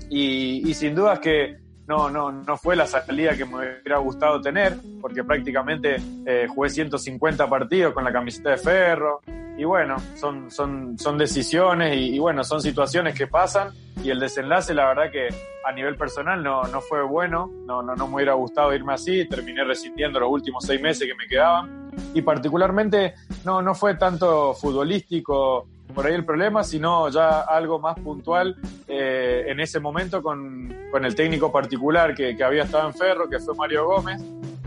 y, 0.09 0.73
sin 0.73 0.95
dudas 0.95 1.19
que 1.19 1.57
no, 1.87 2.09
no, 2.09 2.31
no 2.31 2.57
fue 2.57 2.75
la 2.75 2.87
salida 2.87 3.35
que 3.35 3.45
me 3.45 3.57
hubiera 3.57 3.97
gustado 3.97 4.41
tener, 4.41 4.77
porque 5.01 5.23
prácticamente 5.23 5.97
eh, 6.25 6.47
jugué 6.47 6.69
150 6.69 7.49
partidos 7.49 7.93
con 7.93 8.03
la 8.03 8.11
camiseta 8.11 8.51
de 8.51 8.57
ferro. 8.57 9.21
Y 9.57 9.65
bueno, 9.65 9.97
son, 10.15 10.49
son, 10.49 10.97
son 10.97 11.17
decisiones 11.17 11.95
y, 11.95 12.15
y 12.15 12.19
bueno, 12.19 12.43
son 12.43 12.61
situaciones 12.61 13.15
que 13.15 13.27
pasan 13.27 13.69
y 14.03 14.09
el 14.09 14.19
desenlace, 14.19 14.73
la 14.73 14.87
verdad 14.87 15.11
que 15.11 15.27
a 15.63 15.71
nivel 15.71 15.95
personal 15.95 16.43
no, 16.43 16.63
no 16.63 16.81
fue 16.81 17.03
bueno, 17.03 17.49
no, 17.65 17.81
no, 17.81 17.95
no 17.95 18.07
me 18.07 18.15
hubiera 18.15 18.33
gustado 18.33 18.73
irme 18.73 18.93
así, 18.93 19.27
terminé 19.27 19.63
rescindiendo 19.63 20.19
los 20.19 20.29
últimos 20.29 20.65
seis 20.65 20.81
meses 20.81 21.07
que 21.07 21.15
me 21.15 21.27
quedaban 21.27 21.91
y 22.13 22.21
particularmente 22.21 23.13
no, 23.45 23.61
no 23.61 23.73
fue 23.75 23.95
tanto 23.95 24.53
futbolístico 24.55 25.67
por 25.93 26.05
ahí 26.07 26.13
el 26.13 26.25
problema, 26.25 26.63
sino 26.63 27.09
ya 27.09 27.41
algo 27.41 27.79
más 27.79 27.99
puntual 27.99 28.55
eh, 28.87 29.45
en 29.47 29.59
ese 29.59 29.79
momento 29.79 30.21
con, 30.21 30.73
con 30.91 31.05
el 31.05 31.15
técnico 31.15 31.51
particular 31.51 32.13
que, 32.15 32.35
que 32.35 32.43
había 32.43 32.63
estado 32.63 32.87
en 32.87 32.93
Ferro, 32.93 33.29
que 33.29 33.39
fue 33.39 33.55
Mario 33.55 33.85
Gómez. 33.85 34.21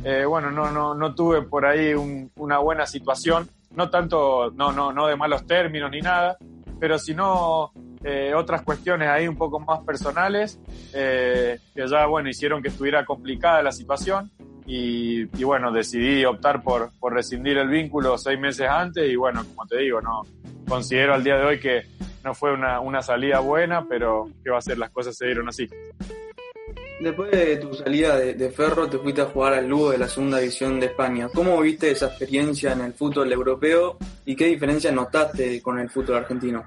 Eh, 0.04 0.24
bueno, 0.24 0.50
no, 0.50 0.70
no, 0.70 0.94
no 0.94 1.14
tuve 1.14 1.42
por 1.42 1.66
ahí 1.66 1.92
un- 1.94 2.30
una 2.36 2.58
buena 2.58 2.86
situación, 2.86 3.48
no 3.74 3.90
tanto, 3.90 4.50
no, 4.52 4.70
no, 4.72 4.92
no 4.92 5.06
de 5.08 5.16
malos 5.16 5.46
términos 5.46 5.90
ni 5.90 6.00
nada, 6.00 6.36
pero 6.78 6.98
sino 6.98 7.72
eh, 8.04 8.32
otras 8.34 8.62
cuestiones 8.62 9.08
ahí 9.08 9.26
un 9.26 9.36
poco 9.36 9.58
más 9.58 9.80
personales 9.80 10.60
eh, 10.94 11.58
que 11.74 11.88
ya, 11.88 12.06
bueno, 12.06 12.28
hicieron 12.28 12.62
que 12.62 12.68
estuviera 12.68 13.04
complicada 13.04 13.62
la 13.62 13.72
situación 13.72 14.30
y, 14.66 15.22
y 15.40 15.44
bueno, 15.44 15.72
decidí 15.72 16.24
optar 16.24 16.62
por, 16.62 16.90
por 17.00 17.12
rescindir 17.14 17.56
el 17.58 17.68
vínculo 17.68 18.16
seis 18.18 18.38
meses 18.38 18.68
antes 18.68 19.08
y 19.10 19.16
bueno, 19.16 19.44
como 19.44 19.66
te 19.66 19.78
digo, 19.78 20.00
no 20.00 20.22
considero 20.68 21.14
al 21.14 21.24
día 21.24 21.36
de 21.36 21.44
hoy 21.44 21.60
que 21.60 21.82
no 22.24 22.34
fue 22.34 22.52
una, 22.52 22.80
una 22.80 23.02
salida 23.02 23.40
buena, 23.40 23.86
pero 23.88 24.28
que 24.42 24.50
va 24.50 24.58
a 24.58 24.62
ser, 24.62 24.78
las 24.78 24.90
cosas 24.90 25.16
se 25.16 25.26
dieron 25.26 25.48
así. 25.48 25.68
Después 26.98 27.30
de 27.30 27.58
tu 27.58 27.74
salida 27.74 28.16
de, 28.16 28.34
de 28.34 28.50
Ferro, 28.50 28.88
te 28.88 28.98
fuiste 28.98 29.20
a 29.20 29.26
jugar 29.26 29.52
al 29.52 29.68
Lugo 29.68 29.90
de 29.90 29.98
la 29.98 30.08
segunda 30.08 30.38
división 30.38 30.80
de 30.80 30.86
España. 30.86 31.28
¿Cómo 31.32 31.60
viste 31.60 31.90
esa 31.90 32.06
experiencia 32.06 32.72
en 32.72 32.80
el 32.80 32.94
fútbol 32.94 33.30
europeo 33.30 33.98
y 34.24 34.34
qué 34.34 34.46
diferencia 34.46 34.90
notaste 34.90 35.60
con 35.60 35.78
el 35.78 35.90
fútbol 35.90 36.16
argentino? 36.16 36.64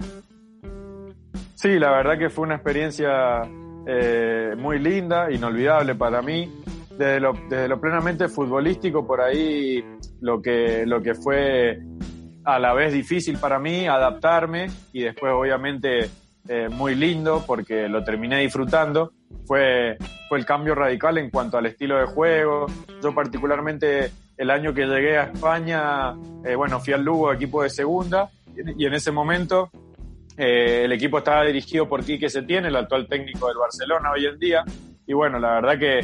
Sí, 1.55 1.79
la 1.79 1.91
verdad 1.91 2.17
que 2.17 2.29
fue 2.29 2.45
una 2.45 2.55
experiencia 2.55 3.41
eh, 3.85 4.53
muy 4.55 4.79
linda, 4.79 5.31
inolvidable 5.31 5.95
para 5.95 6.21
mí. 6.21 6.49
Desde 6.91 7.19
lo, 7.19 7.33
desde 7.49 7.67
lo 7.67 7.81
plenamente 7.81 8.27
futbolístico, 8.27 9.05
por 9.07 9.21
ahí 9.21 9.83
lo 10.21 10.41
que, 10.41 10.85
lo 10.85 11.01
que 11.01 11.15
fue 11.15 11.79
a 12.43 12.59
la 12.59 12.73
vez 12.73 12.93
difícil 12.93 13.37
para 13.37 13.59
mí 13.59 13.87
adaptarme 13.87 14.69
y 14.93 15.01
después 15.01 15.33
obviamente 15.33 16.09
eh, 16.47 16.69
muy 16.69 16.95
lindo 16.95 17.43
porque 17.45 17.87
lo 17.87 18.03
terminé 18.03 18.39
disfrutando 18.39 19.11
fue, 19.45 19.97
fue 20.27 20.39
el 20.39 20.45
cambio 20.45 20.73
radical 20.73 21.17
en 21.17 21.29
cuanto 21.29 21.57
al 21.57 21.65
estilo 21.67 21.97
de 21.99 22.05
juego. 22.05 22.67
Yo 23.03 23.13
particularmente 23.13 24.11
el 24.37 24.49
año 24.49 24.73
que 24.73 24.85
llegué 24.85 25.17
a 25.17 25.23
España, 25.23 26.13
eh, 26.45 26.55
bueno, 26.55 26.79
fui 26.79 26.93
al 26.93 27.03
Lugo, 27.03 27.31
equipo 27.33 27.61
de 27.61 27.69
segunda, 27.69 28.29
y 28.55 28.85
en 28.85 28.93
ese 28.93 29.11
momento 29.11 29.69
eh, 30.37 30.83
el 30.85 30.91
equipo 30.93 31.17
estaba 31.17 31.43
dirigido 31.43 31.87
por 31.89 32.03
Quique 32.03 32.29
Setién, 32.29 32.65
el 32.65 32.75
actual 32.75 33.07
técnico 33.07 33.47
del 33.47 33.57
Barcelona 33.57 34.11
hoy 34.11 34.25
en 34.25 34.39
día, 34.39 34.63
y 35.05 35.13
bueno, 35.13 35.39
la 35.39 35.55
verdad 35.55 35.77
que 35.77 35.99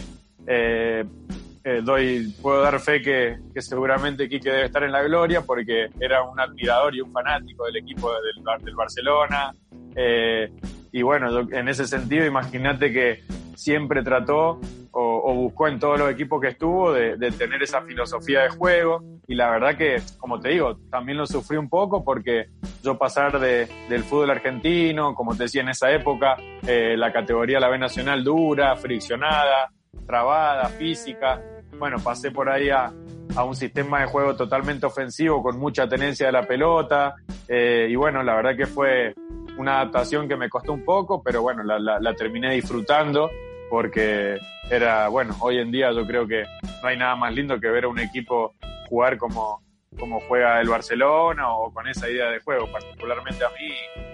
eh, 1.66 1.82
doy, 1.84 2.32
puedo 2.42 2.62
dar 2.62 2.80
fe 2.80 3.02
que, 3.02 3.38
que 3.54 3.62
seguramente 3.62 4.30
Quique 4.30 4.50
debe 4.52 4.66
estar 4.66 4.84
en 4.84 4.92
la 4.92 5.02
gloria 5.02 5.42
porque 5.42 5.88
era 6.00 6.22
un 6.24 6.40
admirador 6.40 6.96
y 6.96 7.02
un 7.02 7.12
fanático 7.12 7.66
del 7.66 7.78
equipo 7.78 8.12
del, 8.14 8.44
del 8.64 8.76
Barcelona. 8.76 9.52
eh, 9.96 10.52
y 10.92 11.02
bueno, 11.02 11.30
yo- 11.30 11.58
en 11.58 11.68
ese 11.68 11.86
sentido, 11.88 12.26
imagínate 12.26 12.94
que 12.94 13.24
siempre 13.56 14.02
trató 14.04 14.62
o, 14.92 15.22
o 15.26 15.34
buscó 15.34 15.68
en 15.68 15.78
todos 15.80 16.00
los 16.00 16.10
equipos 16.10 16.40
que 16.40 16.50
estuvo 16.50 16.94
de, 16.94 17.18
de 17.18 17.32
tener 17.32 17.62
esa 17.64 17.82
filosofía 17.82 18.44
de 18.44 18.50
juego. 18.50 19.04
Y 19.28 19.36
la 19.36 19.50
verdad 19.50 19.76
que, 19.76 20.02
como 20.20 20.40
te 20.40 20.50
digo, 20.50 20.78
también 20.92 21.18
lo 21.18 21.26
sufrí 21.26 21.58
un 21.58 21.68
poco 21.68 22.04
porque 22.06 22.46
yo 22.84 22.98
pasar 22.98 23.40
de, 23.40 23.68
del 23.90 24.04
fútbol 24.04 24.30
argentino, 24.30 25.16
como 25.16 25.36
te 25.36 25.44
decía 25.44 25.62
en 25.64 25.70
esa 25.70 25.92
época, 25.92 26.38
eh, 26.66 26.96
la 26.96 27.12
categoría 27.12 27.60
la 27.60 27.68
B 27.70 27.78
Nacional 27.78 28.24
dura, 28.24 28.76
friccionada, 28.78 29.72
trabada, 30.06 30.70
física. 30.70 31.42
Bueno, 31.80 31.98
pasé 32.04 32.32
por 32.32 32.50
ahí 32.50 32.70
a, 32.70 32.92
a 33.36 33.44
un 33.44 33.56
sistema 33.56 34.00
de 34.02 34.06
juego 34.08 34.36
totalmente 34.36 34.86
ofensivo 34.86 35.44
con 35.44 35.58
mucha 35.60 35.88
tenencia 35.88 36.28
de 36.28 36.32
la 36.32 36.48
pelota. 36.48 37.16
eh, 37.48 37.88
y 37.90 37.96
bueno, 37.96 38.24
la 38.24 38.36
verdad 38.36 38.56
que 38.56 38.66
fue 38.66 39.14
una 39.58 39.82
adaptación 39.82 40.28
que 40.28 40.36
me 40.36 40.50
costó 40.50 40.74
un 40.74 40.84
poco, 40.84 41.22
pero 41.24 41.42
bueno, 41.42 41.64
la, 41.64 41.80
la, 41.80 42.00
la 42.00 42.14
terminé 42.14 42.54
disfrutando 42.54 43.30
porque 43.70 44.38
era, 44.70 45.08
bueno, 45.10 45.36
hoy 45.40 45.60
en 45.60 45.72
día 45.72 45.92
yo 45.92 46.06
creo 46.06 46.28
que 46.28 46.44
no 46.82 46.88
hay 46.88 46.98
nada 46.98 47.16
más 47.16 47.34
lindo 47.34 47.60
que 47.60 47.70
ver 47.70 47.86
a 47.86 47.88
un 47.88 48.00
equipo 48.00 48.54
jugar 48.90 49.18
como, 49.18 49.62
como 50.00 50.20
juega 50.22 50.62
el 50.62 50.70
Barcelona 50.70 51.52
o 51.54 51.72
con 51.74 51.88
esa 51.88 52.10
idea 52.10 52.30
de 52.30 52.40
juego. 52.40 52.72
Particularmente 52.72 53.44
a 53.44 53.50
mí, 53.50 53.72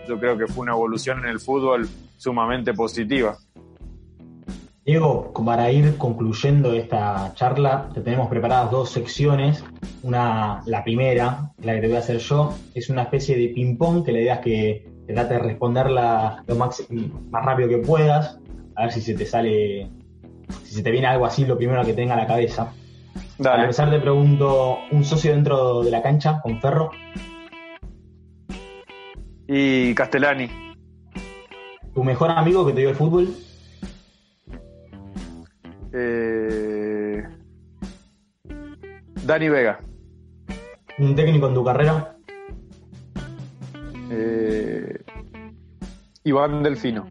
yo 0.08 0.20
creo 0.20 0.38
que 0.38 0.48
fue 0.48 0.64
una 0.64 0.74
evolución 0.74 1.20
en 1.20 1.26
el 1.26 1.40
fútbol 1.40 1.88
sumamente 2.18 2.74
positiva. 2.74 3.38
Diego, 4.84 5.32
para 5.46 5.72
ir 5.72 5.96
concluyendo 5.98 6.74
esta 6.74 7.34
charla, 7.36 7.90
te 7.94 8.02
tenemos 8.02 8.28
preparadas 8.30 8.72
dos 8.72 8.90
secciones. 8.90 9.64
Una, 10.02 10.64
la 10.66 10.84
primera, 10.84 11.52
la 11.62 11.76
que 11.76 11.82
te 11.82 11.88
voy 11.88 11.98
a 11.98 12.00
hacer 12.00 12.18
yo, 12.18 12.56
es 12.74 12.90
una 12.90 13.04
especie 13.04 13.38
de 13.38 13.50
ping-pong 13.50 14.04
que 14.04 14.12
la 14.12 14.20
idea 14.22 14.34
es 14.36 14.40
que 14.40 14.90
te 15.06 15.14
trate 15.14 15.36
de 15.36 15.40
responderla 15.40 16.44
lo 16.48 16.56
más, 16.56 16.84
más 17.30 17.46
rápido 17.46 17.70
que 17.70 17.78
puedas, 17.78 18.40
a 18.76 18.84
ver 18.84 18.92
si 18.92 19.02
se 19.02 19.14
te 19.14 19.26
sale, 19.26 19.88
si 20.64 20.74
se 20.74 20.82
te 20.82 20.90
viene 20.90 21.06
algo 21.06 21.28
así, 21.28 21.46
lo 21.46 21.58
primero 21.58 21.86
que 21.86 21.94
tenga 21.94 22.16
a 22.16 22.18
la 22.18 22.26
cabeza. 22.26 22.74
Para 23.38 23.52
Dale. 23.52 23.64
empezar 23.64 23.92
te 23.92 24.00
pregunto, 24.00 24.80
¿un 24.92 25.04
socio 25.04 25.32
dentro 25.32 25.84
de 25.84 25.92
la 25.92 26.02
cancha 26.02 26.42
con 26.42 26.60
Ferro? 26.60 26.90
Y 29.48 29.94
Castellani. 29.94 30.50
¿Tu 31.94 32.04
mejor 32.04 32.32
amigo 32.32 32.66
que 32.66 32.74
te 32.74 32.80
dio 32.80 32.90
el 32.90 32.96
fútbol? 32.96 33.36
Eh, 35.94 37.24
Dani 39.26 39.50
Vega. 39.50 39.80
¿Un 40.98 41.16
técnico 41.16 41.48
en 41.48 41.54
tu 41.54 41.64
carrera? 41.64 42.16
Eh, 44.10 45.04
Iván 46.24 46.64
Delfino. 46.64 47.10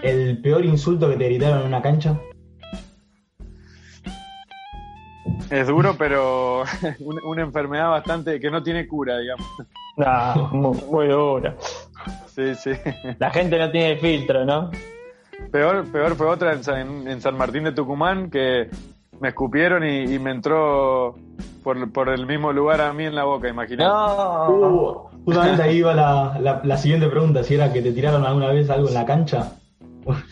¿El 0.00 0.40
peor 0.42 0.64
insulto 0.64 1.08
que 1.08 1.16
te 1.16 1.24
gritaron 1.24 1.60
en 1.60 1.66
una 1.66 1.82
cancha? 1.82 2.18
Es 5.50 5.66
duro, 5.66 5.94
pero 5.98 6.64
una, 7.00 7.20
una 7.24 7.42
enfermedad 7.42 7.90
bastante 7.90 8.38
que 8.38 8.50
no 8.50 8.62
tiene 8.62 8.86
cura, 8.86 9.18
digamos. 9.18 9.46
No, 9.96 10.48
muy, 10.52 10.78
muy 10.90 11.08
duro. 11.08 11.54
Sí, 12.26 12.54
sí. 12.54 12.70
La 13.18 13.30
gente 13.30 13.58
no 13.58 13.70
tiene 13.70 13.96
filtro, 13.96 14.44
¿no? 14.44 14.70
Peor, 15.52 15.84
peor 15.90 16.14
fue 16.16 16.26
otra 16.26 16.52
en 16.52 16.62
San, 16.64 17.08
en 17.08 17.20
San 17.20 17.36
Martín 17.36 17.64
de 17.64 17.72
Tucumán 17.72 18.30
que 18.30 18.68
me 19.20 19.28
escupieron 19.28 19.84
y, 19.84 20.14
y 20.14 20.18
me 20.18 20.30
entró 20.30 21.14
por, 21.64 21.90
por 21.92 22.08
el 22.10 22.26
mismo 22.26 22.52
lugar 22.52 22.80
a 22.80 22.92
mí 22.92 23.04
en 23.04 23.14
la 23.14 23.24
boca, 23.24 23.48
imagínate. 23.48 23.84
No. 23.88 24.48
Uh, 24.50 24.94
justamente 25.24 25.62
ahí 25.62 25.78
iba 25.78 25.94
la, 25.94 26.38
la- 26.40 26.60
la 26.62 26.76
siguiente 26.76 27.08
pregunta, 27.08 27.42
si 27.42 27.54
era 27.54 27.72
que 27.72 27.80
te 27.82 27.92
tiraron 27.92 28.24
alguna 28.24 28.48
vez 28.50 28.68
algo 28.70 28.88
en 28.88 28.94
la 28.94 29.06
cancha. 29.06 29.52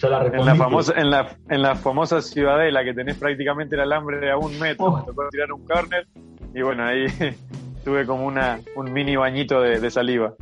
ya 0.00 0.08
la 0.08 0.18
En 0.18 0.22
respondí. 0.32 0.46
la 0.46 0.54
famosa, 0.56 0.92
en 0.96 1.10
la, 1.10 1.28
en 1.48 1.62
la 1.62 1.74
famosa 1.76 2.20
ciudadela 2.20 2.84
que 2.84 2.94
tenés 2.94 3.16
prácticamente 3.16 3.74
el 3.74 3.82
alambre 3.82 4.30
a 4.30 4.36
un 4.36 4.58
metro, 4.58 4.86
Oh. 4.86 4.96
me 4.98 5.02
tocó 5.04 5.28
tirar 5.30 5.52
un 5.52 5.64
córner 5.66 6.06
y 6.54 6.62
bueno, 6.62 6.84
ahí 6.84 7.06
tuve 7.84 8.06
como 8.06 8.26
una, 8.26 8.60
un 8.76 8.92
mini 8.92 9.16
bañito 9.16 9.60
de, 9.62 9.80
de 9.80 9.90
saliva. 9.90 10.34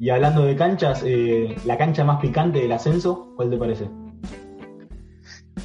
Y 0.00 0.10
hablando 0.10 0.42
de 0.44 0.56
canchas, 0.56 1.02
eh, 1.06 1.54
la 1.64 1.76
cancha 1.78 2.02
más 2.02 2.20
picante 2.20 2.58
del 2.60 2.72
ascenso, 2.72 3.28
¿cuál 3.36 3.50
te 3.50 3.56
parece? 3.56 3.88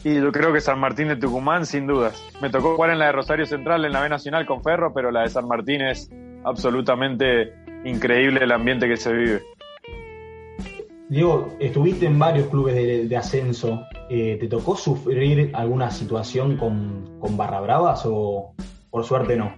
Y 0.08 0.22
yo 0.22 0.32
creo 0.32 0.54
que 0.54 0.62
San 0.62 0.80
Martín 0.80 1.10
de 1.10 1.18
Tucumán, 1.18 1.66
sin 1.66 1.86
dudas. 1.86 2.24
Me 2.42 2.50
tocó 2.50 2.76
jugar 2.76 2.92
en 2.92 3.00
la 3.00 3.08
de 3.08 3.12
Rosario 3.12 3.46
Central, 3.46 3.84
en 3.84 3.92
la 3.92 4.00
B 4.00 4.08
Nacional 4.08 4.46
con 4.46 4.64
Ferro, 4.64 4.94
pero 4.94 5.12
la 5.12 5.24
de 5.24 5.30
San 5.30 5.50
Martín 5.50 5.82
es 5.82 6.10
absolutamente 6.46 7.52
increíble 7.84 8.42
el 8.42 8.54
ambiente 8.54 8.88
que 8.88 8.96
se 8.96 9.12
vive. 9.12 9.42
Diego, 11.10 11.50
estuviste 11.60 12.06
en 12.06 12.18
varios 12.18 12.48
clubes 12.48 12.74
de, 12.74 13.06
de 13.06 13.18
ascenso. 13.18 13.82
Eh, 14.10 14.38
¿Te 14.40 14.48
tocó 14.48 14.78
sufrir 14.78 15.52
alguna 15.54 15.92
situación 15.92 16.56
con, 16.56 17.20
con 17.20 17.36
barra 17.36 17.60
bravas 17.60 18.04
o 18.06 18.54
por 18.90 19.04
suerte 19.04 19.36
no? 19.36 19.58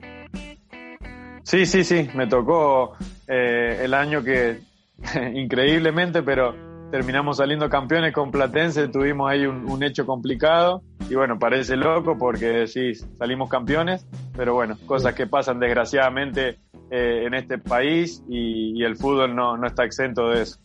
Sí, 1.43 1.67
sí, 1.67 1.83
sí, 1.83 2.09
me 2.15 2.25
tocó 2.25 2.95
eh, 3.27 3.81
el 3.83 3.93
año 3.93 4.23
que 4.23 4.61
increíblemente, 5.35 6.23
pero 6.23 6.68
terminamos 6.91 7.37
saliendo 7.37 7.69
campeones 7.69 8.13
con 8.13 8.31
Platense, 8.31 8.87
tuvimos 8.87 9.29
ahí 9.29 9.45
un, 9.45 9.69
un 9.69 9.83
hecho 9.83 10.05
complicado 10.05 10.81
y 11.09 11.15
bueno, 11.15 11.39
parece 11.39 11.75
loco 11.75 12.17
porque 12.17 12.67
sí, 12.67 12.93
salimos 13.17 13.49
campeones, 13.49 14.07
pero 14.35 14.53
bueno, 14.53 14.77
cosas 14.85 15.13
que 15.13 15.27
pasan 15.27 15.59
desgraciadamente 15.59 16.59
eh, 16.91 17.23
en 17.25 17.33
este 17.33 17.57
país 17.57 18.23
y, 18.27 18.79
y 18.79 18.83
el 18.83 18.95
fútbol 18.95 19.35
no, 19.35 19.57
no 19.57 19.67
está 19.67 19.85
exento 19.85 20.29
de 20.29 20.43
eso. 20.43 20.59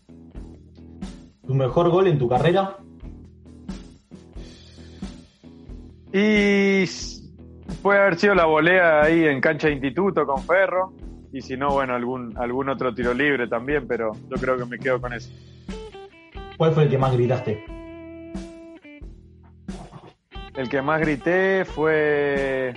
¿Tu 1.46 1.54
mejor 1.54 1.90
gol 1.90 2.06
en 2.06 2.18
tu 2.18 2.28
carrera? 2.28 2.78
Y 6.12 6.84
puede 7.82 7.98
haber 7.98 8.16
sido 8.16 8.34
la 8.34 8.46
volea 8.46 9.02
ahí 9.02 9.24
en 9.24 9.40
cancha 9.40 9.66
de 9.66 9.74
instituto 9.74 10.24
con 10.24 10.42
Ferro. 10.44 10.92
Y 11.32 11.40
si 11.40 11.56
no, 11.56 11.70
bueno, 11.72 11.94
algún, 11.94 12.32
algún 12.38 12.68
otro 12.68 12.94
tiro 12.94 13.12
libre 13.12 13.48
también, 13.48 13.88
pero 13.88 14.12
yo 14.30 14.36
creo 14.40 14.56
que 14.56 14.64
me 14.64 14.78
quedo 14.78 15.00
con 15.00 15.12
eso. 15.12 15.28
¿Cuál 16.56 16.72
fue 16.72 16.84
el 16.84 16.90
que 16.90 16.98
más 16.98 17.12
gritaste? 17.12 17.64
El 20.56 20.68
que 20.68 20.82
más 20.82 21.00
grité 21.00 21.64
fue 21.64 22.74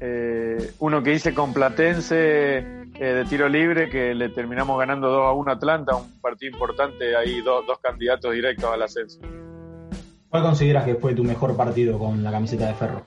eh, 0.00 0.72
uno 0.80 1.02
que 1.02 1.14
hice 1.14 1.32
con 1.32 1.52
Platense 1.52 2.58
eh, 2.58 2.84
de 2.98 3.24
tiro 3.26 3.48
libre, 3.48 3.88
que 3.88 4.14
le 4.14 4.28
terminamos 4.30 4.76
ganando 4.78 5.08
2 5.08 5.26
a 5.26 5.32
1 5.32 5.50
a 5.50 5.54
Atlanta, 5.54 5.96
un 5.96 6.20
partido 6.20 6.52
importante, 6.52 7.14
ahí 7.14 7.40
dos, 7.42 7.64
dos 7.66 7.78
candidatos 7.78 8.32
directos 8.32 8.70
al 8.72 8.82
ascenso. 8.82 9.20
¿Cuál 10.28 10.42
consideras 10.42 10.84
que 10.84 10.96
fue 10.96 11.14
tu 11.14 11.22
mejor 11.22 11.56
partido 11.56 11.98
con 11.98 12.24
la 12.24 12.30
camiseta 12.32 12.66
de 12.66 12.74
Ferro? 12.74 13.06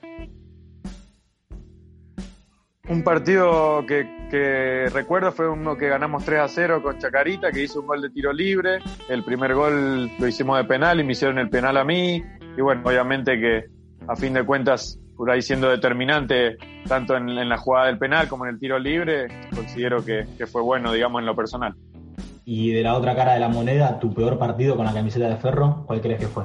Un 2.88 3.02
partido 3.02 3.84
que, 3.86 4.23
que 4.34 4.90
recuerdo 4.92 5.30
fue 5.30 5.48
uno 5.48 5.76
que 5.76 5.86
ganamos 5.86 6.24
3 6.24 6.40
a 6.40 6.48
0 6.48 6.82
con 6.82 6.98
Chacarita, 6.98 7.52
que 7.52 7.62
hizo 7.62 7.82
un 7.82 7.86
gol 7.86 8.02
de 8.02 8.10
tiro 8.10 8.32
libre. 8.32 8.80
El 9.08 9.22
primer 9.22 9.54
gol 9.54 10.10
lo 10.18 10.26
hicimos 10.26 10.56
de 10.56 10.64
penal 10.64 10.98
y 10.98 11.04
me 11.04 11.12
hicieron 11.12 11.38
el 11.38 11.48
penal 11.48 11.76
a 11.76 11.84
mí. 11.84 12.20
Y 12.56 12.60
bueno, 12.60 12.82
obviamente 12.84 13.38
que 13.38 13.66
a 14.08 14.16
fin 14.16 14.34
de 14.34 14.44
cuentas, 14.44 14.98
por 15.16 15.30
ahí 15.30 15.40
siendo 15.40 15.70
determinante, 15.70 16.56
tanto 16.88 17.16
en, 17.16 17.28
en 17.28 17.48
la 17.48 17.58
jugada 17.58 17.86
del 17.86 17.96
penal 17.96 18.26
como 18.26 18.44
en 18.44 18.54
el 18.54 18.58
tiro 18.58 18.76
libre, 18.76 19.28
considero 19.54 20.04
que, 20.04 20.26
que 20.36 20.48
fue 20.48 20.62
bueno, 20.62 20.92
digamos, 20.92 21.20
en 21.20 21.26
lo 21.26 21.36
personal. 21.36 21.76
Y 22.44 22.72
de 22.72 22.82
la 22.82 22.94
otra 22.94 23.14
cara 23.14 23.34
de 23.34 23.38
la 23.38 23.48
moneda, 23.48 24.00
tu 24.00 24.12
peor 24.12 24.36
partido 24.36 24.74
con 24.74 24.84
la 24.84 24.92
camiseta 24.92 25.28
de 25.28 25.36
Ferro, 25.36 25.84
¿cuál 25.86 26.00
crees 26.00 26.18
que 26.18 26.26
fue? 26.26 26.42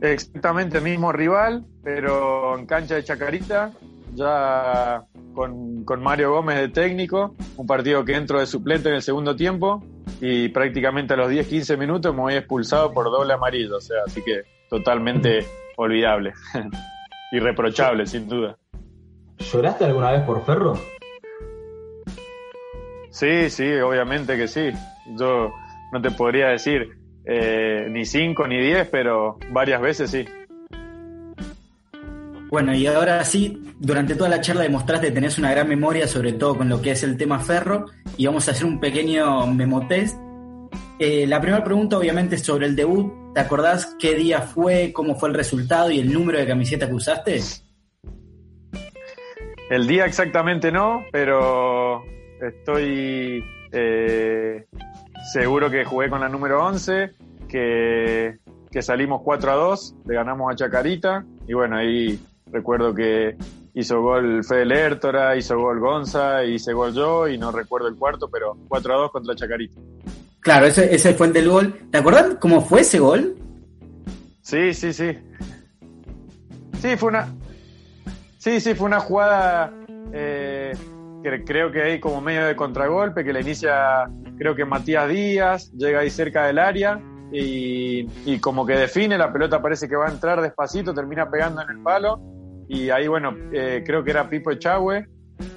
Exactamente 0.00 0.78
el 0.78 0.84
mismo 0.84 1.10
rival, 1.10 1.64
pero 1.82 2.56
en 2.56 2.66
cancha 2.66 2.94
de 2.94 3.02
Chacarita, 3.02 3.72
ya 4.14 5.04
con, 5.34 5.84
con 5.84 6.02
Mario 6.02 6.32
Gómez 6.32 6.56
de 6.56 6.68
técnico, 6.68 7.34
un 7.56 7.66
partido 7.66 8.04
que 8.04 8.14
entro 8.14 8.40
de 8.40 8.46
suplente 8.46 8.88
en 8.88 8.96
el 8.96 9.02
segundo 9.02 9.34
tiempo 9.36 9.82
y 10.20 10.48
prácticamente 10.48 11.14
a 11.14 11.16
los 11.16 11.30
10-15 11.30 11.78
minutos 11.78 12.14
me 12.14 12.20
voy 12.20 12.34
expulsado 12.34 12.92
por 12.92 13.06
doble 13.06 13.32
amarillo, 13.32 13.76
o 13.76 13.80
sea, 13.80 13.98
así 14.06 14.22
que 14.22 14.42
totalmente 14.68 15.46
olvidable, 15.76 16.32
irreprochable 17.32 18.06
sin 18.06 18.28
duda. 18.28 18.56
¿Lloraste 19.38 19.84
alguna 19.84 20.12
vez 20.12 20.22
por 20.22 20.44
Ferro? 20.44 20.74
Sí, 23.10 23.50
sí, 23.50 23.70
obviamente 23.74 24.36
que 24.36 24.48
sí. 24.48 24.70
Yo 25.18 25.52
no 25.92 26.00
te 26.00 26.10
podría 26.12 26.48
decir 26.48 26.88
eh, 27.24 27.86
ni 27.90 28.04
5 28.04 28.46
ni 28.48 28.58
10, 28.58 28.88
pero 28.88 29.38
varias 29.50 29.80
veces 29.82 30.10
sí. 30.10 30.24
Bueno, 32.52 32.74
y 32.74 32.86
ahora 32.86 33.24
sí, 33.24 33.62
durante 33.78 34.14
toda 34.14 34.28
la 34.28 34.42
charla 34.42 34.64
demostraste 34.64 35.06
que 35.06 35.12
tenés 35.14 35.38
una 35.38 35.50
gran 35.52 35.66
memoria, 35.66 36.06
sobre 36.06 36.34
todo 36.34 36.58
con 36.58 36.68
lo 36.68 36.82
que 36.82 36.90
es 36.90 37.02
el 37.02 37.16
tema 37.16 37.38
ferro, 37.38 37.86
y 38.18 38.26
vamos 38.26 38.46
a 38.46 38.50
hacer 38.50 38.66
un 38.66 38.78
pequeño 38.78 39.46
memotest. 39.46 40.18
Eh, 40.98 41.26
la 41.26 41.40
primera 41.40 41.64
pregunta 41.64 41.96
obviamente 41.96 42.34
es 42.34 42.42
sobre 42.42 42.66
el 42.66 42.76
debut. 42.76 43.10
¿Te 43.32 43.40
acordás 43.40 43.96
qué 43.98 44.14
día 44.16 44.42
fue, 44.42 44.92
cómo 44.92 45.18
fue 45.18 45.30
el 45.30 45.34
resultado 45.34 45.90
y 45.90 45.98
el 45.98 46.12
número 46.12 46.38
de 46.38 46.46
camiseta 46.46 46.86
que 46.86 46.92
usaste? 46.92 47.40
El 49.70 49.86
día 49.86 50.04
exactamente 50.04 50.70
no, 50.70 51.06
pero 51.10 52.02
estoy 52.38 53.42
eh, 53.72 54.66
seguro 55.32 55.70
que 55.70 55.86
jugué 55.86 56.10
con 56.10 56.20
la 56.20 56.28
número 56.28 56.62
11, 56.66 57.12
que, 57.48 58.36
que 58.70 58.82
salimos 58.82 59.22
4 59.24 59.52
a 59.52 59.54
2, 59.54 59.94
le 60.04 60.14
ganamos 60.14 60.52
a 60.52 60.54
Chacarita, 60.54 61.24
y 61.48 61.54
bueno, 61.54 61.76
ahí 61.76 62.20
recuerdo 62.52 62.94
que 62.94 63.36
hizo 63.74 64.02
gol 64.02 64.44
Fede 64.44 64.66
Lertora, 64.66 65.36
hizo 65.36 65.58
gol 65.58 65.80
Gonza, 65.80 66.44
hice 66.44 66.72
gol 66.72 66.92
yo, 66.92 67.28
y 67.28 67.38
no 67.38 67.50
recuerdo 67.50 67.88
el 67.88 67.96
cuarto, 67.96 68.28
pero 68.30 68.56
4 68.68 68.94
a 68.94 68.96
2 68.98 69.10
contra 69.10 69.34
Chacarita. 69.34 69.80
Claro, 70.40 70.66
ese, 70.66 70.94
ese 70.94 71.14
fue 71.14 71.28
el 71.28 71.32
del 71.32 71.48
gol. 71.48 71.74
¿Te 71.90 71.98
acordás 71.98 72.36
cómo 72.40 72.62
fue 72.62 72.80
ese 72.80 72.98
gol? 72.98 73.36
Sí, 74.42 74.74
sí, 74.74 74.92
sí. 74.92 75.16
Sí, 76.80 76.96
fue 76.96 77.10
una. 77.10 77.28
Sí, 78.38 78.60
sí, 78.60 78.74
fue 78.74 78.86
una 78.86 78.98
jugada 78.98 79.72
eh, 80.12 80.72
que 81.22 81.44
creo 81.44 81.70
que 81.70 81.82
hay 81.82 82.00
como 82.00 82.20
medio 82.20 82.44
de 82.44 82.56
contragolpe, 82.56 83.24
que 83.24 83.32
le 83.32 83.40
inicia, 83.40 84.10
creo 84.36 84.56
que 84.56 84.64
Matías 84.64 85.08
Díaz, 85.08 85.70
llega 85.72 86.00
ahí 86.00 86.10
cerca 86.10 86.46
del 86.46 86.58
área 86.58 87.00
y, 87.30 88.08
y 88.26 88.40
como 88.40 88.66
que 88.66 88.72
define, 88.72 89.16
la 89.16 89.32
pelota 89.32 89.62
parece 89.62 89.88
que 89.88 89.94
va 89.94 90.08
a 90.08 90.10
entrar 90.10 90.42
despacito, 90.42 90.92
termina 90.92 91.30
pegando 91.30 91.62
en 91.62 91.70
el 91.70 91.78
palo 91.84 92.20
y 92.72 92.88
ahí, 92.88 93.06
bueno, 93.06 93.36
eh, 93.52 93.82
creo 93.84 94.02
que 94.02 94.12
era 94.12 94.30
Pipo 94.30 94.50
Echagüe, 94.50 95.06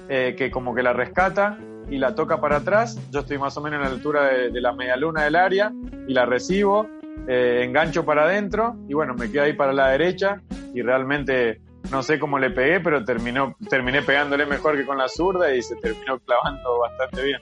eh, 0.06 0.34
que 0.36 0.50
como 0.50 0.74
que 0.74 0.82
la 0.82 0.92
rescata 0.92 1.58
y 1.88 1.96
la 1.96 2.14
toca 2.14 2.42
para 2.42 2.56
atrás. 2.56 3.00
Yo 3.10 3.20
estoy 3.20 3.38
más 3.38 3.56
o 3.56 3.62
menos 3.62 3.78
en 3.78 3.84
la 3.84 3.90
altura 3.90 4.26
de, 4.26 4.50
de 4.50 4.60
la 4.60 4.74
medialuna 4.74 5.24
del 5.24 5.36
área 5.36 5.72
y 6.06 6.12
la 6.12 6.26
recibo, 6.26 6.86
eh, 7.26 7.62
engancho 7.64 8.04
para 8.04 8.24
adentro 8.24 8.76
y 8.86 8.92
bueno, 8.92 9.14
me 9.14 9.30
quedo 9.30 9.44
ahí 9.44 9.54
para 9.54 9.72
la 9.72 9.88
derecha 9.88 10.42
y 10.74 10.82
realmente 10.82 11.62
no 11.90 12.02
sé 12.02 12.18
cómo 12.18 12.38
le 12.38 12.50
pegué, 12.50 12.80
pero 12.80 13.02
terminó, 13.02 13.56
terminé 13.70 14.02
pegándole 14.02 14.44
mejor 14.44 14.76
que 14.76 14.84
con 14.84 14.98
la 14.98 15.08
zurda 15.08 15.54
y 15.54 15.62
se 15.62 15.74
terminó 15.76 16.18
clavando 16.18 16.80
bastante 16.80 17.24
bien. 17.24 17.40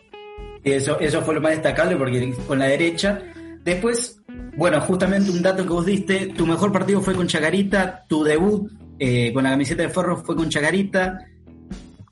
Eso, 0.62 1.00
eso 1.00 1.20
fue 1.22 1.34
lo 1.34 1.40
más 1.40 1.50
destacable 1.50 1.96
porque 1.96 2.32
con 2.46 2.60
la 2.60 2.66
derecha. 2.66 3.20
Después, 3.64 4.22
Bueno, 4.56 4.80
justamente 4.82 5.32
un 5.32 5.42
dato 5.42 5.64
que 5.64 5.68
vos 5.70 5.84
diste, 5.84 6.26
tu 6.28 6.46
mejor 6.46 6.70
partido 6.70 7.00
fue 7.00 7.14
con 7.14 7.26
Chacarita, 7.26 8.04
tu 8.06 8.22
debut 8.22 8.70
eh, 8.98 9.32
con 9.32 9.44
la 9.44 9.50
camiseta 9.50 9.82
de 9.82 9.88
Ferro 9.88 10.16
fue 10.18 10.36
con 10.36 10.48
Chacarita, 10.48 11.26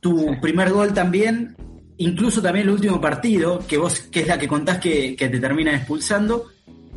tu 0.01 0.41
primer 0.41 0.73
gol 0.73 0.93
también, 0.93 1.55
incluso 1.99 2.43
también 2.43 2.67
el 2.67 2.75
último 2.75 3.01
partido, 3.01 3.61
que 3.67 3.79
vos, 3.79 4.01
que 4.01 4.21
es 4.21 4.27
la 4.27 4.39
que 4.39 4.49
contás 4.49 4.79
que, 4.79 5.15
te 5.17 5.41
terminan 5.41 5.77
expulsando. 5.77 6.47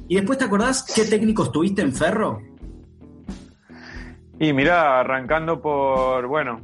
Y 0.07 0.15
después 0.15 0.37
te 0.37 0.45
acordás 0.45 0.83
qué 0.93 1.05
técnicos 1.05 1.51
tuviste 1.51 1.81
en 1.81 1.93
Ferro? 1.93 2.41
Y 4.39 4.53
mirá, 4.53 4.99
arrancando 4.99 5.61
por, 5.61 6.27
bueno, 6.27 6.59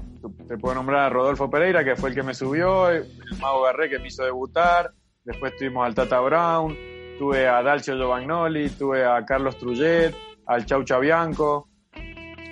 te 0.47 0.57
puedo 0.57 0.75
nombrar 0.75 1.05
a 1.05 1.09
Rodolfo 1.09 1.49
Pereira, 1.49 1.83
que 1.83 1.95
fue 1.95 2.09
el 2.09 2.15
que 2.15 2.23
me 2.23 2.33
subió, 2.33 2.89
el 2.89 3.05
Mago 3.39 3.63
Garré 3.63 3.89
que 3.89 3.99
me 3.99 4.07
hizo 4.07 4.23
debutar, 4.23 4.91
después 5.23 5.55
tuvimos 5.55 5.85
al 5.85 5.95
Tata 5.95 6.19
Brown, 6.19 6.75
tuve 7.17 7.47
a 7.47 7.61
Dalcio 7.61 7.95
Giovagnoli, 7.95 8.69
tuve 8.71 9.05
a 9.05 9.23
Carlos 9.25 9.57
Trullet, 9.57 10.13
al 10.47 10.65
Chau 10.65 10.83
Chabianco, 10.83 11.69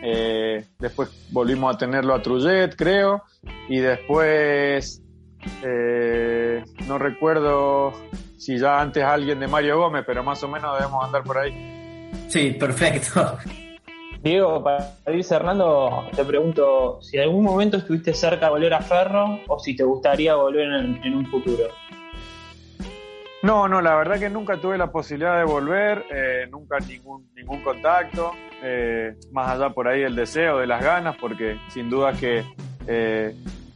eh, 0.02 0.66
después 0.80 1.10
volvimos 1.32 1.76
a 1.76 1.78
tenerlo 1.78 2.14
a 2.14 2.22
Trullet, 2.22 2.76
creo, 2.76 3.24
y 3.68 3.80
después 3.80 5.02
eh, 5.64 6.64
no 6.88 6.98
recuerdo 6.98 7.94
si 8.38 8.58
ya 8.58 8.80
antes 8.80 9.04
alguien 9.04 9.40
de 9.40 9.48
Mario 9.48 9.78
Gómez, 9.78 10.04
pero 10.06 10.24
más 10.24 10.42
o 10.44 10.48
menos 10.48 10.78
debemos 10.78 11.04
andar 11.04 11.24
por 11.24 11.38
ahí. 11.38 12.10
Sí, 12.28 12.52
perfecto. 12.52 13.38
Diego, 14.22 14.62
para 14.62 14.94
ir 15.14 15.24
cerrando, 15.24 16.06
te 16.14 16.26
pregunto 16.26 17.00
si 17.02 17.18
en 17.18 17.24
algún 17.24 17.44
momento 17.44 17.78
estuviste 17.78 18.14
cerca 18.14 18.48
de 18.48 18.52
volver 18.52 18.74
a 18.74 18.82
Ferro 18.82 19.40
o 19.48 19.60
si 19.60 19.76
te 19.76 19.84
gustaría 19.84 20.36
volver 20.36 20.68
en, 20.68 21.16
un 21.16 21.26
futuro. 21.28 21.66
No, 23.42 23.68
no, 23.68 23.82
la 23.82 23.96
verdad 23.96 24.20
que 24.20 24.30
nunca 24.30 24.60
tuve 24.60 24.78
la 24.78 24.92
posibilidad 24.92 25.38
de 25.38 25.46
volver, 25.46 26.06
eh, 26.12 26.48
nunca 26.52 26.78
ningún, 26.80 27.30
ningún 27.36 27.64
contacto, 27.64 28.32
eh, 28.62 29.16
más 29.32 29.52
allá 29.52 29.70
por 29.70 29.88
ahí 29.88 30.02
el 30.02 30.16
deseo, 30.16 30.58
de 30.58 30.68
las 30.68 30.84
ganas, 30.84 31.16
porque 31.18 31.58
sin 31.70 31.90
duda 31.90 32.14
que 32.14 32.44
eh, 32.88 33.34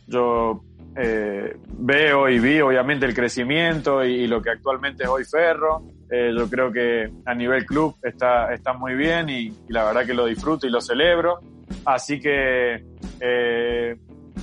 yo 0.07 0.61
veo 0.95 2.29
y 2.29 2.37
vi 2.37 2.61
obviamente 2.61 3.07
el 3.07 3.15
crecimiento 3.15 4.03
y, 4.03 4.27
lo 4.27 4.41
que 4.43 4.51
actualmente 4.51 5.03
es 5.03 5.09
hoy 5.09 5.23
Ferro, 5.25 5.81
eh, 6.15 6.31
yo 6.37 6.47
creo 6.47 6.71
que 6.71 7.11
a 7.25 7.33
nivel 7.33 7.65
club 7.65 7.95
está, 8.03 8.53
está 8.53 8.73
muy 8.73 8.93
bien 8.93 9.29
y, 9.29 9.51
la 9.69 9.83
verdad 9.83 10.05
que 10.05 10.13
lo 10.13 10.27
disfruto 10.27 10.67
y 10.67 10.69
lo 10.69 10.79
celebro. 10.79 11.39
Así 11.85 12.19
que 12.19 12.83
eh, 13.19 13.97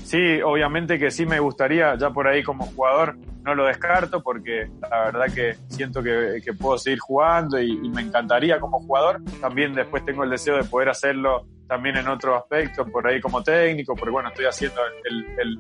sí, 0.04 0.40
obviamente 0.42 0.98
que 0.98 1.10
sí 1.10 1.26
me 1.26 1.40
gustaría, 1.40 1.96
ya 1.96 2.10
por 2.10 2.26
ahí 2.28 2.42
como 2.42 2.66
jugador 2.66 3.16
no 3.42 3.54
lo 3.54 3.66
descarto 3.66 4.22
porque 4.22 4.68
la 4.82 5.04
verdad 5.06 5.34
que 5.34 5.56
siento 5.68 6.02
que, 6.02 6.42
puedo 6.58 6.78
seguir 6.78 6.98
jugando 6.98 7.60
y, 7.60 7.76
me 7.90 8.02
encantaría 8.02 8.60
como 8.60 8.80
jugador. 8.80 9.22
También 9.40 9.74
después 9.74 10.04
tengo 10.04 10.24
el 10.24 10.30
deseo 10.30 10.56
de 10.56 10.64
poder 10.64 10.88
hacerlo 10.90 11.46
también 11.66 11.96
en 11.96 12.08
otros 12.08 12.36
aspectos, 12.36 12.90
por 12.90 13.06
ahí 13.06 13.20
como 13.20 13.42
técnico, 13.42 13.94
porque 13.94 14.10
bueno, 14.10 14.28
estoy 14.30 14.46
haciendo 14.46 14.80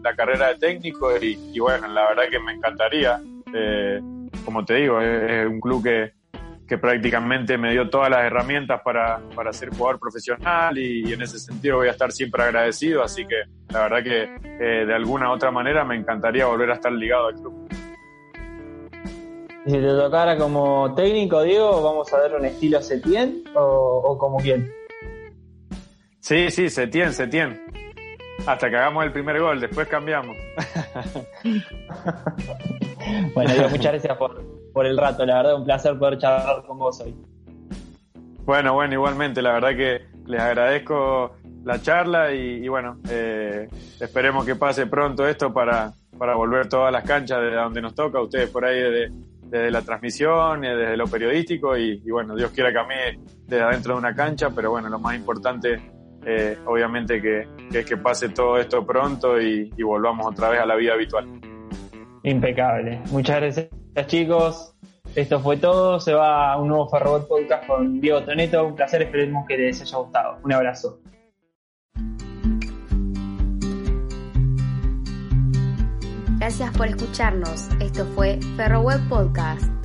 la 0.02 0.14
carrera 0.14 0.48
de 0.48 0.56
técnico 0.56 1.16
y, 1.16 1.58
bueno, 1.58 1.86
la 1.88 2.08
verdad 2.08 2.24
que 2.30 2.40
me 2.40 2.52
encantaría. 2.52 3.20
Eh, 3.54 4.00
como 4.44 4.64
te 4.64 4.74
digo, 4.74 5.00
es, 5.00 5.46
un 5.46 5.60
club 5.60 5.82
que, 5.82 6.12
prácticamente 6.78 7.58
me 7.58 7.72
dio 7.72 7.88
todas 7.88 8.10
las 8.10 8.24
herramientas 8.24 8.80
para, 8.82 9.20
ser 9.52 9.70
jugador 9.70 9.98
profesional 9.98 10.76
y, 10.78 11.12
en 11.12 11.22
ese 11.22 11.38
sentido 11.38 11.78
voy 11.78 11.88
a 11.88 11.92
estar 11.92 12.12
siempre 12.12 12.42
agradecido, 12.42 13.02
así 13.02 13.26
que 13.26 13.42
la 13.70 13.88
verdad 13.88 14.02
que 14.02 14.22
eh, 14.44 14.86
de 14.86 14.94
alguna 14.94 15.30
u 15.30 15.34
otra 15.34 15.50
manera 15.50 15.84
me 15.84 15.96
encantaría 15.96 16.46
volver 16.46 16.70
a 16.70 16.74
estar 16.74 16.92
ligado 16.92 17.28
al 17.28 17.34
club. 17.34 17.68
Si 19.66 19.72
te 19.72 19.88
tocara 19.88 20.38
como 20.38 20.94
técnico, 20.94 21.42
Diego, 21.42 21.82
¿vamos 21.82 22.12
a 22.12 22.20
ver 22.20 22.34
un 22.34 22.44
estilo 22.44 22.80
Setien 22.80 23.44
o, 23.54 24.02
o 24.04 24.18
como 24.18 24.38
quién? 24.38 24.72
Sí, 26.20 26.50
sí, 26.50 26.70
Setien, 26.70 27.12
Setien. 27.12 27.60
Hasta 28.46 28.70
que 28.70 28.76
hagamos 28.76 29.04
el 29.04 29.12
primer 29.12 29.38
gol, 29.38 29.60
después 29.60 29.86
cambiamos. 29.88 30.36
bueno, 33.34 33.52
Diego, 33.52 33.68
muchas 33.68 33.92
gracias 33.92 34.16
por, 34.16 34.59
el 34.74 34.96
rato, 34.96 35.24
la 35.26 35.36
verdad, 35.36 35.56
un 35.56 35.64
placer 35.64 35.98
poder 35.98 36.18
charlar 36.18 36.64
con 36.66 36.78
vos 36.78 37.00
hoy. 37.00 37.14
Bueno, 38.44 38.74
bueno, 38.74 38.94
igualmente, 38.94 39.42
la 39.42 39.52
verdad 39.52 39.76
que 39.76 40.00
les 40.26 40.40
agradezco 40.40 41.36
la 41.64 41.80
charla 41.80 42.32
y, 42.32 42.66
bueno, 42.68 42.98
eh, 43.10 43.68
esperemos 44.00 44.44
que 44.44 44.56
pase 44.56 44.86
pronto 44.86 45.26
esto 45.26 45.52
para, 45.52 45.92
para 46.16 46.34
volver 46.34 46.68
todas 46.68 46.92
las 46.92 47.04
canchas 47.04 47.40
de 47.40 47.54
donde 47.54 47.80
nos 47.80 47.94
toca, 47.94 48.20
ustedes 48.20 48.50
por 48.50 48.64
ahí 48.64 49.10
desde, 49.50 49.70
la 49.70 49.82
transmisión, 49.82 50.60
desde 50.62 50.96
lo 50.96 51.06
periodístico 51.06 51.76
y, 51.76 51.98
bueno, 52.10 52.34
Dios 52.36 52.50
quiera 52.52 52.72
que 52.72 52.78
a 52.78 52.84
mí 52.84 53.22
desde 53.46 53.62
adentro 53.62 53.94
de 53.94 53.98
una 53.98 54.14
cancha, 54.14 54.50
pero 54.50 54.70
bueno, 54.70 54.88
lo 54.88 54.98
más 54.98 55.16
importante 55.16 55.80
eh, 56.24 56.58
obviamente 56.66 57.20
que, 57.20 57.48
es 57.72 57.86
que 57.86 57.96
pase 57.96 58.28
todo 58.28 58.58
esto 58.58 58.86
pronto 58.86 59.40
y, 59.40 59.70
volvamos 59.82 60.26
otra 60.26 60.50
vez 60.50 60.60
a 60.60 60.66
la 60.66 60.76
vida 60.76 60.92
habitual. 60.92 61.26
Impecable. 62.22 63.00
Muchas 63.10 63.36
gracias 63.40 63.79
chicos. 64.06 64.74
Esto 65.14 65.40
fue 65.40 65.56
todo. 65.56 66.00
Se 66.00 66.14
va 66.14 66.56
un 66.56 66.68
nuevo 66.68 66.88
Ferrobot 66.88 67.26
Podcast 67.28 67.66
con 67.66 68.00
Diego 68.00 68.22
Toneto. 68.22 68.66
Un 68.66 68.74
placer. 68.74 69.02
Esperemos 69.02 69.46
que 69.46 69.56
les 69.56 69.80
haya 69.80 69.98
gustado. 69.98 70.38
Un 70.42 70.52
abrazo. 70.52 71.00
Gracias 76.38 76.76
por 76.76 76.86
escucharnos. 76.86 77.68
Esto 77.80 78.06
fue 78.14 78.38
Ferroweb 78.56 79.06
Podcast. 79.08 79.79